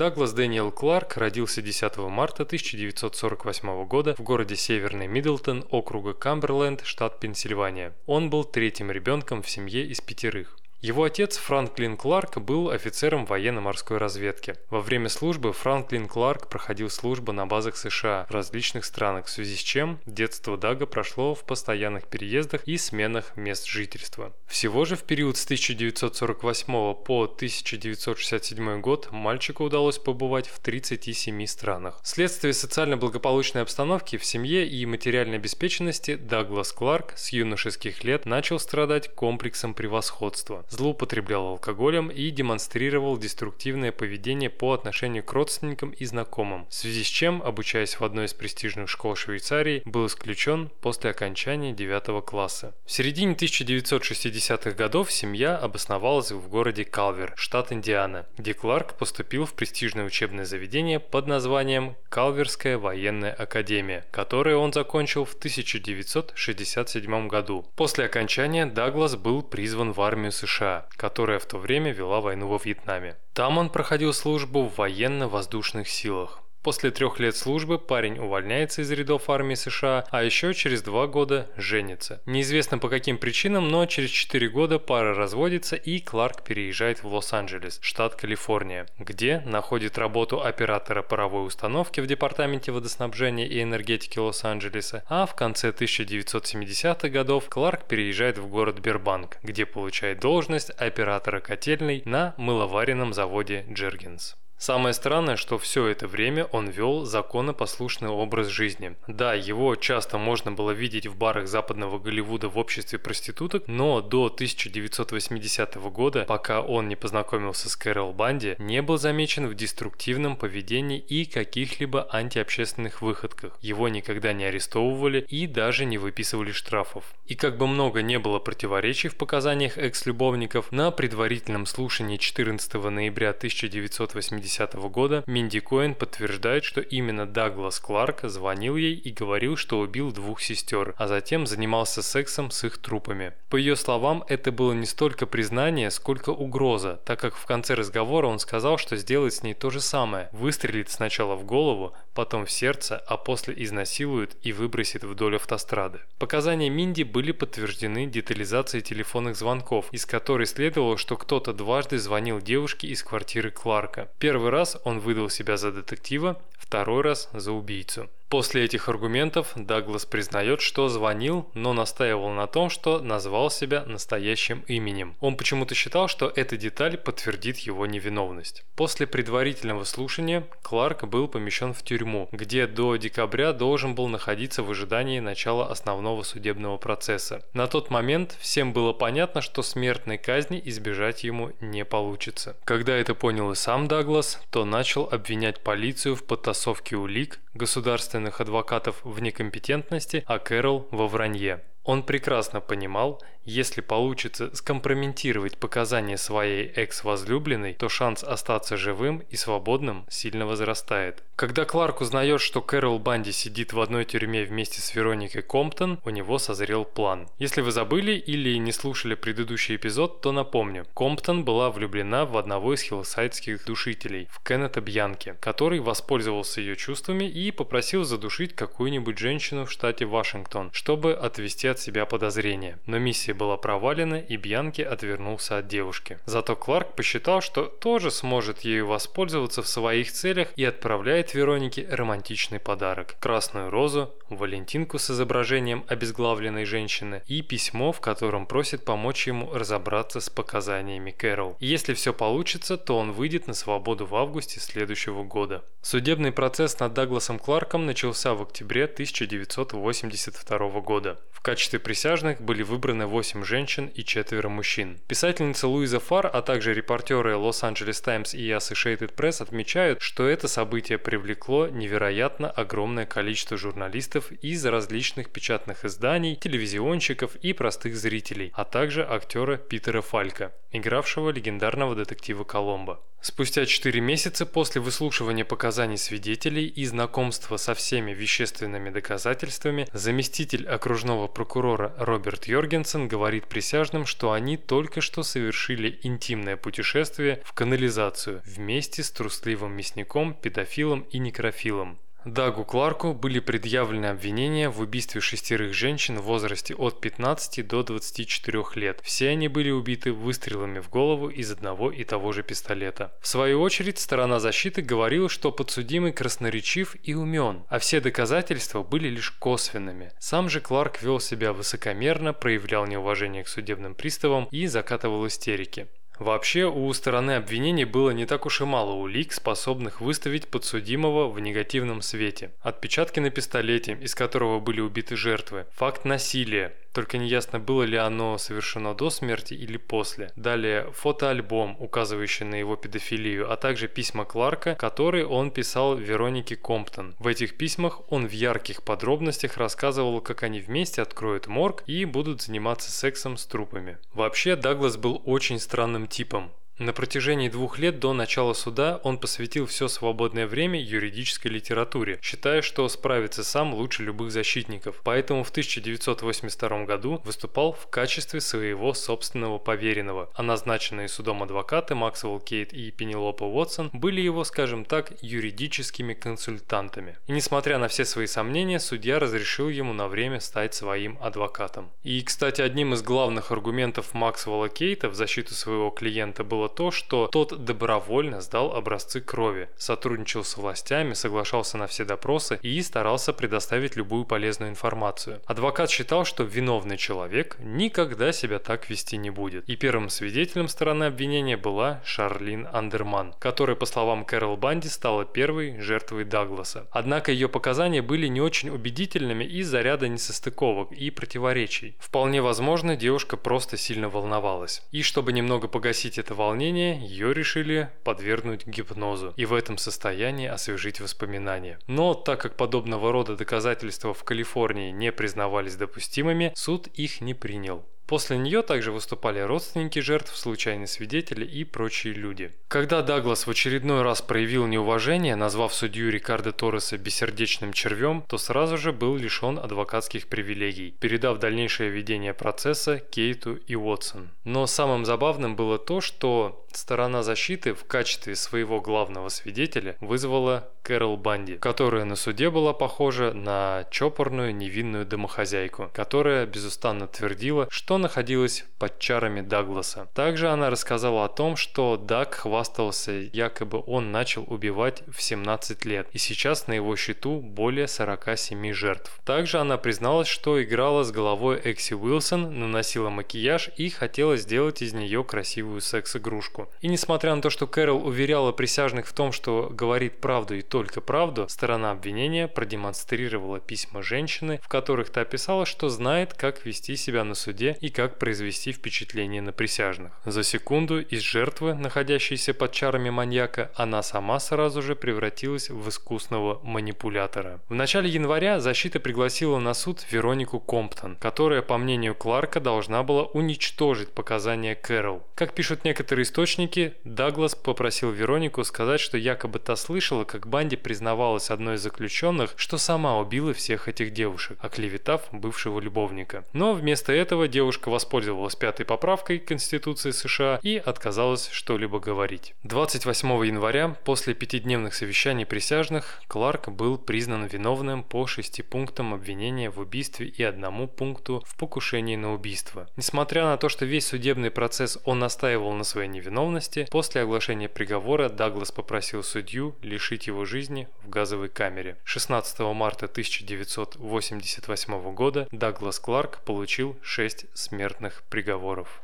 Даглас 0.01 0.33
Дэниел 0.33 0.71
Кларк 0.71 1.17
родился 1.17 1.61
10 1.61 1.97
марта 1.97 2.41
1948 2.41 3.85
года 3.85 4.15
в 4.17 4.23
городе 4.23 4.55
Северный 4.55 5.05
Миддлтон, 5.05 5.63
округа 5.69 6.15
Камберленд, 6.15 6.81
штат 6.83 7.19
Пенсильвания. 7.19 7.93
Он 8.07 8.31
был 8.31 8.43
третьим 8.43 8.89
ребенком 8.89 9.43
в 9.43 9.49
семье 9.51 9.85
из 9.85 10.01
пятерых. 10.01 10.57
Его 10.81 11.03
отец 11.03 11.37
Франклин 11.37 11.95
Кларк 11.95 12.39
был 12.39 12.71
офицером 12.71 13.27
военно-морской 13.27 13.99
разведки. 13.99 14.55
Во 14.71 14.81
время 14.81 15.09
службы 15.09 15.53
Франклин 15.53 16.07
Кларк 16.07 16.49
проходил 16.49 16.89
службу 16.89 17.31
на 17.31 17.45
базах 17.45 17.77
США 17.77 18.25
в 18.27 18.33
различных 18.33 18.83
странах, 18.83 19.27
в 19.27 19.29
связи 19.29 19.55
с 19.57 19.59
чем 19.59 19.99
детство 20.07 20.57
Дага 20.57 20.87
прошло 20.87 21.35
в 21.35 21.43
постоянных 21.43 22.07
переездах 22.07 22.63
и 22.63 22.77
сменах 22.77 23.37
мест 23.37 23.67
жительства. 23.67 24.33
Всего 24.47 24.85
же 24.85 24.95
в 24.95 25.03
период 25.03 25.37
с 25.37 25.45
1948 25.45 26.65
по 26.95 27.25
1967 27.25 28.81
год 28.81 29.11
мальчику 29.11 29.65
удалось 29.65 29.99
побывать 29.99 30.47
в 30.47 30.57
37 30.57 31.45
странах. 31.45 31.99
Вследствие 32.01 32.55
социально 32.55 32.97
благополучной 32.97 33.61
обстановки 33.61 34.17
в 34.17 34.25
семье 34.25 34.67
и 34.67 34.83
материальной 34.87 35.37
обеспеченности 35.37 36.15
Даглас 36.15 36.71
Кларк 36.71 37.13
с 37.17 37.29
юношеских 37.29 38.03
лет 38.03 38.25
начал 38.25 38.57
страдать 38.57 39.13
комплексом 39.13 39.75
превосходства 39.75 40.65
злоупотреблял 40.71 41.47
алкоголем 41.47 42.09
и 42.09 42.29
демонстрировал 42.31 43.17
деструктивное 43.17 43.91
поведение 43.91 44.49
по 44.49 44.73
отношению 44.73 45.23
к 45.23 45.33
родственникам 45.33 45.91
и 45.91 46.05
знакомым, 46.05 46.65
в 46.69 46.73
связи 46.73 47.03
с 47.03 47.07
чем, 47.07 47.41
обучаясь 47.43 47.99
в 47.99 48.03
одной 48.03 48.25
из 48.25 48.33
престижных 48.33 48.89
школ 48.89 49.15
Швейцарии, 49.15 49.81
был 49.85 50.07
исключен 50.07 50.71
после 50.81 51.09
окончания 51.09 51.73
9 51.73 52.25
класса. 52.25 52.73
В 52.85 52.91
середине 52.91 53.33
1960-х 53.33 54.71
годов 54.71 55.11
семья 55.11 55.57
обосновалась 55.57 56.31
в 56.31 56.47
городе 56.47 56.85
Калвер, 56.85 57.33
штат 57.35 57.71
Индиана, 57.73 58.25
где 58.37 58.53
Кларк 58.53 58.93
поступил 58.97 59.45
в 59.45 59.53
престижное 59.53 60.05
учебное 60.05 60.45
заведение 60.45 60.99
под 60.99 61.27
названием 61.27 61.95
Калверская 62.09 62.77
военная 62.77 63.33
академия, 63.33 64.05
которое 64.11 64.55
он 64.55 64.71
закончил 64.71 65.25
в 65.25 65.33
1967 65.33 67.27
году. 67.27 67.65
После 67.75 68.05
окончания 68.05 68.65
Даглас 68.65 69.15
был 69.15 69.41
призван 69.41 69.91
в 69.91 70.01
армию 70.01 70.31
США 70.31 70.60
США, 70.61 70.85
которая 70.91 71.39
в 71.39 71.45
то 71.45 71.57
время 71.57 71.91
вела 71.91 72.21
войну 72.21 72.47
во 72.47 72.59
Вьетнаме. 72.63 73.17
Там 73.33 73.57
он 73.57 73.69
проходил 73.69 74.13
службу 74.13 74.63
в 74.63 74.77
военно-воздушных 74.77 75.87
силах. 75.89 76.43
После 76.63 76.91
трех 76.91 77.19
лет 77.19 77.35
службы 77.35 77.79
парень 77.79 78.19
увольняется 78.19 78.83
из 78.83 78.91
рядов 78.91 79.29
армии 79.31 79.55
США, 79.55 80.05
а 80.11 80.23
еще 80.23 80.53
через 80.53 80.83
два 80.83 81.07
года 81.07 81.49
женится. 81.57 82.21
Неизвестно 82.27 82.77
по 82.77 82.87
каким 82.87 83.17
причинам, 83.17 83.69
но 83.69 83.87
через 83.87 84.11
четыре 84.11 84.47
года 84.47 84.77
пара 84.77 85.15
разводится 85.15 85.75
и 85.75 85.99
Кларк 85.99 86.43
переезжает 86.43 87.01
в 87.01 87.07
Лос-Анджелес, 87.07 87.79
штат 87.81 88.15
Калифорния, 88.15 88.85
где 88.99 89.39
находит 89.39 89.97
работу 89.97 90.43
оператора 90.43 91.01
паровой 91.01 91.47
установки 91.47 91.99
в 91.99 92.05
департаменте 92.05 92.71
водоснабжения 92.71 93.47
и 93.47 93.63
энергетики 93.63 94.19
Лос-Анджелеса, 94.19 95.03
а 95.09 95.25
в 95.25 95.33
конце 95.33 95.71
1970-х 95.71 97.09
годов 97.09 97.49
Кларк 97.49 97.85
переезжает 97.85 98.37
в 98.37 98.47
город 98.47 98.79
Бербанк, 98.79 99.39
где 99.41 99.65
получает 99.65 100.19
должность 100.19 100.69
оператора 100.71 101.39
котельной 101.39 102.03
на 102.05 102.35
мыловаренном 102.37 103.13
заводе 103.13 103.65
Джергенс. 103.71 104.35
Самое 104.61 104.93
странное, 104.93 105.37
что 105.37 105.57
все 105.57 105.87
это 105.87 106.07
время 106.07 106.45
он 106.51 106.69
вел 106.69 107.03
законопослушный 107.03 108.09
образ 108.09 108.49
жизни. 108.49 108.95
Да, 109.07 109.33
его 109.33 109.75
часто 109.75 110.19
можно 110.19 110.51
было 110.51 110.69
видеть 110.69 111.07
в 111.07 111.17
барах 111.17 111.47
западного 111.47 111.97
Голливуда 111.97 112.47
в 112.47 112.59
обществе 112.59 112.99
проституток, 112.99 113.63
но 113.65 114.01
до 114.01 114.27
1980 114.27 115.77
года, 115.91 116.25
пока 116.27 116.61
он 116.61 116.89
не 116.89 116.95
познакомился 116.95 117.69
с 117.69 117.75
Кэрол 117.75 118.13
Банди, 118.13 118.55
не 118.59 118.83
был 118.83 118.99
замечен 118.99 119.47
в 119.47 119.55
деструктивном 119.55 120.35
поведении 120.35 120.99
и 120.99 121.25
каких-либо 121.25 122.07
антиобщественных 122.11 123.01
выходках. 123.01 123.57
Его 123.61 123.89
никогда 123.89 124.31
не 124.31 124.45
арестовывали 124.45 125.25
и 125.27 125.47
даже 125.47 125.85
не 125.85 125.97
выписывали 125.97 126.51
штрафов. 126.51 127.05
И 127.25 127.33
как 127.33 127.57
бы 127.57 127.65
много 127.65 128.03
не 128.03 128.19
было 128.19 128.37
противоречий 128.37 129.07
в 129.07 129.15
показаниях 129.15 129.79
экс-любовников, 129.79 130.71
на 130.71 130.91
предварительном 130.91 131.65
слушании 131.65 132.17
14 132.17 132.75
ноября 132.75 133.31
1980 133.31 134.50
2010 134.57 134.91
года 134.91 135.23
Минди 135.27 135.59
Коэн 135.59 135.95
подтверждает, 135.95 136.63
что 136.63 136.81
именно 136.81 137.25
Даглас 137.25 137.79
Кларк 137.79 138.21
звонил 138.23 138.75
ей 138.75 138.95
и 138.95 139.11
говорил, 139.11 139.55
что 139.55 139.79
убил 139.79 140.11
двух 140.11 140.41
сестер, 140.41 140.93
а 140.97 141.07
затем 141.07 141.47
занимался 141.47 142.01
сексом 142.01 142.51
с 142.51 142.63
их 142.63 142.77
трупами. 142.77 143.33
По 143.49 143.55
ее 143.55 143.75
словам, 143.75 144.23
это 144.27 144.51
было 144.51 144.73
не 144.73 144.85
столько 144.85 145.25
признание, 145.25 145.91
сколько 145.91 146.31
угроза, 146.31 146.99
так 147.05 147.19
как 147.19 147.35
в 147.35 147.45
конце 147.45 147.75
разговора 147.75 148.27
он 148.27 148.39
сказал, 148.39 148.77
что 148.77 148.95
сделает 148.97 149.33
с 149.33 149.43
ней 149.43 149.53
то 149.53 149.69
же 149.69 149.79
самое. 149.79 150.29
Выстрелит 150.31 150.89
сначала 150.89 151.35
в 151.35 151.45
голову, 151.45 151.93
потом 152.13 152.45
в 152.45 152.51
сердце, 152.51 152.97
а 153.07 153.17
после 153.17 153.53
изнасилует 153.63 154.35
и 154.41 154.51
выбросит 154.53 155.03
вдоль 155.03 155.37
автострады. 155.37 155.99
Показания 156.19 156.69
Минди 156.69 157.03
были 157.03 157.31
подтверждены 157.31 158.05
детализацией 158.05 158.83
телефонных 158.83 159.35
звонков, 159.35 159.87
из 159.91 160.05
которой 160.05 160.45
следовало, 160.45 160.97
что 160.97 161.15
кто-то 161.15 161.53
дважды 161.53 161.97
звонил 161.97 162.41
девушке 162.41 162.87
из 162.87 163.03
квартиры 163.03 163.51
Кларка. 163.51 164.09
Первый 164.19 164.40
Первый 164.41 164.57
раз 164.57 164.75
он 164.85 164.99
выдал 164.99 165.29
себя 165.29 165.55
за 165.55 165.71
детектива, 165.71 166.35
второй 166.57 167.03
раз 167.03 167.29
за 167.31 167.51
убийцу. 167.51 168.09
После 168.31 168.63
этих 168.63 168.87
аргументов 168.87 169.51
Даглас 169.57 170.05
признает, 170.05 170.61
что 170.61 170.87
звонил, 170.87 171.49
но 171.53 171.73
настаивал 171.73 172.29
на 172.29 172.47
том, 172.47 172.69
что 172.69 172.99
назвал 172.99 173.51
себя 173.51 173.83
настоящим 173.85 174.63
именем. 174.67 175.17
Он 175.19 175.35
почему-то 175.35 175.75
считал, 175.75 176.07
что 176.07 176.31
эта 176.33 176.55
деталь 176.55 176.97
подтвердит 176.97 177.57
его 177.57 177.85
невиновность. 177.85 178.63
После 178.77 179.05
предварительного 179.05 179.83
слушания 179.83 180.47
Кларк 180.61 181.03
был 181.03 181.27
помещен 181.27 181.73
в 181.73 181.83
тюрьму, 181.83 182.29
где 182.31 182.67
до 182.67 182.95
декабря 182.95 183.51
должен 183.51 183.95
был 183.95 184.07
находиться 184.07 184.63
в 184.63 184.71
ожидании 184.71 185.19
начала 185.19 185.69
основного 185.69 186.23
судебного 186.23 186.77
процесса. 186.77 187.43
На 187.51 187.67
тот 187.67 187.89
момент 187.89 188.37
всем 188.39 188.71
было 188.71 188.93
понятно, 188.93 189.41
что 189.41 189.61
смертной 189.61 190.17
казни 190.17 190.61
избежать 190.63 191.25
ему 191.25 191.51
не 191.59 191.83
получится. 191.83 192.55
Когда 192.63 192.95
это 192.95 193.13
понял 193.13 193.51
и 193.51 193.55
сам 193.55 193.89
Даглас, 193.89 194.39
то 194.51 194.63
начал 194.63 195.09
обвинять 195.11 195.59
полицию 195.59 196.15
в 196.15 196.23
подтасовке 196.23 196.95
улик, 196.95 197.41
государственных 197.53 198.41
адвокатов 198.41 199.01
в 199.03 199.19
некомпетентности, 199.19 200.23
а 200.27 200.39
Кэрол 200.39 200.87
во 200.91 201.07
вранье. 201.07 201.63
Он 201.83 202.03
прекрасно 202.03 202.61
понимал, 202.61 203.21
если 203.45 203.81
получится 203.81 204.55
скомпрометировать 204.55 205.57
показания 205.57 206.17
своей 206.17 206.67
экс-возлюбленной, 206.67 207.73
то 207.73 207.89
шанс 207.89 208.23
остаться 208.23 208.77
живым 208.77 209.23
и 209.29 209.35
свободным 209.35 210.05
сильно 210.09 210.45
возрастает. 210.45 211.23
Когда 211.35 211.65
Кларк 211.65 212.01
узнает, 212.01 212.39
что 212.39 212.61
Кэрол 212.61 212.99
Банди 212.99 213.31
сидит 213.31 213.73
в 213.73 213.79
одной 213.79 214.05
тюрьме 214.05 214.43
вместе 214.43 214.79
с 214.79 214.93
Вероникой 214.93 215.41
Комптон, 215.41 215.99
у 216.05 216.11
него 216.11 216.37
созрел 216.37 216.85
план. 216.85 217.27
Если 217.39 217.61
вы 217.61 217.71
забыли 217.71 218.11
или 218.11 218.57
не 218.57 218.71
слушали 218.71 219.15
предыдущий 219.15 219.75
эпизод, 219.75 220.21
то 220.21 220.31
напомню. 220.31 220.85
Комптон 220.93 221.43
была 221.43 221.71
влюблена 221.71 222.25
в 222.25 222.37
одного 222.37 222.75
из 222.75 222.81
хиллсайдских 222.81 223.65
душителей, 223.65 224.27
в 224.29 224.43
Кеннета 224.43 224.81
Бьянки, 224.81 225.35
который 225.39 225.79
воспользовался 225.79 226.61
ее 226.61 226.75
чувствами 226.75 227.23
и 227.23 227.49
попросил 227.51 228.03
задушить 228.03 228.55
какую-нибудь 228.55 229.17
женщину 229.17 229.65
в 229.65 229.71
штате 229.71 230.05
Вашингтон, 230.05 230.69
чтобы 230.73 231.13
отвести 231.13 231.67
от 231.67 231.79
себя 231.79 232.05
подозрения. 232.05 232.77
Но 232.85 232.99
миссия 232.99 233.30
была 233.33 233.57
провалена, 233.57 234.19
и 234.19 234.37
Бьянки 234.37 234.81
отвернулся 234.81 235.57
от 235.57 235.67
девушки. 235.67 236.19
Зато 236.25 236.55
Кларк 236.55 236.93
посчитал, 236.95 237.41
что 237.41 237.63
тоже 237.63 238.11
сможет 238.11 238.61
ею 238.61 238.87
воспользоваться 238.87 239.61
в 239.61 239.67
своих 239.67 240.11
целях 240.11 240.49
и 240.55 240.65
отправляет 240.65 241.33
Веронике 241.33 241.87
романтичный 241.89 242.59
подарок– 242.59 243.15
красную 243.19 243.69
розу, 243.69 244.13
валентинку 244.29 244.97
с 244.97 245.09
изображением 245.09 245.83
обезглавленной 245.87 246.65
женщины 246.65 247.21
и 247.27 247.41
письмо, 247.41 247.91
в 247.91 247.99
котором 247.99 248.45
просит 248.45 248.85
помочь 248.85 249.27
ему 249.27 249.53
разобраться 249.53 250.19
с 250.19 250.29
показаниями 250.29 251.11
Кэрол. 251.11 251.57
Если 251.59 251.93
все 251.93 252.13
получится, 252.13 252.77
то 252.77 252.97
он 252.97 253.11
выйдет 253.11 253.47
на 253.47 253.53
свободу 253.53 254.05
в 254.05 254.15
августе 254.15 254.59
следующего 254.59 255.23
года. 255.23 255.63
Судебный 255.81 256.31
процесс 256.31 256.79
над 256.79 256.93
Дагласом 256.93 257.39
Кларком 257.39 257.85
начался 257.85 258.33
в 258.33 258.41
октябре 258.41 258.85
1982 258.85 260.81
года. 260.81 261.19
В 261.31 261.43
качестве 261.43 261.79
присяжных 261.79 262.39
были 262.39 262.61
выбраны 262.61 263.07
8 263.07 263.20
8 263.21 263.43
женщин 263.43 263.85
и 263.85 264.03
четверо 264.03 264.49
мужчин. 264.49 264.99
Писательница 265.07 265.67
Луиза 265.67 265.99
Фар, 265.99 266.27
а 266.33 266.41
также 266.41 266.73
репортеры 266.73 267.33
Los-Angeles 267.33 268.03
Times 268.03 268.35
и 268.35 268.49
Associated 268.49 269.13
Press 269.13 269.43
отмечают, 269.43 270.01
что 270.01 270.27
это 270.27 270.47
событие 270.47 270.97
привлекло 270.97 271.67
невероятно 271.67 272.49
огромное 272.49 273.05
количество 273.05 273.57
журналистов 273.57 274.31
из 274.31 274.65
различных 274.65 275.29
печатных 275.29 275.85
изданий, 275.85 276.35
телевизионщиков 276.35 277.35
и 277.35 277.53
простых 277.53 277.95
зрителей, 277.95 278.51
а 278.55 278.65
также 278.65 279.05
актера 279.07 279.57
Питера 279.57 280.01
Фалька, 280.01 280.51
игравшего 280.71 281.29
легендарного 281.29 281.93
детектива 281.93 282.43
Коломбо. 282.43 283.01
Спустя 283.23 283.67
4 283.67 284.01
месяца 284.01 284.47
после 284.47 284.81
выслушивания 284.81 285.45
показаний 285.45 285.97
свидетелей 285.97 286.65
и 286.65 286.85
знакомства 286.85 287.57
со 287.57 287.75
всеми 287.75 288.13
вещественными 288.13 288.89
доказательствами, 288.89 289.87
заместитель 289.93 290.67
окружного 290.67 291.27
прокурора 291.27 291.93
Роберт 291.99 292.47
Йоргенсен 292.47 293.07
говорит 293.11 293.47
присяжным, 293.47 294.05
что 294.05 294.31
они 294.31 294.55
только 294.55 295.01
что 295.01 295.21
совершили 295.21 295.99
интимное 296.03 296.55
путешествие 296.55 297.41
в 297.43 297.51
канализацию 297.51 298.41
вместе 298.45 299.03
с 299.03 299.11
трусливым 299.11 299.73
мясником, 299.73 300.33
педофилом 300.33 301.01
и 301.11 301.19
некрофилом. 301.19 301.99
Дагу 302.25 302.65
Кларку 302.65 303.13
были 303.13 303.39
предъявлены 303.39 304.05
обвинения 304.05 304.69
в 304.69 304.79
убийстве 304.79 305.21
шестерых 305.21 305.73
женщин 305.73 306.19
в 306.19 306.23
возрасте 306.23 306.75
от 306.75 307.01
15 307.01 307.67
до 307.67 307.81
24 307.81 308.63
лет. 308.75 308.99
Все 309.03 309.29
они 309.29 309.47
были 309.47 309.71
убиты 309.71 310.13
выстрелами 310.13 310.79
в 310.79 310.89
голову 310.89 311.29
из 311.29 311.51
одного 311.51 311.91
и 311.91 312.03
того 312.03 312.31
же 312.31 312.43
пистолета. 312.43 313.11
В 313.21 313.27
свою 313.27 313.59
очередь, 313.59 313.97
сторона 313.97 314.39
защиты 314.39 314.83
говорила, 314.83 315.29
что 315.29 315.51
подсудимый 315.51 316.11
красноречив 316.11 316.95
и 317.01 317.15
умен, 317.15 317.63
а 317.69 317.79
все 317.79 317.99
доказательства 317.99 318.83
были 318.83 319.07
лишь 319.07 319.31
косвенными. 319.31 320.11
Сам 320.19 320.47
же 320.47 320.61
Кларк 320.61 321.01
вел 321.01 321.19
себя 321.19 321.53
высокомерно, 321.53 322.33
проявлял 322.33 322.85
неуважение 322.85 323.43
к 323.43 323.47
судебным 323.47 323.95
приставам 323.95 324.47
и 324.51 324.67
закатывал 324.67 325.25
истерики. 325.25 325.87
Вообще, 326.21 326.65
у 326.65 326.93
стороны 326.93 327.31
обвинений 327.31 327.83
было 327.83 328.11
не 328.11 328.27
так 328.27 328.45
уж 328.45 328.61
и 328.61 328.63
мало 328.63 328.91
улик, 328.91 329.33
способных 329.33 330.01
выставить 330.01 330.47
подсудимого 330.47 331.27
в 331.27 331.39
негативном 331.39 332.03
свете. 332.03 332.51
Отпечатки 332.61 333.19
на 333.19 333.31
пистолете, 333.31 333.97
из 333.99 334.13
которого 334.13 334.59
были 334.59 334.81
убиты 334.81 335.15
жертвы, 335.15 335.65
факт 335.73 336.05
насилия, 336.05 336.75
только 336.93 337.17
неясно 337.17 337.59
было 337.59 337.83
ли 337.83 337.97
оно 337.97 338.37
совершено 338.37 338.93
до 338.93 339.09
смерти 339.09 339.53
или 339.53 339.77
после. 339.77 340.31
Далее 340.35 340.91
фотоальбом, 340.93 341.75
указывающий 341.79 342.45
на 342.45 342.55
его 342.55 342.75
педофилию, 342.75 343.51
а 343.51 343.55
также 343.55 343.87
письма 343.87 344.25
Кларка, 344.25 344.75
которые 344.75 345.25
он 345.25 345.51
писал 345.51 345.95
Веронике 345.95 346.55
Комптон. 346.55 347.15
В 347.19 347.27
этих 347.27 347.57
письмах 347.57 348.01
он 348.11 348.27
в 348.27 348.31
ярких 348.31 348.83
подробностях 348.83 349.57
рассказывал, 349.57 350.21
как 350.21 350.43
они 350.43 350.59
вместе 350.59 351.01
откроют 351.01 351.47
морг 351.47 351.83
и 351.87 352.05
будут 352.05 352.41
заниматься 352.41 352.91
сексом 352.91 353.37
с 353.37 353.45
трупами. 353.45 353.97
Вообще, 354.13 354.55
Даглас 354.55 354.97
был 354.97 355.21
очень 355.25 355.59
странным 355.59 356.07
типом. 356.07 356.51
На 356.81 356.93
протяжении 356.93 357.47
двух 357.47 357.77
лет 357.77 357.99
до 357.99 358.11
начала 358.11 358.53
суда 358.53 358.99
он 359.03 359.19
посвятил 359.19 359.67
все 359.67 359.87
свободное 359.87 360.47
время 360.47 360.81
юридической 360.81 361.49
литературе, 361.49 362.17
считая, 362.23 362.63
что 362.63 362.89
справится 362.89 363.43
сам 363.43 363.75
лучше 363.75 364.01
любых 364.01 364.31
защитников. 364.31 364.99
Поэтому 365.03 365.43
в 365.43 365.51
1982 365.51 366.85
году 366.85 367.21
выступал 367.23 367.73
в 367.73 367.85
качестве 367.85 368.41
своего 368.41 368.95
собственного 368.95 369.59
поверенного, 369.59 370.31
а 370.33 370.41
назначенные 370.41 371.07
судом 371.07 371.43
адвокаты 371.43 371.93
Максвелл 371.93 372.39
Кейт 372.39 372.73
и 372.73 372.89
Пенелопа 372.89 373.43
Уотсон 373.43 373.91
были 373.93 374.19
его, 374.19 374.43
скажем 374.43 374.83
так, 374.83 375.13
юридическими 375.21 376.15
консультантами. 376.15 377.15
И 377.27 377.31
несмотря 377.31 377.77
на 377.77 377.89
все 377.89 378.05
свои 378.05 378.25
сомнения, 378.25 378.79
судья 378.79 379.19
разрешил 379.19 379.69
ему 379.69 379.93
на 379.93 380.07
время 380.07 380.39
стать 380.39 380.73
своим 380.73 381.19
адвокатом. 381.21 381.91
И, 382.01 382.23
кстати, 382.23 382.61
одним 382.61 382.95
из 382.95 383.03
главных 383.03 383.51
аргументов 383.51 384.15
Максвелла 384.15 384.67
Кейта 384.67 385.09
в 385.09 385.13
защиту 385.13 385.53
своего 385.53 385.91
клиента 385.91 386.43
было 386.43 386.70
то, 386.75 386.91
что 386.91 387.27
тот 387.27 387.63
добровольно 387.63 388.41
сдал 388.41 388.75
образцы 388.75 389.21
крови, 389.21 389.69
сотрудничал 389.77 390.43
с 390.43 390.57
властями, 390.57 391.13
соглашался 391.13 391.77
на 391.77 391.87
все 391.87 392.05
допросы 392.05 392.59
и 392.61 392.81
старался 392.81 393.33
предоставить 393.33 393.95
любую 393.95 394.25
полезную 394.25 394.71
информацию. 394.71 395.41
Адвокат 395.45 395.89
считал, 395.89 396.25
что 396.25 396.43
виновный 396.43 396.97
человек 396.97 397.57
никогда 397.59 398.31
себя 398.31 398.59
так 398.59 398.89
вести 398.89 399.17
не 399.17 399.29
будет. 399.29 399.67
И 399.67 399.75
первым 399.75 400.09
свидетелем 400.09 400.67
стороны 400.67 401.05
обвинения 401.05 401.57
была 401.57 402.01
Шарлин 402.03 402.67
Андерман, 402.71 403.33
которая, 403.39 403.75
по 403.75 403.85
словам 403.85 404.25
Кэрол 404.25 404.57
Банди, 404.57 404.87
стала 404.87 405.25
первой 405.25 405.79
жертвой 405.79 406.23
Дагласа. 406.23 406.87
Однако 406.91 407.31
ее 407.31 407.49
показания 407.49 408.01
были 408.01 408.27
не 408.27 408.41
очень 408.41 408.69
убедительными 408.69 409.43
из-за 409.43 409.81
ряда 409.81 410.07
несостыковок 410.07 410.91
и 410.91 411.09
противоречий. 411.09 411.95
Вполне 411.99 412.41
возможно, 412.41 412.95
девушка 412.95 413.37
просто 413.37 413.77
сильно 413.77 414.09
волновалась. 414.09 414.83
И 414.91 415.01
чтобы 415.01 415.33
немного 415.33 415.67
погасить 415.67 416.17
это 416.17 416.33
волнение, 416.33 416.50
волнения 416.51 416.99
ее 416.99 417.33
решили 417.33 417.89
подвергнуть 418.03 418.67
гипнозу 418.67 419.33
и 419.37 419.45
в 419.45 419.53
этом 419.53 419.77
состоянии 419.77 420.49
освежить 420.49 420.99
воспоминания. 420.99 421.79
Но 421.87 422.13
так 422.13 422.41
как 422.41 422.57
подобного 422.57 423.13
рода 423.13 423.37
доказательства 423.37 424.13
в 424.13 424.25
Калифорнии 424.25 424.91
не 424.91 425.13
признавались 425.13 425.77
допустимыми, 425.77 426.51
суд 426.53 426.87
их 426.87 427.21
не 427.21 427.33
принял. 427.33 427.85
После 428.11 428.37
нее 428.37 428.61
также 428.61 428.91
выступали 428.91 429.39
родственники 429.39 429.99
жертв, 429.99 430.35
случайные 430.35 430.87
свидетели 430.87 431.45
и 431.45 431.63
прочие 431.63 432.13
люди. 432.13 432.51
Когда 432.67 433.01
Даглас 433.03 433.47
в 433.47 433.49
очередной 433.49 434.01
раз 434.01 434.21
проявил 434.21 434.67
неуважение, 434.67 435.37
назвав 435.37 435.73
судью 435.73 436.11
Рикардо 436.11 436.51
Торреса 436.51 436.97
бессердечным 436.97 437.71
червем, 437.71 438.25
то 438.27 438.37
сразу 438.37 438.77
же 438.77 438.91
был 438.91 439.15
лишен 439.15 439.57
адвокатских 439.57 440.27
привилегий, 440.27 440.93
передав 440.99 441.39
дальнейшее 441.39 441.89
ведение 441.89 442.33
процесса 442.33 442.99
Кейту 442.99 443.55
и 443.55 443.75
Уотсон. 443.75 444.27
Но 444.43 444.67
самым 444.67 445.05
забавным 445.05 445.55
было 445.55 445.77
то, 445.77 446.01
что 446.01 446.65
сторона 446.75 447.23
защиты 447.23 447.73
в 447.73 447.85
качестве 447.85 448.35
своего 448.35 448.81
главного 448.81 449.29
свидетеля 449.29 449.95
вызвала 450.01 450.69
Кэрол 450.83 451.17
Банди, 451.17 451.57
которая 451.57 452.05
на 452.05 452.15
суде 452.15 452.49
была 452.49 452.73
похожа 452.73 453.33
на 453.33 453.85
чопорную 453.91 454.55
невинную 454.55 455.05
домохозяйку, 455.05 455.89
которая 455.93 456.45
безустанно 456.45 457.07
твердила, 457.07 457.67
что 457.69 457.97
находилась 458.01 458.65
под 458.79 458.99
чарами 458.99 459.41
Дагласа. 459.41 460.09
Также 460.13 460.49
она 460.49 460.69
рассказала 460.69 461.25
о 461.25 461.29
том, 461.29 461.55
что 461.55 461.97
Даг 461.97 462.35
хвастался, 462.35 463.11
якобы 463.11 463.81
он 463.85 464.11
начал 464.11 464.43
убивать 464.47 465.03
в 465.07 465.21
17 465.21 465.85
лет, 465.85 466.07
и 466.11 466.17
сейчас 466.17 466.67
на 466.67 466.73
его 466.73 466.95
счету 466.95 467.39
более 467.39 467.87
47 467.87 468.73
жертв. 468.73 469.19
Также 469.23 469.59
она 469.59 469.77
призналась, 469.77 470.27
что 470.27 470.61
играла 470.61 471.03
с 471.03 471.11
головой 471.11 471.61
Экси 471.63 471.93
Уилсон, 471.93 472.59
наносила 472.59 473.09
макияж 473.09 473.69
и 473.77 473.89
хотела 473.89 474.37
сделать 474.37 474.81
из 474.81 474.93
нее 474.93 475.23
красивую 475.23 475.81
секс-игрушку. 475.81 476.69
И 476.81 476.87
несмотря 476.87 477.35
на 477.35 477.41
то, 477.41 477.49
что 477.49 477.67
Кэрол 477.67 478.05
уверяла 478.05 478.51
присяжных 478.51 479.07
в 479.07 479.13
том, 479.13 479.31
что 479.31 479.69
говорит 479.71 480.19
правду 480.19 480.55
и 480.55 480.61
только 480.61 481.01
правду, 481.01 481.47
сторона 481.49 481.91
обвинения 481.91 482.47
продемонстрировала 482.47 483.59
письма 483.59 484.01
женщины, 484.01 484.59
в 484.63 484.67
которых 484.67 485.09
та 485.09 485.23
писала, 485.25 485.65
что 485.65 485.89
знает, 485.89 486.33
как 486.33 486.65
вести 486.65 486.95
себя 486.95 487.23
на 487.23 487.35
суде 487.35 487.77
и 487.81 487.89
как 487.89 488.19
произвести 488.19 488.71
впечатление 488.71 489.41
на 489.41 489.51
присяжных. 489.51 490.13
За 490.23 490.43
секунду 490.43 491.01
из 491.01 491.21
жертвы, 491.21 491.73
находящейся 491.73 492.53
под 492.53 492.71
чарами 492.71 493.09
маньяка, 493.09 493.71
она 493.75 494.03
сама 494.03 494.39
сразу 494.39 494.81
же 494.81 494.95
превратилась 494.95 495.69
в 495.69 495.89
искусного 495.89 496.61
манипулятора. 496.63 497.59
В 497.67 497.73
начале 497.73 498.09
января 498.09 498.59
защита 498.59 498.99
пригласила 498.99 499.59
на 499.59 499.73
суд 499.73 500.05
Веронику 500.11 500.59
Комптон, 500.59 501.17
которая, 501.19 501.61
по 501.61 501.77
мнению 501.77 502.15
Кларка, 502.15 502.59
должна 502.59 503.03
была 503.03 503.23
уничтожить 503.23 504.11
показания 504.11 504.75
Кэрол. 504.75 505.23
Как 505.35 505.53
пишут 505.53 505.83
некоторые 505.83 506.23
источники, 506.23 506.93
Даглас 507.03 507.55
попросил 507.55 508.11
Веронику 508.11 508.63
сказать, 508.63 509.01
что 509.01 509.17
якобы 509.17 509.57
та 509.57 509.75
слышала, 509.75 510.23
как 510.23 510.47
Банди 510.47 510.75
признавалась 510.75 511.49
одной 511.49 511.75
из 511.75 511.81
заключенных, 511.81 512.53
что 512.57 512.77
сама 512.77 513.17
убила 513.17 513.53
всех 513.53 513.87
этих 513.87 514.13
девушек, 514.13 514.57
оклеветав 514.61 515.23
бывшего 515.31 515.79
любовника. 515.79 516.43
Но 516.53 516.73
вместо 516.73 517.11
этого 517.11 517.47
девушка 517.47 517.70
девушка 517.71 517.89
воспользовалась 517.89 518.57
пятой 518.57 518.85
поправкой 518.85 519.39
Конституции 519.39 520.11
США 520.11 520.59
и 520.61 520.75
отказалась 520.75 521.47
что-либо 521.53 522.01
говорить. 522.01 522.53
28 522.63 523.45
января, 523.45 523.95
после 524.03 524.33
пятидневных 524.33 524.93
совещаний 524.93 525.45
присяжных, 525.45 526.21
Кларк 526.27 526.67
был 526.67 526.97
признан 526.97 527.45
виновным 527.45 528.03
по 528.03 528.27
шести 528.27 528.61
пунктам 528.61 529.13
обвинения 529.13 529.69
в 529.69 529.79
убийстве 529.79 530.27
и 530.27 530.43
одному 530.43 530.89
пункту 530.89 531.41
в 531.47 531.55
покушении 531.55 532.17
на 532.17 532.33
убийство. 532.33 532.89
Несмотря 532.97 533.45
на 533.45 533.55
то, 533.55 533.69
что 533.69 533.85
весь 533.85 534.07
судебный 534.07 534.51
процесс 534.51 534.99
он 535.05 535.19
настаивал 535.19 535.71
на 535.71 535.85
своей 535.85 536.09
невиновности, 536.09 536.89
после 536.91 537.21
оглашения 537.21 537.69
приговора 537.69 538.27
Даглас 538.27 538.73
попросил 538.73 539.23
судью 539.23 539.77
лишить 539.81 540.27
его 540.27 540.43
жизни 540.43 540.89
в 541.05 541.09
газовой 541.09 541.47
камере. 541.47 541.95
16 542.03 542.59
марта 542.59 543.05
1988 543.05 545.13
года 545.13 545.47
Даглас 545.51 545.99
Кларк 545.99 546.41
получил 546.43 546.97
6 547.01 547.45
смертных 547.61 548.23
приговоров. 548.23 549.01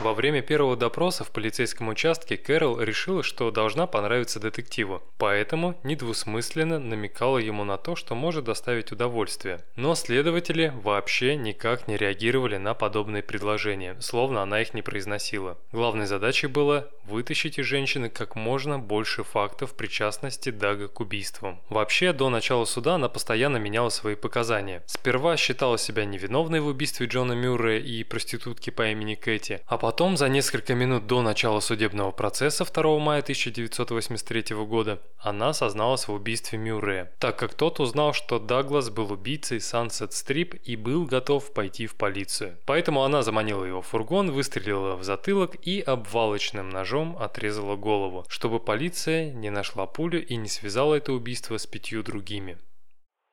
Во 0.00 0.14
время 0.14 0.40
первого 0.40 0.76
допроса 0.76 1.24
в 1.24 1.30
полицейском 1.30 1.88
участке 1.88 2.38
Кэрол 2.38 2.80
решила, 2.80 3.22
что 3.22 3.50
должна 3.50 3.86
понравиться 3.86 4.40
детективу, 4.40 5.02
поэтому 5.18 5.78
недвусмысленно 5.82 6.78
намекала 6.78 7.36
ему 7.36 7.64
на 7.64 7.76
то, 7.76 7.96
что 7.96 8.14
может 8.14 8.44
доставить 8.44 8.92
удовольствие. 8.92 9.62
Но 9.76 9.94
следователи 9.94 10.72
вообще 10.82 11.36
никак 11.36 11.86
не 11.86 11.98
реагировали 11.98 12.56
на 12.56 12.72
подобные 12.72 13.22
предложения, 13.22 13.94
словно 14.00 14.40
она 14.40 14.62
их 14.62 14.72
не 14.72 14.80
произносила. 14.80 15.58
Главной 15.70 16.06
задачей 16.06 16.46
было 16.46 16.88
вытащить 17.04 17.58
из 17.58 17.66
женщины 17.66 18.08
как 18.08 18.36
можно 18.36 18.78
больше 18.78 19.22
фактов 19.22 19.74
причастности 19.74 20.50
Дага 20.50 20.88
к 20.88 21.00
убийствам. 21.00 21.60
Вообще, 21.68 22.14
до 22.14 22.30
начала 22.30 22.64
суда 22.64 22.94
она 22.94 23.10
постоянно 23.10 23.58
меняла 23.58 23.90
свои 23.90 24.14
показания. 24.14 24.82
Сперва 24.86 25.36
считала 25.36 25.76
себя 25.76 26.06
невиновной 26.06 26.60
в 26.60 26.68
убийстве 26.68 27.06
Джона 27.06 27.34
Мюррея 27.34 27.80
и 27.80 28.02
проститутки 28.04 28.70
по 28.70 28.88
имени 28.88 29.14
Кэти, 29.14 29.60
а 29.66 29.76
потом, 29.76 29.89
за 30.16 30.28
несколько 30.28 30.74
минут 30.74 31.06
до 31.06 31.20
начала 31.20 31.60
судебного 31.60 32.10
процесса 32.10 32.64
2 32.64 32.98
мая 32.98 33.20
1983 33.20 34.56
года, 34.64 35.00
она 35.18 35.52
созналась 35.52 36.08
в 36.08 36.12
убийстве 36.12 36.58
Мюррея, 36.58 37.12
так 37.18 37.38
как 37.38 37.54
тот 37.54 37.80
узнал, 37.80 38.12
что 38.12 38.38
Даглас 38.38 38.88
был 38.88 39.12
убийцей 39.12 39.58
Sunset 39.58 40.10
Strip 40.10 40.58
и 40.64 40.76
был 40.76 41.04
готов 41.06 41.52
пойти 41.52 41.86
в 41.86 41.96
полицию. 41.96 42.56
Поэтому 42.66 43.04
она 43.04 43.22
заманила 43.22 43.64
его 43.64 43.82
в 43.82 43.86
фургон, 43.86 44.30
выстрелила 44.30 44.96
в 44.96 45.04
затылок 45.04 45.56
и 45.62 45.80
обвалочным 45.80 46.70
ножом 46.70 47.16
отрезала 47.20 47.76
голову, 47.76 48.24
чтобы 48.28 48.60
полиция 48.60 49.32
не 49.32 49.50
нашла 49.50 49.86
пулю 49.86 50.24
и 50.24 50.36
не 50.36 50.48
связала 50.48 50.94
это 50.94 51.12
убийство 51.12 51.58
с 51.58 51.66
пятью 51.66 52.02
другими. 52.02 52.58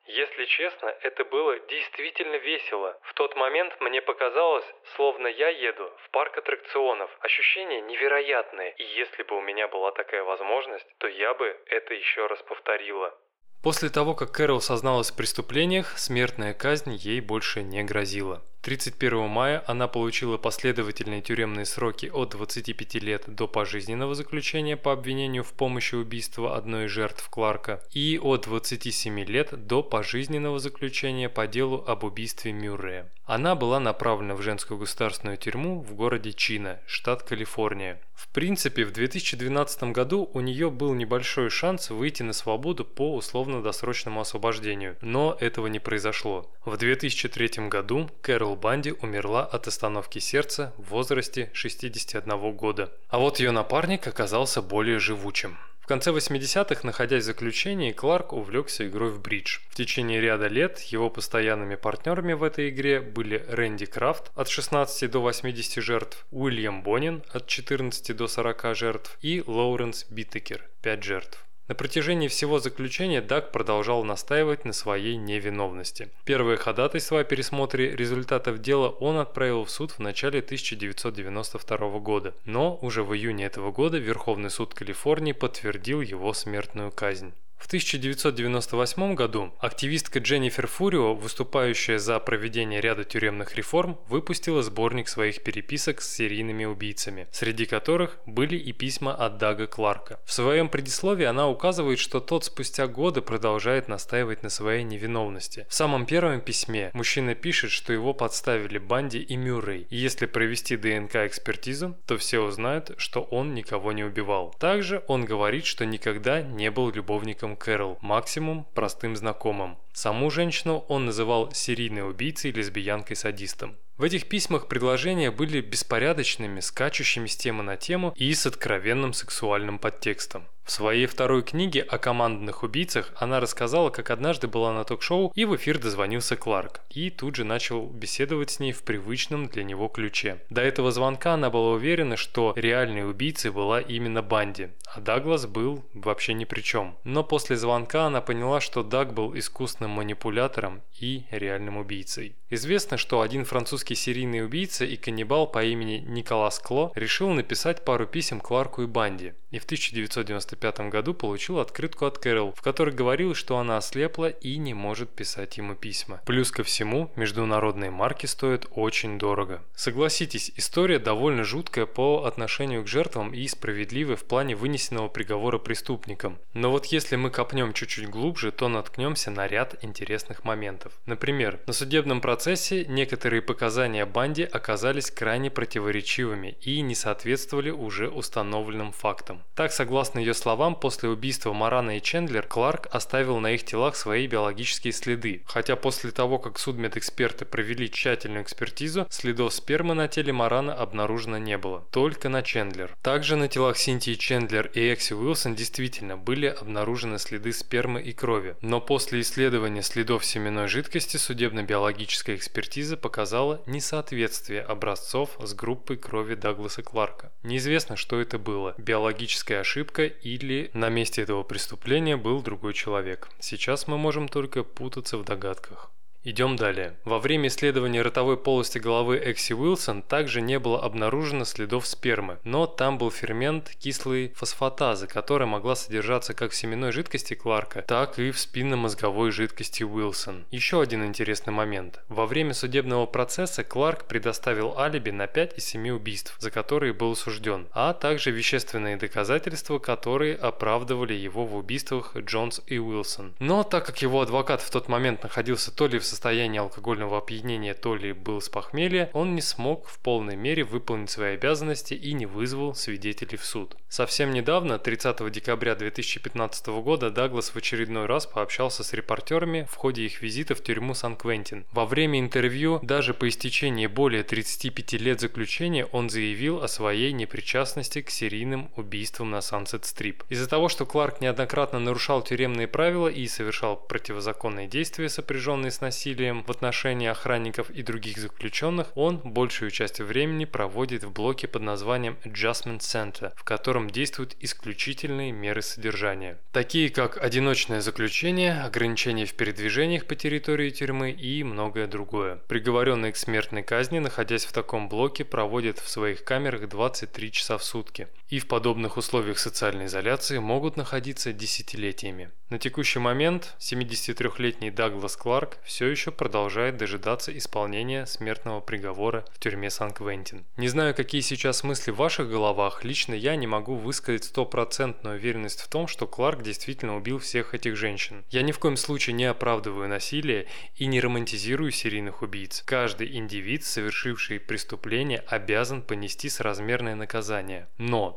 Если 0.07 0.45
честно, 0.45 0.87
это 1.01 1.25
было 1.25 1.59
действительно 1.67 2.37
весело. 2.37 2.97
В 3.03 3.13
тот 3.13 3.35
момент 3.35 3.75
мне 3.81 4.01
показалось, 4.01 4.65
словно 4.95 5.27
я 5.27 5.49
еду 5.49 5.91
в 6.05 6.09
парк 6.11 6.37
аттракционов. 6.37 7.11
Ощущения 7.19 7.81
невероятные. 7.81 8.73
И 8.77 8.83
если 8.83 9.23
бы 9.23 9.37
у 9.37 9.41
меня 9.41 9.67
была 9.67 9.91
такая 9.91 10.23
возможность, 10.23 10.87
то 10.99 11.07
я 11.07 11.33
бы 11.33 11.59
это 11.65 11.93
еще 11.93 12.25
раз 12.27 12.41
повторила. 12.43 13.13
После 13.61 13.89
того, 13.89 14.15
как 14.15 14.31
Кэрол 14.31 14.61
созналась 14.61 15.11
в 15.11 15.17
преступлениях, 15.17 15.97
смертная 15.97 16.53
казнь 16.53 16.93
ей 16.93 17.19
больше 17.19 17.63
не 17.63 17.83
грозила. 17.83 18.41
31 18.67 19.29
мая 19.29 19.63
она 19.65 19.87
получила 19.87 20.37
последовательные 20.37 21.21
тюремные 21.21 21.65
сроки 21.65 22.07
от 22.07 22.31
25 22.31 22.95
лет 22.95 23.23
до 23.25 23.47
пожизненного 23.47 24.13
заключения 24.13 24.75
по 24.75 24.91
обвинению 24.91 25.45
в 25.45 25.53
помощи 25.53 25.95
убийства 25.95 26.57
одной 26.57 26.87
из 26.87 26.91
жертв 26.91 27.29
Кларка 27.29 27.81
и 27.93 28.19
от 28.21 28.41
27 28.41 29.21
лет 29.21 29.67
до 29.67 29.83
пожизненного 29.83 30.59
заключения 30.59 31.29
по 31.29 31.47
делу 31.47 31.81
об 31.87 32.03
убийстве 32.03 32.51
Мюррея. 32.51 33.09
Она 33.23 33.55
была 33.55 33.79
направлена 33.79 34.35
в 34.35 34.41
женскую 34.41 34.77
государственную 34.77 35.37
тюрьму 35.37 35.81
в 35.81 35.93
городе 35.95 36.33
Чина, 36.33 36.81
штат 36.87 37.23
Калифорния. 37.23 38.01
В 38.17 38.29
принципе, 38.29 38.83
в 38.83 38.91
2012 38.91 39.83
году 39.91 40.29
у 40.33 40.39
нее 40.39 40.71
был 40.71 40.93
небольшой 40.93 41.49
шанс 41.49 41.89
выйти 41.89 42.23
на 42.23 42.33
свободу 42.33 42.83
по 42.83 43.15
условно-досрочному 43.15 44.21
освобождению, 44.21 44.97
но 45.01 45.37
этого 45.39 45.67
не 45.67 45.79
произошло. 45.79 46.49
В 46.65 46.77
2003 46.77 47.67
году 47.67 48.09
Кэрол 48.21 48.56
Банди 48.57 48.91
умерла 48.91 49.45
от 49.45 49.67
остановки 49.67 50.19
сердца 50.19 50.73
в 50.77 50.89
возрасте 50.89 51.49
61 51.53 52.51
года. 52.55 52.91
А 53.09 53.19
вот 53.19 53.39
ее 53.39 53.51
напарник 53.51 54.07
оказался 54.07 54.61
более 54.61 54.99
живучим. 54.99 55.57
В 55.79 55.87
конце 55.87 56.11
80-х, 56.11 56.81
находясь 56.83 57.23
в 57.23 57.27
заключении, 57.27 57.93
Кларк 57.93 58.33
увлекся 58.33 58.85
игрой 58.85 59.11
в 59.11 59.21
бридж. 59.21 59.59
В 59.69 59.75
течение 59.75 60.19
ряда 60.19 60.47
лет 60.47 60.81
его 60.81 61.09
постоянными 61.09 61.75
партнерами 61.75 62.33
в 62.33 62.43
этой 62.43 62.67
игре 62.67 62.99
были 62.99 63.45
Рэнди 63.47 63.85
Крафт 63.85 64.29
от 64.35 64.49
16 64.49 65.09
до 65.09 65.21
80 65.21 65.81
жертв, 65.81 66.25
Уильям 66.31 66.83
Бонин 66.83 67.23
от 67.31 67.47
14 67.47 68.13
до 68.17 68.27
40 68.27 68.75
жертв 68.75 69.17
и 69.21 69.41
Лоуренс 69.47 70.05
Биттекер 70.09 70.65
5 70.81 71.03
жертв. 71.03 71.46
На 71.67 71.75
протяжении 71.75 72.29
всего 72.29 72.59
заключения 72.59 73.21
Даг 73.21 73.51
продолжал 73.51 74.05
настаивать 74.05 74.63
на 74.63 74.71
своей 74.71 75.17
невиновности. 75.17 76.09
Первое 76.23 76.55
ходатайство 76.55 77.19
о 77.19 77.23
пересмотре 77.25 77.93
результатов 77.93 78.61
дела 78.61 78.87
он 78.87 79.17
отправил 79.17 79.65
в 79.65 79.69
суд 79.69 79.91
в 79.91 79.99
начале 79.99 80.39
1992 80.39 81.99
года, 81.99 82.33
но 82.45 82.77
уже 82.81 83.03
в 83.03 83.13
июне 83.13 83.45
этого 83.45 83.73
года 83.73 83.97
Верховный 83.97 84.49
суд 84.49 84.73
Калифорнии 84.73 85.33
подтвердил 85.33 85.99
его 85.99 86.33
смертную 86.33 86.91
казнь. 86.91 87.33
В 87.57 87.65
1998 87.67 89.15
году 89.15 89.51
активистка 89.59 90.19
Дженнифер 90.19 90.67
Фурио, 90.67 91.15
выступающая 91.15 91.97
за 91.97 92.17
проведение 92.19 92.79
ряда 92.79 93.03
тюремных 93.03 93.55
реформ, 93.55 93.99
выпустила 94.07 94.61
сборник 94.61 95.09
своих 95.09 95.43
переписок 95.43 96.01
с 96.01 96.09
серийными 96.09 96.65
убийцами, 96.65 97.27
среди 97.31 97.65
которых 97.65 98.19
были 98.25 98.55
и 98.55 98.71
письма 98.71 99.13
от 99.13 99.37
Дага 99.37 99.67
Кларка. 99.67 100.19
В 100.23 100.31
своем 100.31 100.69
предисловии 100.69 101.25
она 101.25 101.49
указывает, 101.49 101.99
что 101.99 102.19
тот 102.19 102.45
спустя 102.45 102.87
годы 102.87 103.21
продолжает 103.21 103.89
настаивать 103.89 104.43
на 104.43 104.49
своей 104.49 104.83
невиновности. 104.83 105.65
В 105.67 105.73
самом 105.73 106.05
первом 106.05 106.39
письме 106.41 106.91
мужчина 106.93 107.35
пишет, 107.35 107.71
что 107.71 107.91
его 107.91 108.13
подставили 108.13 108.77
Банди 108.77 109.19
и 109.19 109.35
Мюррей, 109.35 109.87
и 109.89 109.97
если 109.97 110.25
провести 110.25 110.77
ДНК-экспертизу, 110.77 111.97
то 112.05 112.17
все 112.17 112.39
узнают, 112.39 112.91
что 112.97 113.23
он 113.23 113.53
никого 113.55 113.91
не 113.91 114.03
убивал. 114.03 114.55
Также 114.59 115.03
он 115.07 115.25
говорит, 115.25 115.65
что 115.65 115.85
никогда 115.85 116.41
не 116.41 116.71
был 116.71 116.91
любовником 116.91 117.46
родственником 117.47 117.55
Кэрол, 117.55 117.97
максимум 118.01 118.65
простым 118.73 119.15
знакомым. 119.15 119.77
Саму 119.93 120.29
женщину 120.29 120.85
он 120.87 121.05
называл 121.05 121.51
серийной 121.53 122.07
убийцей, 122.09 122.51
лесбиянкой-садистом. 122.51 123.75
В 123.97 124.03
этих 124.03 124.27
письмах 124.27 124.67
предложения 124.67 125.31
были 125.31 125.61
беспорядочными, 125.61 126.59
скачущими 126.59 127.27
с 127.27 127.35
темы 127.35 127.63
на 127.63 127.77
тему 127.77 128.13
и 128.15 128.33
с 128.33 128.45
откровенным 128.45 129.13
сексуальным 129.13 129.79
подтекстом. 129.79 130.43
В 130.67 130.71
своей 130.71 131.05
второй 131.05 131.43
книге 131.43 131.81
о 131.81 131.97
командных 131.97 132.61
убийцах 132.61 133.13
она 133.15 133.39
рассказала, 133.39 133.89
как 133.89 134.09
однажды 134.09 134.49
была 134.49 134.73
на 134.73 134.83
ток-шоу 134.83 135.31
и 135.33 135.45
в 135.45 135.55
эфир 135.55 135.79
дозвонился 135.79 136.35
Кларк, 136.35 136.81
и 136.89 137.09
тут 137.09 137.37
же 137.37 137.45
начал 137.45 137.87
беседовать 137.87 138.49
с 138.51 138.59
ней 138.59 138.73
в 138.73 138.83
привычном 138.83 139.47
для 139.47 139.63
него 139.63 139.87
ключе. 139.87 140.41
До 140.49 140.59
этого 140.59 140.91
звонка 140.91 141.35
она 141.35 141.49
была 141.49 141.71
уверена, 141.71 142.17
что 142.17 142.51
реальной 142.57 143.09
убийцей 143.09 143.49
была 143.49 143.79
именно 143.79 144.21
Банди, 144.21 144.67
а 144.93 144.99
Даглас 144.99 145.45
был 145.45 145.85
вообще 145.93 146.33
ни 146.33 146.43
при 146.43 146.59
чем. 146.59 146.97
Но 147.05 147.23
после 147.23 147.55
звонка 147.55 148.07
она 148.07 148.19
поняла, 148.19 148.59
что 148.59 148.83
Даг 148.83 149.13
был 149.13 149.37
искусным 149.37 149.91
манипулятором 149.91 150.81
и 150.99 151.23
реальным 151.31 151.77
убийцей. 151.77 152.35
Известно, 152.49 152.97
что 152.97 153.21
один 153.21 153.45
французский 153.45 153.95
серийный 153.95 154.43
убийца 154.43 154.83
и 154.83 154.97
каннибал 154.97 155.47
по 155.47 155.63
имени 155.63 156.03
Николас 156.05 156.59
Кло 156.59 156.91
решил 156.95 157.29
написать 157.29 157.85
пару 157.85 158.05
писем 158.05 158.41
Кларку 158.41 158.83
и 158.83 158.85
Банди, 158.85 159.33
и 159.51 159.59
в 159.59 159.65
1995 159.65 160.56
году 160.89 161.13
получил 161.13 161.59
открытку 161.59 162.05
от 162.05 162.17
Кэрол, 162.17 162.53
в 162.55 162.61
которой 162.61 162.93
говорилось, 162.93 163.37
что 163.37 163.57
она 163.57 163.77
ослепла 163.77 164.29
и 164.29 164.57
не 164.57 164.73
может 164.73 165.09
писать 165.09 165.57
ему 165.57 165.75
письма. 165.75 166.21
Плюс 166.25 166.51
ко 166.51 166.63
всему, 166.63 167.11
международные 167.15 167.91
марки 167.91 168.25
стоят 168.25 168.67
очень 168.71 169.19
дорого. 169.19 169.61
Согласитесь, 169.75 170.51
история 170.55 170.99
довольно 170.99 171.43
жуткая 171.43 171.85
по 171.85 172.25
отношению 172.25 172.83
к 172.83 172.87
жертвам 172.87 173.33
и 173.33 173.47
справедливая 173.47 174.15
в 174.15 174.23
плане 174.23 174.55
вынесенного 174.55 175.07
приговора 175.07 175.57
преступникам. 175.57 176.37
Но 176.53 176.71
вот 176.71 176.85
если 176.87 177.15
мы 177.15 177.29
копнем 177.29 177.73
чуть-чуть 177.73 178.09
глубже, 178.09 178.51
то 178.51 178.67
наткнемся 178.67 179.31
на 179.31 179.47
ряд 179.47 179.83
интересных 179.83 180.43
моментов. 180.43 180.93
Например, 181.05 181.59
на 181.67 181.73
судебном 181.73 182.21
процессе 182.21 182.85
некоторые 182.85 183.41
показания 183.41 184.05
Банди 184.05 184.43
оказались 184.43 185.11
крайне 185.11 185.49
противоречивыми 185.49 186.57
и 186.61 186.81
не 186.81 186.95
соответствовали 186.95 187.69
уже 187.69 188.09
установленным 188.09 188.91
фактам. 188.91 189.43
Так, 189.55 189.71
согласно 189.71 190.19
ее 190.19 190.33
словам, 190.33 190.46
после 190.79 191.09
убийства 191.09 191.53
Марана 191.53 191.97
и 191.97 192.01
Чендлер, 192.01 192.47
Кларк 192.47 192.87
оставил 192.91 193.39
на 193.39 193.51
их 193.51 193.65
телах 193.65 193.95
свои 193.95 194.27
биологические 194.27 194.93
следы, 194.93 195.43
хотя 195.45 195.75
после 195.75 196.11
того, 196.11 196.39
как 196.39 196.59
судмедэксперты 196.59 197.45
провели 197.45 197.91
тщательную 197.91 198.43
экспертизу, 198.43 199.07
следов 199.09 199.53
спермы 199.53 199.93
на 199.93 200.07
теле 200.07 200.31
Марана 200.31 200.73
обнаружено 200.73 201.37
не 201.37 201.57
было, 201.57 201.85
только 201.91 202.29
на 202.29 202.43
Чендлер. 202.43 202.95
Также 203.01 203.35
на 203.35 203.47
телах 203.47 203.77
Синтии 203.77 204.13
Чендлер 204.13 204.67
и 204.73 204.93
Экси 204.93 205.13
Уилсон 205.13 205.55
действительно 205.55 206.17
были 206.17 206.47
обнаружены 206.47 207.19
следы 207.19 207.51
спермы 207.51 208.01
и 208.01 208.13
крови, 208.13 208.55
но 208.61 208.79
после 208.79 209.21
исследования 209.21 209.81
следов 209.81 210.25
семенной 210.25 210.67
жидкости 210.67 211.17
судебно-биологическая 211.17 212.35
экспертиза 212.35 212.97
показала 212.97 213.61
несоответствие 213.65 214.61
образцов 214.61 215.31
с 215.39 215.53
группой 215.53 215.97
крови 215.97 216.35
Дагласа 216.35 216.83
Кларка. 216.83 217.31
Неизвестно, 217.43 217.95
что 217.95 218.19
это 218.19 218.39
было– 218.39 218.75
биологическая 218.77 219.07
логическая 219.07 219.61
ошибка 219.61 220.05
или 220.37 220.69
на 220.73 220.89
месте 220.89 221.23
этого 221.23 221.43
преступления 221.43 222.15
был 222.15 222.41
другой 222.41 222.73
человек. 222.73 223.29
Сейчас 223.39 223.87
мы 223.87 223.97
можем 223.97 224.27
только 224.27 224.63
путаться 224.63 225.17
в 225.17 225.23
догадках. 225.23 225.91
Идем 226.23 226.57
далее. 226.57 226.95
Во 227.05 227.19
время 227.19 227.47
исследования 227.47 228.01
ротовой 228.01 228.35
полости 228.35 228.79
головы 228.79 229.21
Экси 229.23 229.53
Уилсон 229.53 230.01
также 230.01 230.41
не 230.41 230.59
было 230.59 230.83
обнаружено 230.83 231.45
следов 231.45 231.87
спермы, 231.87 232.39
но 232.43 232.67
там 232.67 232.97
был 232.97 233.11
фермент 233.11 233.69
кислой 233.79 234.33
фосфатазы, 234.35 235.07
которая 235.07 235.47
могла 235.47 235.75
содержаться 235.75 236.33
как 236.33 236.51
в 236.51 236.55
семенной 236.55 236.91
жидкости 236.91 237.33
Кларка, 237.33 237.81
так 237.83 238.19
и 238.19 238.31
в 238.31 238.39
спинномозговой 238.39 239.31
жидкости 239.31 239.83
Уилсон. 239.83 240.45
Еще 240.51 240.81
один 240.81 241.05
интересный 241.05 241.53
момент. 241.53 242.01
Во 242.09 242.25
время 242.25 242.53
судебного 242.53 243.05
процесса 243.05 243.63
Кларк 243.63 244.05
предоставил 244.05 244.77
алиби 244.77 245.11
на 245.11 245.27
5 245.27 245.57
из 245.57 245.65
7 245.65 245.89
убийств, 245.91 246.35
за 246.39 246.51
которые 246.51 246.93
был 246.93 247.11
осужден, 247.11 247.67
а 247.71 247.93
также 247.93 248.31
вещественные 248.31 248.97
доказательства, 248.97 249.79
которые 249.79 250.35
оправдывали 250.35 251.13
его 251.13 251.45
в 251.45 251.55
убийствах 251.55 252.17
Джонс 252.17 252.61
и 252.67 252.79
Уилсон. 252.79 253.33
Но 253.39 253.63
так 253.63 253.85
как 253.85 254.01
его 254.01 254.21
адвокат 254.21 254.61
в 254.61 254.69
тот 254.71 254.89
момент 254.89 255.23
находился 255.23 255.71
то 255.71 255.87
ли 255.87 255.99
в 255.99 256.05
состоянии 256.07 256.59
алкогольного 256.59 257.17
опьянения, 257.17 257.73
то 257.73 257.95
ли 257.95 258.13
был 258.13 258.41
с 258.41 258.49
похмелья, 258.49 259.09
он 259.13 259.35
не 259.35 259.41
смог 259.41 259.87
в 259.87 259.99
полной 259.99 260.35
мере 260.35 260.63
выполнить 260.63 261.09
свои 261.09 261.33
обязанности 261.33 261.93
и 261.93 262.13
не 262.13 262.25
вызвал 262.25 262.75
свидетелей 262.75 263.37
в 263.37 263.45
суд. 263.45 263.75
Совсем 263.89 264.31
недавно, 264.31 264.79
30 264.79 265.31
декабря 265.31 265.75
2015 265.75 266.67
года, 266.67 267.09
Даглас 267.09 267.49
в 267.49 267.55
очередной 267.55 268.05
раз 268.05 268.25
пообщался 268.25 268.83
с 268.83 268.93
репортерами 268.93 269.67
в 269.69 269.75
ходе 269.75 270.03
их 270.03 270.21
визита 270.21 270.55
в 270.55 270.63
тюрьму 270.63 270.93
Сан-Квентин. 270.93 271.65
Во 271.71 271.85
время 271.85 272.19
интервью, 272.19 272.79
даже 272.81 273.13
по 273.13 273.27
истечении 273.27 273.87
более 273.87 274.23
35 274.23 274.93
лет 274.93 275.21
заключения, 275.21 275.85
он 275.85 276.09
заявил 276.09 276.61
о 276.63 276.67
своей 276.67 277.11
непричастности 277.13 278.01
к 278.01 278.09
серийным 278.09 278.69
убийствам 278.75 279.31
на 279.31 279.41
Сансет-Стрип. 279.41 280.23
Из-за 280.29 280.47
того, 280.47 280.69
что 280.69 280.85
Кларк 280.85 281.21
неоднократно 281.21 281.79
нарушал 281.79 282.21
тюремные 282.21 282.67
правила 282.67 283.07
и 283.07 283.27
совершал 283.27 283.77
противозаконные 283.77 284.67
действия, 284.67 285.09
сопряженные 285.09 285.71
с 285.71 285.81
насилием, 285.81 285.96
насилием 285.97 286.43
в 286.43 286.51
отношении 286.51 287.07
охранников 287.07 287.71
и 287.71 287.81
других 287.81 288.19
заключенных, 288.19 288.95
он 288.95 289.17
большую 289.17 289.71
часть 289.71 289.99
времени 289.99 290.45
проводит 290.45 291.03
в 291.03 291.11
блоке 291.11 291.47
под 291.47 291.63
названием 291.63 292.17
Adjustment 292.23 292.81
Center, 292.81 293.31
в 293.35 293.43
котором 293.43 293.89
действуют 293.89 294.35
исключительные 294.39 295.31
меры 295.31 295.63
содержания, 295.63 296.37
такие 296.51 296.91
как 296.91 297.17
одиночное 297.17 297.81
заключение, 297.81 298.61
ограничения 298.61 299.25
в 299.25 299.33
передвижениях 299.33 300.05
по 300.05 300.15
территории 300.15 300.69
тюрьмы 300.69 301.09
и 301.09 301.43
многое 301.43 301.87
другое. 301.87 302.35
Приговоренные 302.47 303.11
к 303.11 303.17
смертной 303.17 303.63
казни, 303.63 303.97
находясь 303.97 304.45
в 304.45 304.53
таком 304.53 304.89
блоке, 304.89 305.25
проводят 305.25 305.79
в 305.79 305.89
своих 305.89 306.23
камерах 306.23 306.69
23 306.69 307.31
часа 307.31 307.57
в 307.57 307.63
сутки 307.63 308.07
и 308.29 308.39
в 308.39 308.47
подобных 308.47 308.97
условиях 308.97 309.39
социальной 309.39 309.85
изоляции 309.85 310.37
могут 310.39 310.77
находиться 310.77 311.33
десятилетиями. 311.33 312.31
На 312.49 312.59
текущий 312.59 312.99
момент 312.99 313.55
73-летний 313.59 314.71
Даглас 314.71 315.17
Кларк 315.17 315.57
все 315.65 315.87
еще 315.87 316.11
продолжает 316.11 316.77
дожидаться 316.77 317.37
исполнения 317.37 318.05
смертного 318.05 318.61
приговора 318.61 319.25
в 319.33 319.39
тюрьме 319.39 319.69
Сан-Квентин. 319.69 320.45
Не 320.55 320.69
знаю, 320.69 320.95
какие 320.95 321.19
сейчас 321.19 321.63
мысли 321.63 321.91
в 321.91 321.97
ваших 321.97 322.29
головах, 322.29 322.85
лично 322.85 323.13
я 323.13 323.35
не 323.35 323.47
могу 323.47 323.75
высказать 323.75 324.23
стопроцентную 324.23 325.17
уверенность 325.17 325.59
в 325.59 325.67
том, 325.67 325.87
что 325.87 326.07
Кларк 326.07 326.41
действительно 326.41 326.95
убил 326.95 327.19
всех 327.19 327.53
этих 327.53 327.75
женщин. 327.75 328.23
Я 328.29 328.43
ни 328.43 328.53
в 328.53 328.59
коем 328.59 328.77
случае 328.77 329.13
не 329.13 329.25
оправдываю 329.25 329.89
насилие 329.89 330.47
и 330.77 330.85
не 330.85 331.01
романтизирую 331.01 331.71
серийных 331.71 332.21
убийц. 332.21 332.63
Каждый 332.65 333.17
индивид, 333.17 333.65
совершивший 333.65 334.39
преступление, 334.39 335.19
обязан 335.27 335.81
понести 335.81 336.29
соразмерное 336.29 336.95
наказание. 336.95 337.67
Но 337.77 338.16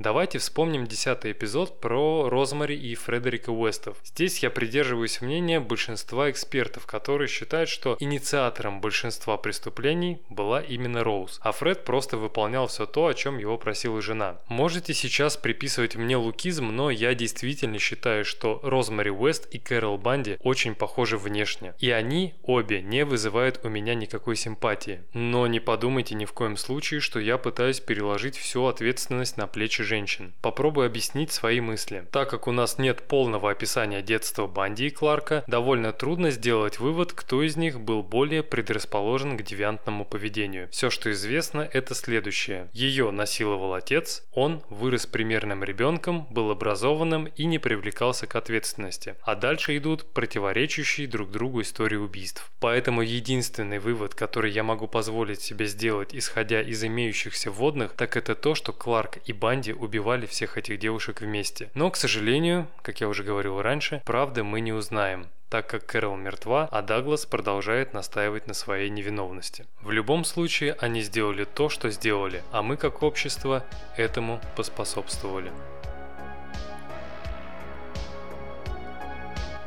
Давайте 0.00 0.38
вспомним 0.38 0.86
десятый 0.86 1.32
эпизод 1.32 1.78
про 1.78 2.30
Розмари 2.30 2.74
и 2.74 2.94
Фредерика 2.94 3.50
Уэстов. 3.50 3.98
Здесь 4.02 4.38
я 4.38 4.48
придерживаюсь 4.48 5.20
мнения 5.20 5.60
большинства 5.60 6.30
экспертов, 6.30 6.86
которые 6.86 7.28
считают, 7.28 7.68
что 7.68 7.98
инициатором 8.00 8.80
большинства 8.80 9.36
преступлений 9.36 10.22
была 10.30 10.62
именно 10.62 11.04
Роуз, 11.04 11.38
а 11.42 11.52
Фред 11.52 11.84
просто 11.84 12.16
выполнял 12.16 12.66
все 12.66 12.86
то, 12.86 13.08
о 13.08 13.12
чем 13.12 13.36
его 13.36 13.58
просила 13.58 14.00
жена. 14.00 14.38
Можете 14.48 14.94
сейчас 14.94 15.36
приписывать 15.36 15.96
мне 15.96 16.16
лукизм, 16.16 16.68
но 16.68 16.88
я 16.88 17.14
действительно 17.14 17.78
считаю, 17.78 18.24
что 18.24 18.58
Розмари 18.62 19.10
Уэст 19.10 19.48
и 19.50 19.58
Кэрол 19.58 19.98
Банди 19.98 20.38
очень 20.40 20.74
похожи 20.74 21.18
внешне. 21.18 21.74
И 21.78 21.90
они 21.90 22.32
обе 22.42 22.80
не 22.80 23.04
вызывают 23.04 23.60
у 23.64 23.68
меня 23.68 23.94
никакой 23.94 24.36
симпатии. 24.36 25.02
Но 25.12 25.46
не 25.46 25.60
подумайте 25.60 26.14
ни 26.14 26.24
в 26.24 26.32
коем 26.32 26.56
случае, 26.56 27.00
что 27.00 27.20
я 27.20 27.36
пытаюсь 27.36 27.80
переложить 27.80 28.38
всю 28.38 28.64
ответственность 28.64 29.36
на 29.36 29.46
плечи 29.46 29.89
женщин. 29.90 30.32
Попробую 30.40 30.86
объяснить 30.86 31.32
свои 31.32 31.60
мысли. 31.60 32.06
Так 32.12 32.30
как 32.30 32.46
у 32.46 32.52
нас 32.52 32.78
нет 32.78 33.02
полного 33.08 33.50
описания 33.50 34.02
детства 34.02 34.46
Банди 34.46 34.86
и 34.86 34.90
Кларка, 34.90 35.42
довольно 35.48 35.92
трудно 35.92 36.30
сделать 36.30 36.78
вывод, 36.78 37.12
кто 37.12 37.42
из 37.42 37.56
них 37.56 37.80
был 37.80 38.04
более 38.04 38.44
предрасположен 38.44 39.36
к 39.36 39.42
девиантному 39.42 40.04
поведению. 40.04 40.68
Все, 40.70 40.90
что 40.90 41.10
известно, 41.10 41.68
это 41.72 41.96
следующее. 41.96 42.68
Ее 42.72 43.10
насиловал 43.10 43.74
отец, 43.74 44.22
он 44.32 44.62
вырос 44.70 45.06
примерным 45.06 45.64
ребенком, 45.64 46.28
был 46.30 46.52
образованным 46.52 47.24
и 47.24 47.44
не 47.46 47.58
привлекался 47.58 48.28
к 48.28 48.36
ответственности. 48.36 49.16
А 49.22 49.34
дальше 49.34 49.76
идут 49.76 50.12
противоречащие 50.12 51.08
друг 51.08 51.32
другу 51.32 51.62
истории 51.62 51.96
убийств. 51.96 52.48
Поэтому 52.60 53.02
единственный 53.02 53.80
вывод, 53.80 54.14
который 54.14 54.52
я 54.52 54.62
могу 54.62 54.86
позволить 54.86 55.40
себе 55.40 55.66
сделать, 55.66 56.14
исходя 56.14 56.62
из 56.62 56.84
имеющихся 56.84 57.50
вводных, 57.50 57.94
так 57.94 58.16
это 58.16 58.36
то, 58.36 58.54
что 58.54 58.72
Кларк 58.72 59.18
и 59.24 59.32
Банди 59.32 59.72
убивали 59.82 60.26
всех 60.26 60.58
этих 60.58 60.78
девушек 60.78 61.20
вместе. 61.20 61.70
Но, 61.74 61.90
к 61.90 61.96
сожалению, 61.96 62.66
как 62.82 63.00
я 63.00 63.08
уже 63.08 63.22
говорил 63.22 63.60
раньше, 63.62 64.02
правды 64.04 64.42
мы 64.42 64.60
не 64.60 64.72
узнаем 64.72 65.26
так 65.50 65.66
как 65.66 65.84
Кэрол 65.84 66.16
мертва, 66.16 66.68
а 66.70 66.80
Даглас 66.80 67.26
продолжает 67.26 67.92
настаивать 67.92 68.46
на 68.46 68.54
своей 68.54 68.88
невиновности. 68.88 69.66
В 69.82 69.90
любом 69.90 70.24
случае, 70.24 70.76
они 70.78 71.02
сделали 71.02 71.44
то, 71.44 71.68
что 71.68 71.90
сделали, 71.90 72.44
а 72.52 72.62
мы 72.62 72.76
как 72.76 73.02
общество 73.02 73.64
этому 73.96 74.40
поспособствовали. 74.54 75.50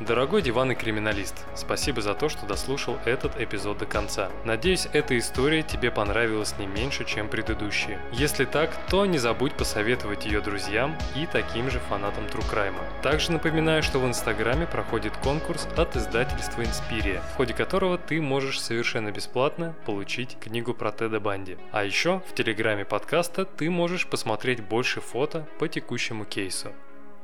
Дорогой 0.06 0.42
диванный 0.42 0.74
криминалист, 0.74 1.46
спасибо 1.54 2.02
за 2.02 2.12
то, 2.12 2.28
что 2.28 2.44
дослушал 2.44 2.98
этот 3.06 3.40
эпизод 3.40 3.78
до 3.78 3.86
конца. 3.86 4.30
Надеюсь, 4.44 4.86
эта 4.92 5.16
история 5.16 5.62
тебе 5.62 5.90
понравилась 5.90 6.58
не 6.58 6.66
меньше, 6.66 7.06
чем 7.06 7.26
предыдущие. 7.26 7.98
Если 8.12 8.44
так, 8.44 8.70
то 8.90 9.06
не 9.06 9.16
забудь 9.16 9.54
посоветовать 9.54 10.26
ее 10.26 10.42
друзьям 10.42 10.94
и 11.16 11.24
таким 11.24 11.70
же 11.70 11.78
фанатам 11.78 12.24
True 12.24 12.44
Crime. 12.52 12.74
Также 13.02 13.32
напоминаю, 13.32 13.82
что 13.82 13.98
в 13.98 14.04
Инстаграме 14.04 14.66
проходит 14.66 15.16
конкурс 15.16 15.66
от 15.74 15.96
издательства 15.96 16.62
Инспирия, 16.62 17.22
в 17.32 17.36
ходе 17.36 17.54
которого 17.54 17.96
ты 17.96 18.20
можешь 18.20 18.60
совершенно 18.60 19.10
бесплатно 19.10 19.74
получить 19.86 20.36
книгу 20.38 20.74
про 20.74 20.92
Теда 20.92 21.18
Банди. 21.18 21.56
А 21.72 21.82
еще 21.82 22.20
в 22.28 22.34
Телеграме 22.34 22.84
подкаста 22.84 23.46
ты 23.46 23.70
можешь 23.70 24.06
посмотреть 24.06 24.60
больше 24.60 25.00
фото 25.00 25.48
по 25.58 25.66
текущему 25.66 26.26
кейсу. 26.26 26.72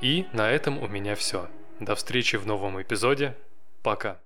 И 0.01 0.24
на 0.33 0.51
этом 0.51 0.78
у 0.78 0.89
меня 0.89 1.14
все. 1.14 1.51
До 1.81 1.95
встречи 1.95 2.37
в 2.37 2.47
новом 2.47 2.81
эпизоде. 2.81 3.35
Пока. 3.83 4.20